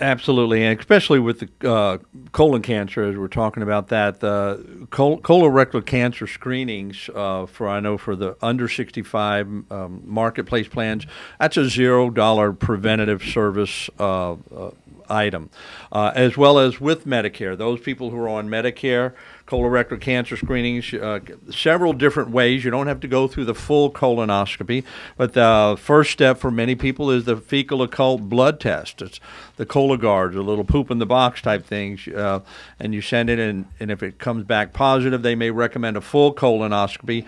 Absolutely, 0.00 0.64
and 0.64 0.76
especially 0.80 1.20
with 1.20 1.38
the 1.38 1.70
uh, 1.70 1.98
colon 2.32 2.62
cancer, 2.62 3.04
as 3.04 3.16
we're 3.16 3.28
talking 3.28 3.62
about 3.62 3.88
that, 3.88 4.18
the 4.18 4.86
col- 4.90 5.20
colorectal 5.20 5.86
cancer 5.86 6.26
screenings 6.26 7.08
uh, 7.14 7.46
for 7.46 7.68
I 7.68 7.78
know 7.78 7.96
for 7.96 8.16
the 8.16 8.36
under 8.42 8.66
sixty 8.66 9.02
five 9.02 9.46
um, 9.70 10.02
marketplace 10.04 10.66
plans, 10.66 11.06
that's 11.38 11.56
a 11.56 11.68
zero 11.70 12.10
dollar 12.10 12.52
preventative 12.52 13.22
service 13.22 13.88
uh, 14.00 14.32
uh, 14.32 14.70
item, 15.08 15.48
uh, 15.92 16.10
as 16.16 16.36
well 16.36 16.58
as 16.58 16.80
with 16.80 17.06
Medicare. 17.06 17.56
Those 17.56 17.78
people 17.78 18.10
who 18.10 18.18
are 18.18 18.28
on 18.28 18.48
Medicare, 18.48 19.12
colorectal 19.46 20.00
cancer 20.00 20.36
screenings, 20.36 20.92
uh, 20.94 21.20
several 21.50 21.92
different 21.92 22.30
ways. 22.30 22.64
You 22.64 22.70
don't 22.70 22.86
have 22.86 23.00
to 23.00 23.08
go 23.08 23.28
through 23.28 23.44
the 23.44 23.54
full 23.54 23.90
colonoscopy, 23.90 24.84
but 25.16 25.34
the 25.34 25.76
first 25.78 26.12
step 26.12 26.38
for 26.38 26.50
many 26.50 26.74
people 26.74 27.10
is 27.10 27.24
the 27.24 27.36
fecal 27.36 27.82
occult 27.82 28.22
blood 28.22 28.58
test. 28.58 29.02
It's 29.02 29.20
the 29.56 29.66
Cologuard, 29.66 30.32
the 30.32 30.42
little 30.42 30.64
poop 30.64 30.90
in 30.90 30.98
the 30.98 31.06
box 31.06 31.42
type 31.42 31.64
things, 31.64 32.08
uh, 32.08 32.40
and 32.80 32.94
you 32.94 33.02
send 33.02 33.28
it, 33.28 33.38
and, 33.38 33.66
and 33.78 33.90
if 33.90 34.02
it 34.02 34.18
comes 34.18 34.44
back 34.44 34.72
positive, 34.72 35.22
they 35.22 35.34
may 35.34 35.50
recommend 35.50 35.96
a 35.96 36.00
full 36.00 36.34
colonoscopy, 36.34 37.26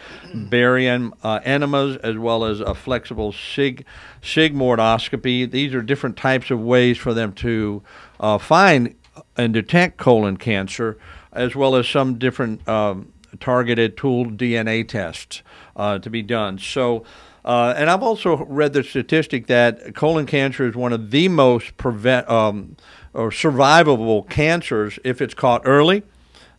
barium 0.48 1.14
uh, 1.22 1.40
enemas, 1.44 1.96
as 1.98 2.16
well 2.16 2.44
as 2.44 2.60
a 2.60 2.74
flexible 2.74 3.32
sig 3.32 3.84
sigmoidoscopy. 4.22 5.50
These 5.50 5.74
are 5.74 5.82
different 5.82 6.16
types 6.16 6.50
of 6.50 6.60
ways 6.60 6.96
for 6.98 7.12
them 7.14 7.32
to 7.34 7.82
uh, 8.18 8.38
find 8.38 8.94
and 9.36 9.52
detect 9.54 9.96
colon 9.96 10.36
cancer, 10.36 10.98
as 11.37 11.55
well 11.55 11.76
as 11.76 11.89
some 11.89 12.18
different 12.18 12.66
um, 12.68 13.12
targeted 13.41 13.93
stool 13.99 14.26
DNA 14.26 14.87
tests 14.87 15.43
uh, 15.76 15.99
to 15.99 16.11
be 16.11 16.22
done. 16.22 16.59
So. 16.59 17.05
Uh, 17.45 17.72
and 17.76 17.89
I've 17.89 18.03
also 18.03 18.45
read 18.47 18.72
the 18.72 18.82
statistic 18.82 19.47
that 19.47 19.95
colon 19.95 20.26
cancer 20.26 20.66
is 20.66 20.74
one 20.74 20.93
of 20.93 21.12
the 21.12 21.28
most 21.28 21.76
prevent 21.76 22.28
um, 22.28 22.76
or 23.14 23.30
survivable 23.30 24.28
cancers 24.28 24.99
if 25.05 25.22
it's 25.22 25.32
caught 25.32 25.62
early, 25.64 26.03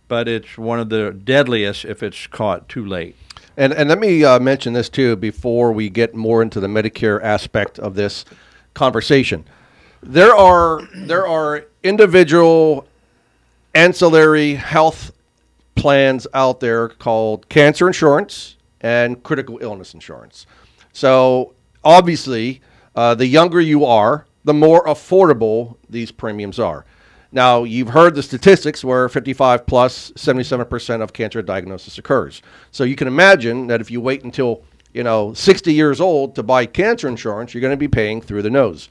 but 0.08 0.30
it's 0.30 0.58
one 0.58 0.80
of 0.80 0.88
the 0.88 1.12
deadliest 1.12 1.84
if 1.84 2.02
it's 2.02 2.26
caught 2.28 2.70
too 2.70 2.86
late. 2.86 3.18
And 3.58 3.74
and 3.74 3.90
let 3.90 4.00
me 4.00 4.24
uh, 4.24 4.40
mention 4.40 4.74
this 4.74 4.88
too 4.88 5.16
before 5.16 5.72
we 5.72 5.90
get 5.90 6.14
more 6.14 6.42
into 6.42 6.60
the 6.60 6.68
Medicare 6.68 7.22
aspect 7.24 7.80
of 7.80 7.96
this 7.96 8.24
conversation. 8.76 9.46
There 10.04 10.36
are 10.36 10.82
there 10.96 11.28
are 11.28 11.66
individual 11.84 12.88
ancillary 13.78 14.56
health 14.56 15.12
plans 15.76 16.26
out 16.34 16.60
there 16.60 16.90
called 16.90 17.48
cancer 17.48 17.86
insurance 17.86 18.58
and 18.82 19.22
critical 19.22 19.60
illness 19.62 19.94
insurance. 19.94 20.48
So 20.94 21.54
obviously, 21.84 22.62
uh, 22.96 23.14
the 23.14 23.28
younger 23.28 23.62
you 23.62 23.86
are, 23.86 24.26
the 24.46 24.54
more 24.56 24.84
affordable 24.86 25.78
these 25.88 26.12
premiums 26.12 26.58
are. 26.58 26.86
Now, 27.32 27.66
you've 27.66 27.90
heard 27.90 28.16
the 28.16 28.24
statistics 28.24 28.84
where 28.84 29.08
55 29.10 29.68
plus 29.68 30.12
77% 30.14 31.04
of 31.04 31.14
cancer 31.14 31.44
diagnosis 31.44 32.00
occurs. 32.00 32.42
So 32.72 32.84
you 32.84 32.96
can 32.96 33.08
imagine 33.08 33.68
that 33.68 33.80
if 33.80 33.92
you 33.92 34.02
wait 34.02 34.24
until, 34.24 34.64
you 34.92 35.04
know, 35.04 35.36
60 35.36 35.72
years 35.72 36.02
old 36.02 36.34
to 36.34 36.42
buy 36.42 36.66
cancer 36.66 37.08
insurance, 37.08 37.54
you're 37.54 37.62
going 37.62 37.72
to 37.74 37.78
be 37.78 37.88
paying 37.88 38.22
through 38.22 38.42
the 38.42 38.50
nose. 38.50 38.90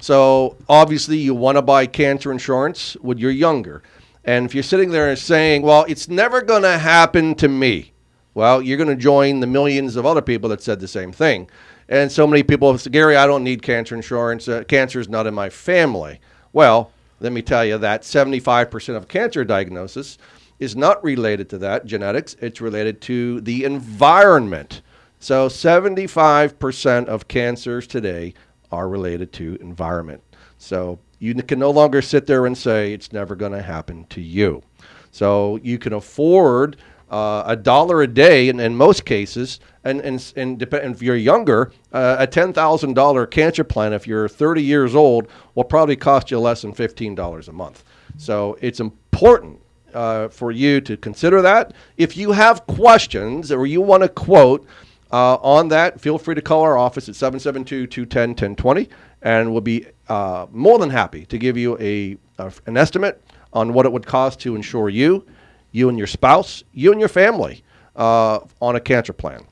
So 0.00 0.58
obviously, 0.68 1.16
you 1.16 1.34
want 1.34 1.56
to 1.56 1.62
buy 1.62 1.86
cancer 1.86 2.30
insurance 2.30 2.94
when 3.00 3.16
you're 3.16 3.30
younger. 3.30 3.82
And 4.28 4.44
if 4.44 4.52
you're 4.52 4.62
sitting 4.62 4.90
there 4.90 5.08
and 5.08 5.18
saying, 5.18 5.62
well, 5.62 5.86
it's 5.88 6.06
never 6.06 6.42
going 6.42 6.60
to 6.60 6.76
happen 6.76 7.34
to 7.36 7.48
me, 7.48 7.94
well, 8.34 8.60
you're 8.60 8.76
going 8.76 8.90
to 8.90 8.94
join 8.94 9.40
the 9.40 9.46
millions 9.46 9.96
of 9.96 10.04
other 10.04 10.20
people 10.20 10.50
that 10.50 10.60
said 10.60 10.80
the 10.80 10.86
same 10.86 11.12
thing. 11.12 11.48
And 11.88 12.12
so 12.12 12.26
many 12.26 12.42
people 12.42 12.76
say, 12.76 12.90
Gary, 12.90 13.16
I 13.16 13.26
don't 13.26 13.42
need 13.42 13.62
cancer 13.62 13.94
insurance. 13.94 14.46
Uh, 14.46 14.64
cancer 14.64 15.00
is 15.00 15.08
not 15.08 15.26
in 15.26 15.32
my 15.32 15.48
family. 15.48 16.20
Well, 16.52 16.90
let 17.20 17.32
me 17.32 17.40
tell 17.40 17.64
you 17.64 17.78
that 17.78 18.02
75% 18.02 18.96
of 18.96 19.08
cancer 19.08 19.46
diagnosis 19.46 20.18
is 20.58 20.76
not 20.76 21.02
related 21.02 21.48
to 21.48 21.58
that 21.60 21.86
genetics, 21.86 22.36
it's 22.38 22.60
related 22.60 23.00
to 23.00 23.40
the 23.40 23.64
environment. 23.64 24.82
So 25.20 25.48
75% 25.48 27.06
of 27.06 27.28
cancers 27.28 27.86
today 27.86 28.34
are 28.70 28.88
related 28.88 29.32
to 29.34 29.56
environment. 29.60 30.22
So 30.58 30.98
you 31.18 31.34
can 31.34 31.58
no 31.58 31.70
longer 31.70 32.02
sit 32.02 32.26
there 32.26 32.46
and 32.46 32.56
say 32.56 32.92
it's 32.92 33.12
never 33.12 33.34
going 33.34 33.52
to 33.52 33.62
happen 33.62 34.04
to 34.10 34.20
you. 34.20 34.62
So 35.10 35.56
you 35.62 35.78
can 35.78 35.92
afford 35.92 36.76
uh, 37.10 37.42
a 37.46 37.56
dollar 37.56 38.02
a 38.02 38.06
day 38.06 38.48
in, 38.48 38.60
in 38.60 38.76
most 38.76 39.04
cases, 39.04 39.60
and, 39.84 40.00
and, 40.00 40.32
and, 40.36 40.62
if 40.62 41.02
you're 41.02 41.16
younger, 41.16 41.72
uh, 41.92 42.16
a 42.18 42.26
$10,000 42.26 43.30
cancer 43.30 43.64
plan, 43.64 43.94
if 43.94 44.06
you're 44.06 44.28
30 44.28 44.62
years 44.62 44.94
old, 44.94 45.28
will 45.54 45.64
probably 45.64 45.96
cost 45.96 46.30
you 46.30 46.38
less 46.38 46.62
than 46.62 46.74
$15 46.74 47.48
a 47.48 47.52
month. 47.52 47.84
So 48.18 48.58
it's 48.60 48.80
important 48.80 49.60
uh, 49.94 50.28
for 50.28 50.52
you 50.52 50.80
to 50.82 50.96
consider 50.96 51.40
that. 51.42 51.72
If 51.96 52.16
you 52.16 52.32
have 52.32 52.66
questions 52.66 53.50
or 53.50 53.66
you 53.66 53.80
want 53.80 54.02
to 54.02 54.08
quote 54.08 54.66
uh, 55.10 55.36
on 55.36 55.68
that, 55.68 56.00
feel 56.00 56.18
free 56.18 56.34
to 56.34 56.42
call 56.42 56.62
our 56.62 56.76
office 56.76 57.08
at 57.08 57.16
772 57.16 57.86
210 57.86 58.30
1020, 58.30 58.88
and 59.22 59.50
we'll 59.50 59.60
be 59.60 59.86
uh, 60.08 60.46
more 60.52 60.78
than 60.78 60.90
happy 60.90 61.24
to 61.26 61.38
give 61.38 61.56
you 61.56 61.78
a, 61.80 62.16
a, 62.38 62.52
an 62.66 62.76
estimate 62.76 63.22
on 63.52 63.72
what 63.72 63.86
it 63.86 63.92
would 63.92 64.06
cost 64.06 64.40
to 64.40 64.54
insure 64.54 64.88
you 64.88 65.24
you 65.72 65.88
and 65.88 65.98
your 65.98 66.06
spouse, 66.06 66.64
you 66.72 66.92
and 66.92 67.00
your 67.00 67.08
family 67.08 67.62
uh, 67.96 68.40
on 68.60 68.76
a 68.76 68.80
cancer 68.80 69.12
plan. 69.12 69.44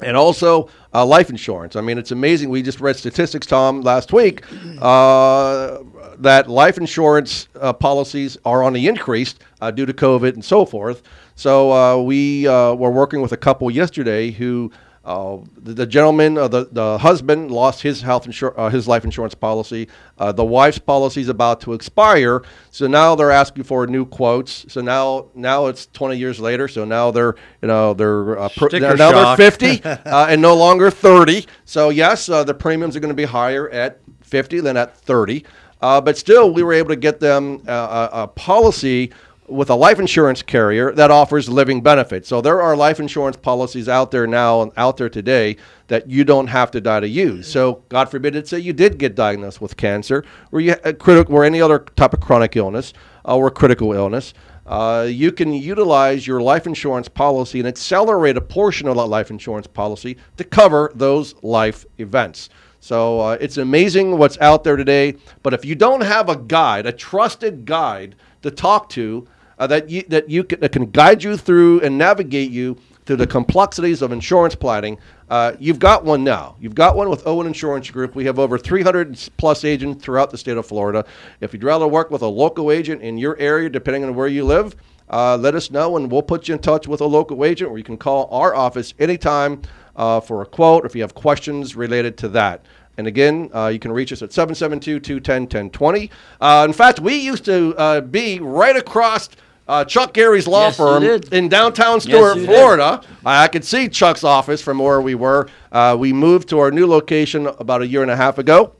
And 0.00 0.16
also 0.16 0.68
uh, 0.92 1.06
life 1.06 1.30
insurance. 1.30 1.76
I 1.76 1.80
mean, 1.80 1.98
it's 1.98 2.10
amazing. 2.10 2.50
We 2.50 2.62
just 2.62 2.80
read 2.80 2.96
statistics, 2.96 3.46
Tom, 3.46 3.80
last 3.80 4.12
week 4.12 4.44
uh, 4.82 5.78
that 6.18 6.48
life 6.48 6.78
insurance 6.78 7.48
uh, 7.58 7.72
policies 7.72 8.36
are 8.44 8.62
on 8.62 8.72
the 8.72 8.88
increase 8.88 9.36
due 9.74 9.86
to 9.86 9.94
COVID 9.94 10.34
and 10.34 10.44
so 10.44 10.66
forth. 10.66 11.02
So 11.34 11.72
uh, 11.72 12.02
we 12.02 12.44
were 12.46 12.90
working 12.90 13.20
with 13.20 13.32
a 13.32 13.36
couple 13.36 13.70
yesterday 13.70 14.30
who 14.30 14.70
uh, 15.04 15.36
the, 15.58 15.74
the, 15.74 15.86
gentleman, 15.86 16.38
uh, 16.38 16.48
the, 16.48 16.66
the 16.72 16.96
husband, 16.96 17.50
lost 17.50 17.82
his 17.82 18.00
health 18.00 18.26
insur- 18.26 18.54
uh, 18.56 18.70
his 18.70 18.88
life 18.88 19.04
insurance 19.04 19.34
policy. 19.34 19.86
Uh, 20.16 20.32
the 20.32 20.44
wife's 20.44 20.78
policy 20.78 21.20
is 21.20 21.28
about 21.28 21.60
to 21.60 21.74
expire, 21.74 22.40
so 22.70 22.86
now 22.86 23.14
they're 23.14 23.30
asking 23.30 23.64
for 23.64 23.86
new 23.86 24.06
quotes. 24.06 24.64
So 24.72 24.80
now, 24.80 25.26
now 25.34 25.66
it's 25.66 25.86
20 25.86 26.16
years 26.16 26.40
later. 26.40 26.68
So 26.68 26.86
now 26.86 27.10
they're, 27.10 27.34
you 27.60 27.68
know, 27.68 27.92
they're, 27.92 28.38
uh, 28.38 28.48
pr- 28.48 28.78
now 28.78 29.12
they're 29.12 29.36
50 29.36 29.84
uh, 29.84 30.26
and 30.30 30.40
no 30.40 30.56
longer 30.56 30.90
30. 30.90 31.46
So 31.66 31.90
yes, 31.90 32.26
the 32.26 32.56
premiums 32.58 32.96
are 32.96 33.00
going 33.00 33.12
to 33.12 33.14
be 33.14 33.24
higher 33.24 33.68
at 33.68 34.00
50 34.22 34.60
than 34.60 34.78
at 34.78 34.96
30. 34.96 35.44
but 35.80 36.16
still, 36.16 36.50
we 36.50 36.62
were 36.62 36.72
able 36.72 36.88
to 36.88 36.96
get 36.96 37.20
them 37.20 37.62
a, 37.66 38.08
a 38.12 38.28
policy 38.28 39.12
with 39.54 39.70
a 39.70 39.74
life 39.74 39.98
insurance 39.98 40.42
carrier 40.42 40.92
that 40.92 41.10
offers 41.10 41.48
living 41.48 41.80
benefits. 41.80 42.28
So 42.28 42.40
there 42.40 42.60
are 42.60 42.76
life 42.76 43.00
insurance 43.00 43.36
policies 43.36 43.88
out 43.88 44.10
there 44.10 44.26
now, 44.26 44.62
and 44.62 44.72
out 44.76 44.96
there 44.96 45.08
today, 45.08 45.56
that 45.86 46.08
you 46.10 46.24
don't 46.24 46.48
have 46.48 46.70
to 46.72 46.80
die 46.80 47.00
to 47.00 47.08
use. 47.08 47.46
So 47.46 47.84
God 47.88 48.10
forbid, 48.10 48.34
let's 48.34 48.50
say 48.50 48.58
you 48.58 48.72
did 48.72 48.98
get 48.98 49.14
diagnosed 49.14 49.60
with 49.60 49.76
cancer, 49.76 50.24
or 50.50 50.60
you 50.60 50.72
uh, 50.84 50.92
critical, 50.92 51.36
or 51.36 51.44
any 51.44 51.60
other 51.60 51.78
type 51.78 52.12
of 52.12 52.20
chronic 52.20 52.56
illness, 52.56 52.92
uh, 53.26 53.36
or 53.36 53.50
critical 53.50 53.92
illness. 53.92 54.34
Uh, 54.66 55.06
you 55.08 55.30
can 55.30 55.52
utilize 55.52 56.26
your 56.26 56.40
life 56.40 56.66
insurance 56.66 57.08
policy 57.08 57.58
and 57.58 57.68
accelerate 57.68 58.36
a 58.36 58.40
portion 58.40 58.88
of 58.88 58.96
that 58.96 59.06
life 59.06 59.30
insurance 59.30 59.66
policy 59.66 60.16
to 60.36 60.44
cover 60.44 60.90
those 60.94 61.34
life 61.42 61.84
events. 61.98 62.48
So 62.80 63.20
uh, 63.20 63.38
it's 63.40 63.58
amazing 63.58 64.18
what's 64.18 64.38
out 64.40 64.64
there 64.64 64.76
today. 64.76 65.16
But 65.42 65.54
if 65.54 65.64
you 65.64 65.74
don't 65.74 66.02
have 66.02 66.28
a 66.28 66.36
guide, 66.36 66.86
a 66.86 66.92
trusted 66.92 67.64
guide 67.64 68.16
to 68.42 68.50
talk 68.50 68.88
to, 68.90 69.26
uh, 69.58 69.66
that 69.66 69.90
you 69.90 70.02
that 70.08 70.28
you 70.28 70.44
can, 70.44 70.60
that 70.60 70.72
can 70.72 70.90
guide 70.90 71.22
you 71.22 71.36
through 71.36 71.80
and 71.80 71.96
navigate 71.96 72.50
you 72.50 72.76
through 73.06 73.16
the 73.16 73.26
complexities 73.26 74.02
of 74.02 74.12
insurance 74.12 74.54
planning. 74.54 74.98
Uh, 75.28 75.52
you've 75.58 75.78
got 75.78 76.04
one 76.04 76.24
now. 76.24 76.56
You've 76.60 76.74
got 76.74 76.96
one 76.96 77.10
with 77.10 77.26
Owen 77.26 77.46
Insurance 77.46 77.90
Group. 77.90 78.14
We 78.14 78.24
have 78.24 78.38
over 78.38 78.56
300 78.58 79.18
plus 79.36 79.64
agents 79.64 80.02
throughout 80.02 80.30
the 80.30 80.38
state 80.38 80.56
of 80.56 80.66
Florida. 80.66 81.04
If 81.40 81.52
you'd 81.52 81.64
rather 81.64 81.86
work 81.86 82.10
with 82.10 82.22
a 82.22 82.26
local 82.26 82.70
agent 82.70 83.02
in 83.02 83.18
your 83.18 83.38
area, 83.38 83.68
depending 83.68 84.04
on 84.04 84.14
where 84.14 84.28
you 84.28 84.44
live, 84.44 84.74
uh, 85.10 85.36
let 85.36 85.54
us 85.54 85.70
know 85.70 85.96
and 85.96 86.10
we'll 86.10 86.22
put 86.22 86.48
you 86.48 86.54
in 86.54 86.60
touch 86.60 86.88
with 86.88 87.00
a 87.00 87.06
local 87.06 87.44
agent 87.44 87.70
or 87.70 87.78
you 87.78 87.84
can 87.84 87.96
call 87.96 88.28
our 88.30 88.54
office 88.54 88.94
anytime 88.98 89.60
uh, 89.96 90.20
for 90.20 90.42
a 90.42 90.46
quote 90.46 90.84
or 90.84 90.86
if 90.86 90.94
you 90.94 91.02
have 91.02 91.14
questions 91.14 91.76
related 91.76 92.16
to 92.18 92.28
that. 92.28 92.64
And 92.96 93.06
again, 93.06 93.50
uh, 93.52 93.68
you 93.68 93.78
can 93.78 93.92
reach 93.92 94.12
us 94.12 94.22
at 94.22 94.32
772 94.32 95.00
210 95.00 95.42
1020. 95.42 96.10
Uh, 96.40 96.64
in 96.66 96.72
fact, 96.72 97.00
we 97.00 97.16
used 97.16 97.44
to 97.44 97.74
uh, 97.76 98.00
be 98.00 98.38
right 98.38 98.76
across 98.76 99.28
uh, 99.66 99.84
Chuck 99.84 100.12
Geary's 100.12 100.46
law 100.46 100.66
Yes, 100.66 100.76
firm 100.76 101.02
in 101.32 101.48
downtown 101.48 102.00
Stuart, 102.00 102.34
did. 102.34 102.46
Florida. 102.46 103.00
I 103.24 103.48
could 103.48 103.64
see 103.64 103.88
Chuck's 103.88 104.24
office 104.24 104.60
from 104.60 104.78
where 104.78 105.00
we 105.00 105.14
were. 105.14 105.48
Uh, 105.72 105.96
we 105.98 106.12
moved 106.12 106.48
to 106.50 106.58
our 106.58 106.70
new 106.70 106.86
location 106.86 107.46
about 107.46 107.82
a 107.82 107.86
year 107.86 108.02
and 108.02 108.10
a 108.10 108.16
half 108.16 108.38
ago. 108.38 108.72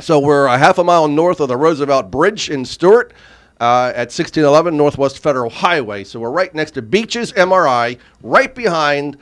So 0.00 0.18
we're 0.18 0.46
a 0.46 0.58
half 0.58 0.78
a 0.78 0.84
mile 0.84 1.08
north 1.08 1.40
of 1.40 1.48
the 1.48 1.56
Roosevelt 1.56 2.10
Bridge 2.10 2.48
in 2.50 2.64
Stuart 2.64 3.12
uh, 3.60 3.92
at 3.94 4.08
1611 4.08 4.76
Northwest 4.76 5.18
Federal 5.22 5.50
Highway. 5.50 6.04
So 6.04 6.18
we're 6.20 6.30
right 6.30 6.54
next 6.54 6.72
to 6.72 6.82
Beaches 6.82 7.32
MRI, 7.34 7.98
right 8.22 8.54
behind 8.54 9.18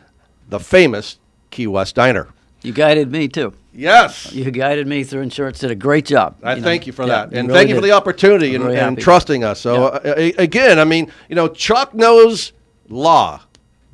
the 0.49 0.61
famous 0.61 1.18
Key 1.51 1.66
West 1.66 1.97
Diner. 1.97 2.28
You 2.62 2.72
guided 2.72 3.11
me 3.11 3.28
too. 3.28 3.53
Yes. 3.79 4.33
You 4.33 4.51
guided 4.51 4.89
me 4.89 5.05
through 5.05 5.22
insurance. 5.22 5.61
Did 5.61 5.70
a 5.70 5.76
great 5.76 6.05
job. 6.05 6.37
I 6.43 6.57
know. 6.57 6.62
thank 6.62 6.89
you 6.89 6.93
for 6.93 7.03
Yeah, 7.07 7.26
that, 7.26 7.33
and 7.33 7.47
really 7.47 7.59
thank 7.61 7.68
you 7.68 7.76
for 7.76 7.81
the 7.81 7.93
opportunity 7.93 8.57
and, 8.57 8.64
really 8.64 8.76
and 8.76 8.99
trusting 8.99 9.45
us. 9.45 9.61
So 9.61 10.01
Yeah. 10.05 10.11
uh, 10.11 10.33
again, 10.37 10.81
I 10.81 10.85
mean, 10.85 11.12
you 11.29 11.37
know, 11.37 11.47
Chuck 11.47 11.95
knows 11.95 12.53
law, 12.89 13.41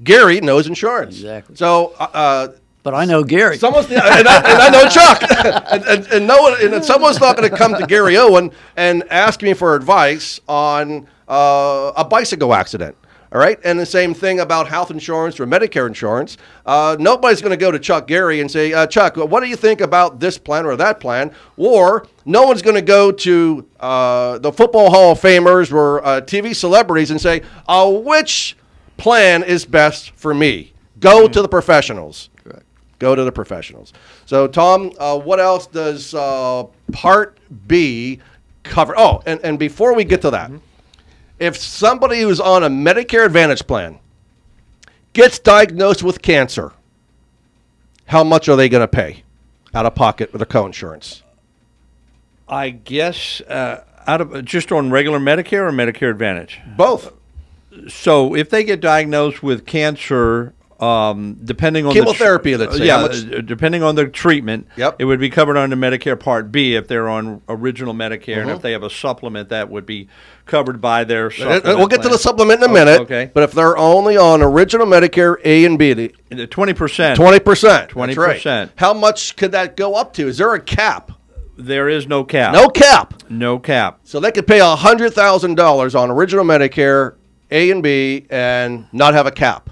Gary 0.03 0.41
knows 0.41 0.67
insurance. 0.67 1.17
Exactly. 1.17 1.57
So, 1.57 1.93
uh, 2.01 2.09
uh, 2.15 2.49
But 2.83 2.95
I 2.95 3.05
know 3.05 3.25
Gary. 3.25 3.59
someone's 3.59 3.91
and 3.91 4.01
I, 4.01 4.19
and 4.19 4.29
I 4.29 4.69
know 4.71 4.89
Chuck, 4.89 5.23
and, 5.71 5.85
and, 5.85 6.07
and 6.13 6.27
no 6.27 6.41
one, 6.41 6.55
and 6.63 6.83
someone's 6.83 7.21
not 7.21 7.37
going 7.37 7.51
to 7.51 7.55
come 7.55 7.75
to 7.75 7.87
Gary 7.87 8.17
Owen 8.17 8.53
and 8.79 9.05
ask 9.11 9.43
me 9.43 9.53
for 9.53 9.75
advice 9.75 10.41
on 10.49 11.07
uh, 11.29 11.93
a 11.95 12.05
bicycle 12.07 12.55
accident. 12.55 12.97
All 13.35 13.41
right, 13.41 13.59
and 13.65 13.77
the 13.77 13.85
same 13.85 14.15
thing 14.15 14.39
about 14.39 14.69
health 14.69 14.93
insurance 14.93 15.41
or 15.41 15.47
Medicare 15.47 15.89
insurance. 15.89 16.37
Uh, 16.65 16.97
nobody's 17.01 17.41
going 17.43 17.51
to 17.51 17.57
go 17.57 17.73
to 17.73 17.81
Chuck 17.81 18.07
Geary 18.07 18.41
and 18.41 18.49
say, 18.49 18.73
uh, 18.73 18.87
Chuck, 18.87 19.17
what 19.17 19.41
do 19.41 19.49
you 19.49 19.57
think 19.57 19.81
about 19.81 20.21
this 20.21 20.39
plan 20.39 20.65
or 20.65 20.77
that 20.77 21.01
plan? 21.01 21.35
Or 21.57 22.07
no 22.25 22.45
one's 22.45 22.63
going 22.63 22.77
to 22.77 22.83
go 22.83 23.11
to 23.11 23.67
uh, 23.81 24.39
the 24.39 24.53
Football 24.53 24.89
Hall 24.89 25.11
of 25.11 25.21
Famers 25.21 25.73
or 25.73 26.05
uh, 26.07 26.21
TV 26.21 26.55
celebrities 26.55 27.11
and 27.11 27.21
say, 27.21 27.43
uh, 27.67 27.91
which 27.91 28.57
plan 28.99 29.43
is 29.43 29.65
best 29.65 30.13
for 30.13 30.33
me? 30.33 30.73
Go 31.01 31.27
to 31.27 31.43
the 31.43 31.49
professionals. 31.49 32.31
Go 33.01 33.17
to 33.17 33.25
the 33.25 33.33
professionals. 33.33 33.93
So, 34.27 34.47
Tom, 34.47 34.93
uh, 35.01 35.19
what 35.19 35.41
else 35.41 35.67
does 35.67 36.15
uh, 36.15 36.67
Part 36.93 37.39
B 37.67 38.21
cover? 38.63 38.95
Oh, 38.97 39.25
and, 39.27 39.41
and 39.41 39.59
before 39.59 39.93
we 39.93 40.05
get 40.05 40.23
to 40.23 40.31
that, 40.31 40.53
if 41.39 41.57
somebody 41.57 42.21
who's 42.21 42.41
on 42.41 42.63
a 42.63 42.69
Medicare 42.69 43.27
Advantage 43.27 43.67
plan 43.67 43.99
gets 45.13 45.39
diagnosed 45.39 46.03
with 46.03 46.23
cancer, 46.23 46.73
how 48.07 48.25
much 48.25 48.49
are 48.49 48.57
they 48.57 48.69
going 48.69 48.83
to 48.83 48.89
pay 48.89 49.23
out 49.75 49.87
of 49.87 49.95
pocket 49.95 50.33
with 50.33 50.41
their 50.41 50.47
co-insurance? 50.47 51.23
I 52.49 52.71
guess 52.71 53.41
uh, 53.43 53.85
out 54.07 54.21
of 54.21 54.45
just 54.45 54.71
on 54.71 54.91
regular 54.91 55.19
Medicare 55.19 55.69
or 55.69 55.73
Medicare 55.73 56.11
Advantage. 56.11 56.61
Both. 56.77 57.13
So 57.89 58.35
if 58.35 58.51
they 58.51 58.63
get 58.63 58.81
diagnosed 58.81 59.43
with 59.43 59.67
cancer, 59.67 60.53
um, 60.81 61.39
depending 61.45 61.87
on 61.87 61.93
Chemotherapy, 61.93 62.53
the 62.55 62.65
let's 62.67 62.79
say, 62.79 62.87
yeah, 62.87 63.01
much- 63.03 63.25
uh, 63.33 63.41
depending 63.41 63.83
on 63.83 63.95
the 63.95 64.07
treatment, 64.07 64.67
Yep. 64.77 64.97
it 64.99 65.05
would 65.05 65.21
be 65.21 65.31
covered 65.31 65.57
under 65.57 65.77
Medicare 65.77 66.19
Part 66.19 66.51
B 66.51 66.75
if 66.75 66.89
they're 66.89 67.09
on 67.09 67.43
original 67.49 67.95
Medicare, 67.95 68.39
and 68.41 68.51
Mhm. 68.51 68.57
if 68.57 68.63
they 68.63 68.73
have 68.73 68.83
a 68.83 68.91
supplement, 68.91 69.49
that 69.51 69.71
would 69.71 69.87
be 69.87 70.09
covered 70.47 70.81
by 70.81 71.05
their. 71.05 71.31
Supplement 71.31 71.65
We'll 71.79 71.87
get 71.87 72.03
to 72.03 72.09
the 72.09 72.19
supplement 72.19 72.63
in 72.63 72.69
a 72.69 72.71
Oh, 72.71 72.75
minute. 72.75 73.01
Okay, 73.03 73.31
But 73.33 73.45
if 73.45 73.53
they're 73.53 73.77
only 73.79 74.17
on 74.17 74.43
original 74.43 74.87
Medicare 74.87 75.37
A 75.45 75.65
and 75.65 75.79
B, 75.79 75.93
the 76.31 76.47
twenty 76.49 76.73
percent. 76.75 77.17
twenty 77.17 77.39
percent, 77.39 77.91
Twenty 77.91 78.15
percent. 78.15 78.73
How 78.77 78.93
much 78.93 79.37
could 79.37 79.53
that 79.53 79.77
go 79.77 79.95
up 79.95 80.13
to? 80.15 80.27
Is 80.29 80.39
there 80.39 80.53
a 80.55 80.61
cap? 80.61 81.13
There 81.57 81.89
is 81.89 82.09
no 82.09 82.25
cap. 82.25 82.53
No 82.53 82.67
cap. 82.69 83.15
No 83.31 83.61
cap. 83.61 84.01
So 84.03 84.19
they 84.19 84.33
could 84.33 84.47
pay 84.47 84.59
hundred 84.59 85.15
thousand 85.15 85.55
dollars 85.55 85.95
on 85.95 86.11
original 86.11 86.45
Medicare 86.45 87.13
A 87.53 87.71
and 87.71 87.81
B 87.83 88.27
and 88.29 88.87
not 88.93 89.15
have 89.15 89.27
a 89.27 89.31
cap. 89.31 89.71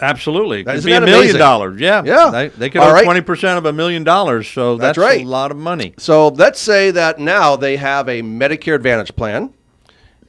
Absolutely, 0.00 0.60
it 0.60 0.64
could 0.64 0.74
Isn't 0.76 0.88
be 0.90 0.94
a 0.94 1.00
million 1.00 1.20
amazing? 1.22 1.38
dollars. 1.38 1.80
Yeah, 1.80 2.02
Yeah. 2.04 2.30
They, 2.30 2.48
they 2.48 2.70
could 2.70 2.82
All 2.82 2.90
owe 2.90 2.92
right. 2.92 3.04
twenty 3.04 3.22
percent 3.22 3.56
of 3.58 3.64
a 3.64 3.72
million 3.72 4.04
dollars, 4.04 4.46
so 4.46 4.76
That's 4.76 4.96
that's, 4.96 4.98
right. 4.98 5.24
a 5.24 5.28
lot 5.28 5.50
of 5.50 5.56
money. 5.56 5.94
So 5.96 6.28
let's 6.28 6.60
say 6.60 6.90
that 6.90 7.18
now 7.18 7.56
they 7.56 7.76
have 7.76 8.08
a 8.08 8.20
Medicare 8.22 8.74
Advantage 8.74 9.16
plan 9.16 9.54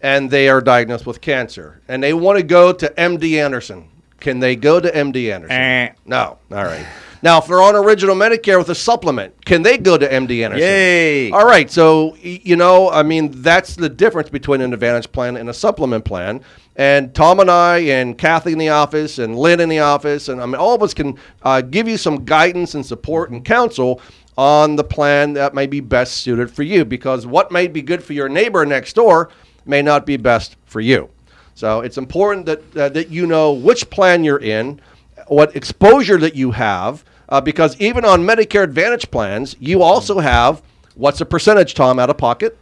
and 0.01 0.29
they 0.31 0.47
are 0.47 0.61
diagnosed 0.61 1.05
with 1.05 1.19
cancer 1.19 1.81
and 1.87 2.01
they 2.01 2.13
want 2.13 2.37
to 2.37 2.43
go 2.43 2.71
to 2.71 2.87
MD 2.97 3.43
Anderson. 3.43 3.89
Can 4.19 4.39
they 4.39 4.55
go 4.55 4.79
to 4.79 4.89
MD 4.89 5.33
Anderson? 5.33 5.55
Eh. 5.57 5.89
No. 6.05 6.37
All 6.51 6.63
right. 6.63 6.85
Now, 7.23 7.39
if 7.39 7.47
they're 7.47 7.61
on 7.61 7.75
original 7.75 8.15
Medicare 8.15 8.59
with 8.59 8.69
a 8.69 8.75
supplement, 8.75 9.43
can 9.43 9.63
they 9.63 9.77
go 9.79 9.97
to 9.97 10.07
MD 10.07 10.43
Anderson? 10.45 10.67
Yay. 10.67 11.31
All 11.31 11.45
right. 11.45 11.69
So, 11.69 12.15
you 12.21 12.55
know, 12.55 12.89
I 12.91 13.01
mean, 13.03 13.31
that's 13.41 13.75
the 13.75 13.89
difference 13.89 14.29
between 14.29 14.61
an 14.61 14.71
Advantage 14.71 15.11
plan 15.11 15.35
and 15.35 15.49
a 15.49 15.53
supplement 15.53 16.05
plan. 16.05 16.41
And 16.77 17.13
Tom 17.15 17.39
and 17.39 17.49
I, 17.49 17.79
and 17.79 18.15
Kathy 18.15 18.53
in 18.53 18.59
the 18.59 18.69
office, 18.69 19.17
and 19.17 19.35
Lynn 19.35 19.59
in 19.59 19.67
the 19.67 19.79
office, 19.79 20.29
and 20.29 20.39
I 20.39 20.45
mean, 20.45 20.55
all 20.55 20.75
of 20.75 20.83
us 20.83 20.93
can 20.93 21.17
uh, 21.41 21.61
give 21.61 21.87
you 21.87 21.97
some 21.97 22.23
guidance 22.23 22.75
and 22.75 22.85
support 22.85 23.31
and 23.31 23.43
counsel 23.43 23.99
on 24.37 24.75
the 24.75 24.83
plan 24.83 25.33
that 25.33 25.55
may 25.55 25.65
be 25.65 25.79
best 25.79 26.17
suited 26.17 26.51
for 26.51 26.61
you 26.61 26.85
because 26.85 27.25
what 27.25 27.51
may 27.51 27.67
be 27.67 27.81
good 27.81 28.03
for 28.03 28.13
your 28.13 28.29
neighbor 28.29 28.63
next 28.65 28.93
door 28.93 29.31
may 29.65 29.81
not 29.81 30.05
be 30.05 30.17
best 30.17 30.55
for 30.65 30.79
you. 30.79 31.09
So 31.55 31.81
it's 31.81 31.97
important 31.97 32.45
that, 32.45 32.77
uh, 32.77 32.89
that 32.89 33.09
you 33.09 33.25
know 33.25 33.51
which 33.51 33.89
plan 33.89 34.23
you're 34.23 34.37
in, 34.37 34.79
what 35.25 35.55
exposure 35.55 36.19
that 36.19 36.35
you 36.35 36.51
have, 36.51 37.03
uh, 37.29 37.41
because 37.41 37.75
even 37.81 38.05
on 38.05 38.21
Medicare 38.21 38.63
Advantage 38.63 39.09
plans, 39.09 39.55
you 39.59 39.81
also 39.81 40.19
have 40.19 40.61
what's 40.93 41.17
the 41.17 41.25
percentage, 41.25 41.73
Tom, 41.73 41.97
out 41.97 42.11
of 42.11 42.17
pocket? 42.17 42.55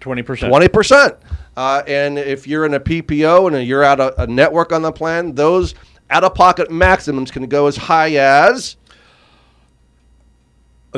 20%. 0.00 0.24
20%. 0.24 1.16
Uh, 1.56 1.82
and 1.86 2.18
if 2.18 2.46
you're 2.46 2.64
in 2.64 2.74
a 2.74 2.80
PPO 2.80 3.52
and 3.54 3.66
you're 3.66 3.84
out 3.84 4.00
a, 4.00 4.22
a 4.22 4.26
network 4.26 4.72
on 4.72 4.82
the 4.82 4.92
plan, 4.92 5.34
those 5.34 5.74
out-of-pocket 6.08 6.70
maximums 6.70 7.30
can 7.30 7.46
go 7.46 7.66
as 7.66 7.76
high 7.76 8.12
as 8.14 8.76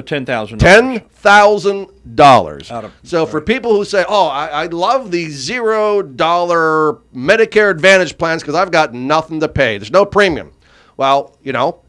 ten 0.06 0.24
thousand. 0.24 0.58
ten 0.58 1.00
thousand 1.00 1.88
dollars. 2.14 2.70
Out 2.70 2.84
of- 2.84 2.92
So 3.02 3.26
for 3.26 3.40
people 3.40 3.72
who 3.74 3.84
say, 3.84 4.04
"Oh, 4.08 4.26
I, 4.28 4.46
I 4.46 4.66
love 4.66 5.10
these 5.10 5.34
zero 5.34 6.00
dollar 6.00 6.94
Medicare 7.14 7.70
Advantage 7.70 8.16
plans 8.16 8.42
because 8.42 8.54
I've 8.54 8.70
got 8.70 8.94
nothing 8.94 9.40
to 9.40 9.48
pay. 9.48 9.76
There's 9.78 9.90
no 9.90 10.06
premium." 10.06 10.52
Well, 10.96 11.36
you 11.42 11.52
know, 11.52 11.80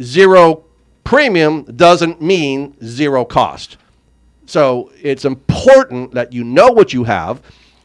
zero 0.00 0.64
premium 1.04 1.64
doesn't 1.64 2.22
mean 2.22 2.74
zero 2.84 3.24
cost. 3.24 3.76
So 4.46 4.90
it's 5.02 5.24
important 5.24 6.12
that 6.14 6.32
you 6.32 6.44
know 6.44 6.70
what 6.70 6.92
you 6.92 7.04
have 7.04 7.42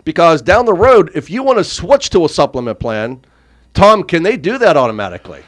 because 0.08 0.42
down 0.42 0.66
the 0.66 0.74
road, 0.74 1.12
if 1.16 1.30
you 1.30 1.44
want 1.44 1.58
to 1.58 1.66
switch 1.66 2.10
to 2.12 2.24
a 2.24 2.30
supplement 2.30 2.80
plan, 2.80 3.20
Tom, 3.74 4.06
can 4.06 4.24
they 4.24 4.38
do 4.38 4.58
that 4.58 4.78
automatically? 4.78 5.44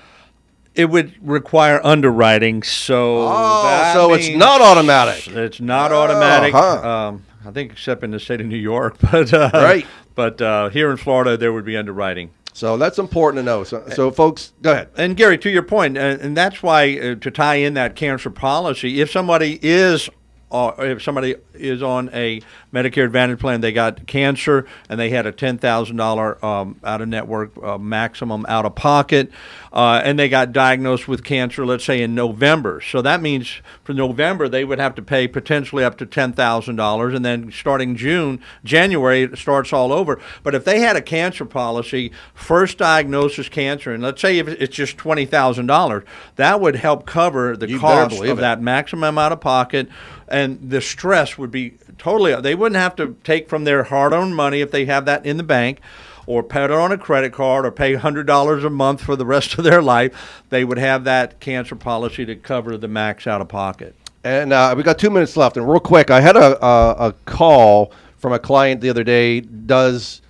It 0.75 0.89
would 0.89 1.15
require 1.25 1.79
underwriting, 1.81 2.63
so 2.63 3.25
Oh, 3.29 3.91
so 3.93 4.13
it's 4.13 4.27
not 4.27 4.59
automatic. 4.59 5.29
It's 5.29 5.61
not 5.61 5.93
automatic. 5.93 6.53
Uh-huh. 6.53 6.89
Um, 6.89 7.25
I 7.45 7.51
think 7.51 7.71
except 7.71 8.03
in 8.03 8.11
the 8.11 8.19
state 8.19 8.41
of 8.41 8.47
New 8.47 8.57
York, 8.57 8.97
but 9.11 9.33
uh, 9.33 9.49
Right. 9.53 9.87
But 10.13 10.41
uh, 10.41 10.67
here 10.67 10.91
in 10.91 10.97
Florida, 10.97 11.37
there 11.37 11.53
would 11.53 11.63
be 11.63 11.77
underwriting. 11.77 12.31
So 12.51 12.75
that's 12.75 12.99
important 12.99 13.39
to 13.39 13.43
know. 13.43 13.63
So, 13.63 13.87
so 13.95 14.11
folks, 14.11 14.51
go 14.61 14.73
ahead. 14.73 14.89
And 14.97 15.15
Gary, 15.15 15.37
to 15.37 15.49
your 15.49 15.63
point, 15.63 15.97
uh, 15.97 16.17
and 16.19 16.35
that's 16.35 16.61
why 16.61 16.99
uh, 16.99 17.15
to 17.15 17.31
tie 17.31 17.55
in 17.55 17.75
that 17.75 17.95
cancer 17.95 18.29
policy, 18.29 18.99
if 18.99 19.09
somebody 19.09 19.57
is 19.61 20.09
uh, 20.51 20.71
if 20.79 21.01
somebody 21.01 21.35
is 21.53 21.83
on 21.83 22.09
a 22.13 22.41
Medicare 22.73 23.05
Advantage 23.05 23.39
plan, 23.39 23.61
they 23.61 23.71
got 23.71 24.05
cancer 24.05 24.65
and 24.89 24.99
they 24.99 25.09
had 25.09 25.25
a 25.25 25.31
ten 25.31 25.57
thousand 25.57 25.95
dollar 25.95 26.43
um, 26.45 26.79
out 26.83 27.01
of 27.01 27.07
network 27.07 27.51
uh, 27.63 27.77
maximum 27.77 28.45
out 28.47 28.65
of 28.65 28.75
pocket, 28.75 29.31
uh, 29.73 30.01
and 30.03 30.19
they 30.19 30.29
got 30.29 30.51
diagnosed 30.53 31.07
with 31.07 31.23
cancer, 31.23 31.65
let's 31.65 31.83
say 31.83 32.01
in 32.01 32.13
November. 32.13 32.81
So 32.81 33.01
that 33.01 33.21
means 33.21 33.61
for 33.83 33.93
November 33.93 34.47
they 34.47 34.63
would 34.63 34.79
have 34.79 34.93
to 34.95 35.01
pay 35.01 35.27
potentially 35.27 35.83
up 35.83 35.97
to 35.97 36.05
ten 36.05 36.33
thousand 36.33 36.75
dollars, 36.75 37.15
and 37.15 37.25
then 37.25 37.51
starting 37.51 37.95
June, 37.95 38.39
January 38.63 39.23
it 39.23 39.37
starts 39.37 39.73
all 39.73 39.91
over. 39.91 40.19
But 40.43 40.53
if 40.53 40.63
they 40.63 40.79
had 40.81 40.95
a 40.95 41.01
cancer 41.01 41.45
policy, 41.45 42.11
first 42.35 42.77
diagnosis 42.77 43.49
cancer, 43.49 43.93
and 43.93 44.03
let's 44.03 44.21
say 44.21 44.37
if 44.37 44.47
it's 44.47 44.75
just 44.75 44.97
twenty 44.97 45.25
thousand 45.25 45.65
dollars, 45.65 46.03
that 46.35 46.61
would 46.61 46.75
help 46.75 47.07
cover 47.07 47.57
the 47.57 47.67
You 47.67 47.79
cost 47.79 48.19
of 48.21 48.37
it. 48.37 48.41
that 48.41 48.61
maximum 48.61 49.17
out 49.17 49.31
of 49.31 49.41
pocket, 49.41 49.89
and 50.27 50.69
the 50.69 50.81
stress 50.81 51.37
would 51.37 51.51
be 51.51 51.77
totally. 51.99 52.35
They 52.41 52.55
wouldn't 52.55 52.79
have 52.79 52.95
to 52.95 53.15
take 53.23 53.47
from 53.47 53.65
their 53.65 53.83
hard-earned 53.83 54.35
money 54.35 54.61
if 54.61 54.71
they 54.71 54.85
have 54.85 55.05
that 55.05 55.25
in 55.25 55.37
the 55.37 55.43
bank, 55.43 55.79
or 56.25 56.41
put 56.41 56.63
it 56.63 56.71
on 56.71 56.91
a 56.91 56.97
credit 56.97 57.33
card, 57.33 57.65
or 57.65 57.71
pay 57.71 57.93
hundred 57.93 58.25
dollars 58.25 58.63
a 58.63 58.69
month 58.69 59.01
for 59.01 59.15
the 59.15 59.25
rest 59.25 59.53
of 59.57 59.63
their 59.63 59.81
life. 59.81 60.41
They 60.49 60.65
would 60.65 60.79
have 60.79 61.03
that 61.03 61.39
cancer 61.39 61.75
policy 61.75 62.25
to 62.25 62.35
cover 62.35 62.77
the 62.77 62.87
max 62.87 63.27
out 63.27 63.41
of 63.41 63.47
pocket. 63.49 63.95
And 64.23 64.51
uh, 64.51 64.73
we 64.75 64.83
got 64.83 64.99
two 64.99 65.09
minutes 65.09 65.37
left. 65.37 65.55
And 65.57 65.69
real 65.69 65.79
quick, 65.79 66.11
I 66.11 66.19
had 66.19 66.35
a, 66.35 66.63
a, 66.65 67.09
a 67.09 67.13
call 67.25 67.93
from 68.17 68.33
a 68.33 68.39
client 68.39 68.81
the 68.81 68.89
other 68.89 69.03
day. 69.03 69.39
Does 69.39 70.21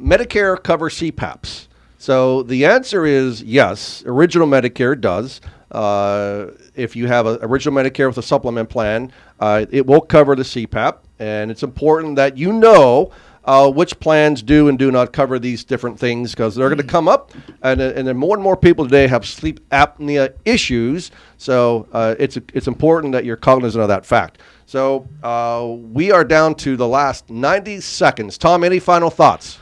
Medicare 0.00 0.60
cover 0.60 0.90
CPAPs? 0.90 1.67
So 1.98 2.44
the 2.44 2.64
answer 2.64 3.04
is 3.04 3.42
yes. 3.42 4.04
Original 4.06 4.46
Medicare 4.46 4.98
does. 4.98 5.40
Uh, 5.70 6.46
if 6.74 6.96
you 6.96 7.08
have 7.08 7.26
an 7.26 7.38
original 7.42 7.74
Medicare 7.74 8.06
with 8.06 8.18
a 8.18 8.22
supplement 8.22 8.70
plan, 8.70 9.12
uh, 9.40 9.66
it 9.70 9.84
will 9.84 10.00
cover 10.00 10.34
the 10.36 10.44
CPAP. 10.44 10.98
And 11.18 11.50
it's 11.50 11.64
important 11.64 12.16
that 12.16 12.38
you 12.38 12.52
know 12.52 13.10
uh, 13.44 13.70
which 13.70 13.98
plans 13.98 14.42
do 14.42 14.68
and 14.68 14.78
do 14.78 14.90
not 14.90 15.12
cover 15.12 15.38
these 15.38 15.64
different 15.64 15.98
things 15.98 16.32
because 16.32 16.54
they're 16.54 16.68
going 16.68 16.80
to 16.80 16.84
come 16.84 17.08
up. 17.08 17.32
And, 17.62 17.80
and 17.80 18.06
then 18.06 18.16
more 18.16 18.36
and 18.36 18.42
more 18.42 18.56
people 18.56 18.84
today 18.84 19.08
have 19.08 19.26
sleep 19.26 19.66
apnea 19.70 20.34
issues. 20.44 21.10
So 21.36 21.88
uh, 21.92 22.14
it's, 22.18 22.36
it's 22.54 22.68
important 22.68 23.12
that 23.14 23.24
you're 23.24 23.36
cognizant 23.36 23.82
of 23.82 23.88
that 23.88 24.06
fact. 24.06 24.38
So 24.66 25.08
uh, 25.22 25.66
we 25.66 26.12
are 26.12 26.24
down 26.24 26.54
to 26.56 26.76
the 26.76 26.86
last 26.86 27.28
90 27.28 27.80
seconds. 27.80 28.38
Tom, 28.38 28.62
any 28.62 28.78
final 28.78 29.10
thoughts? 29.10 29.58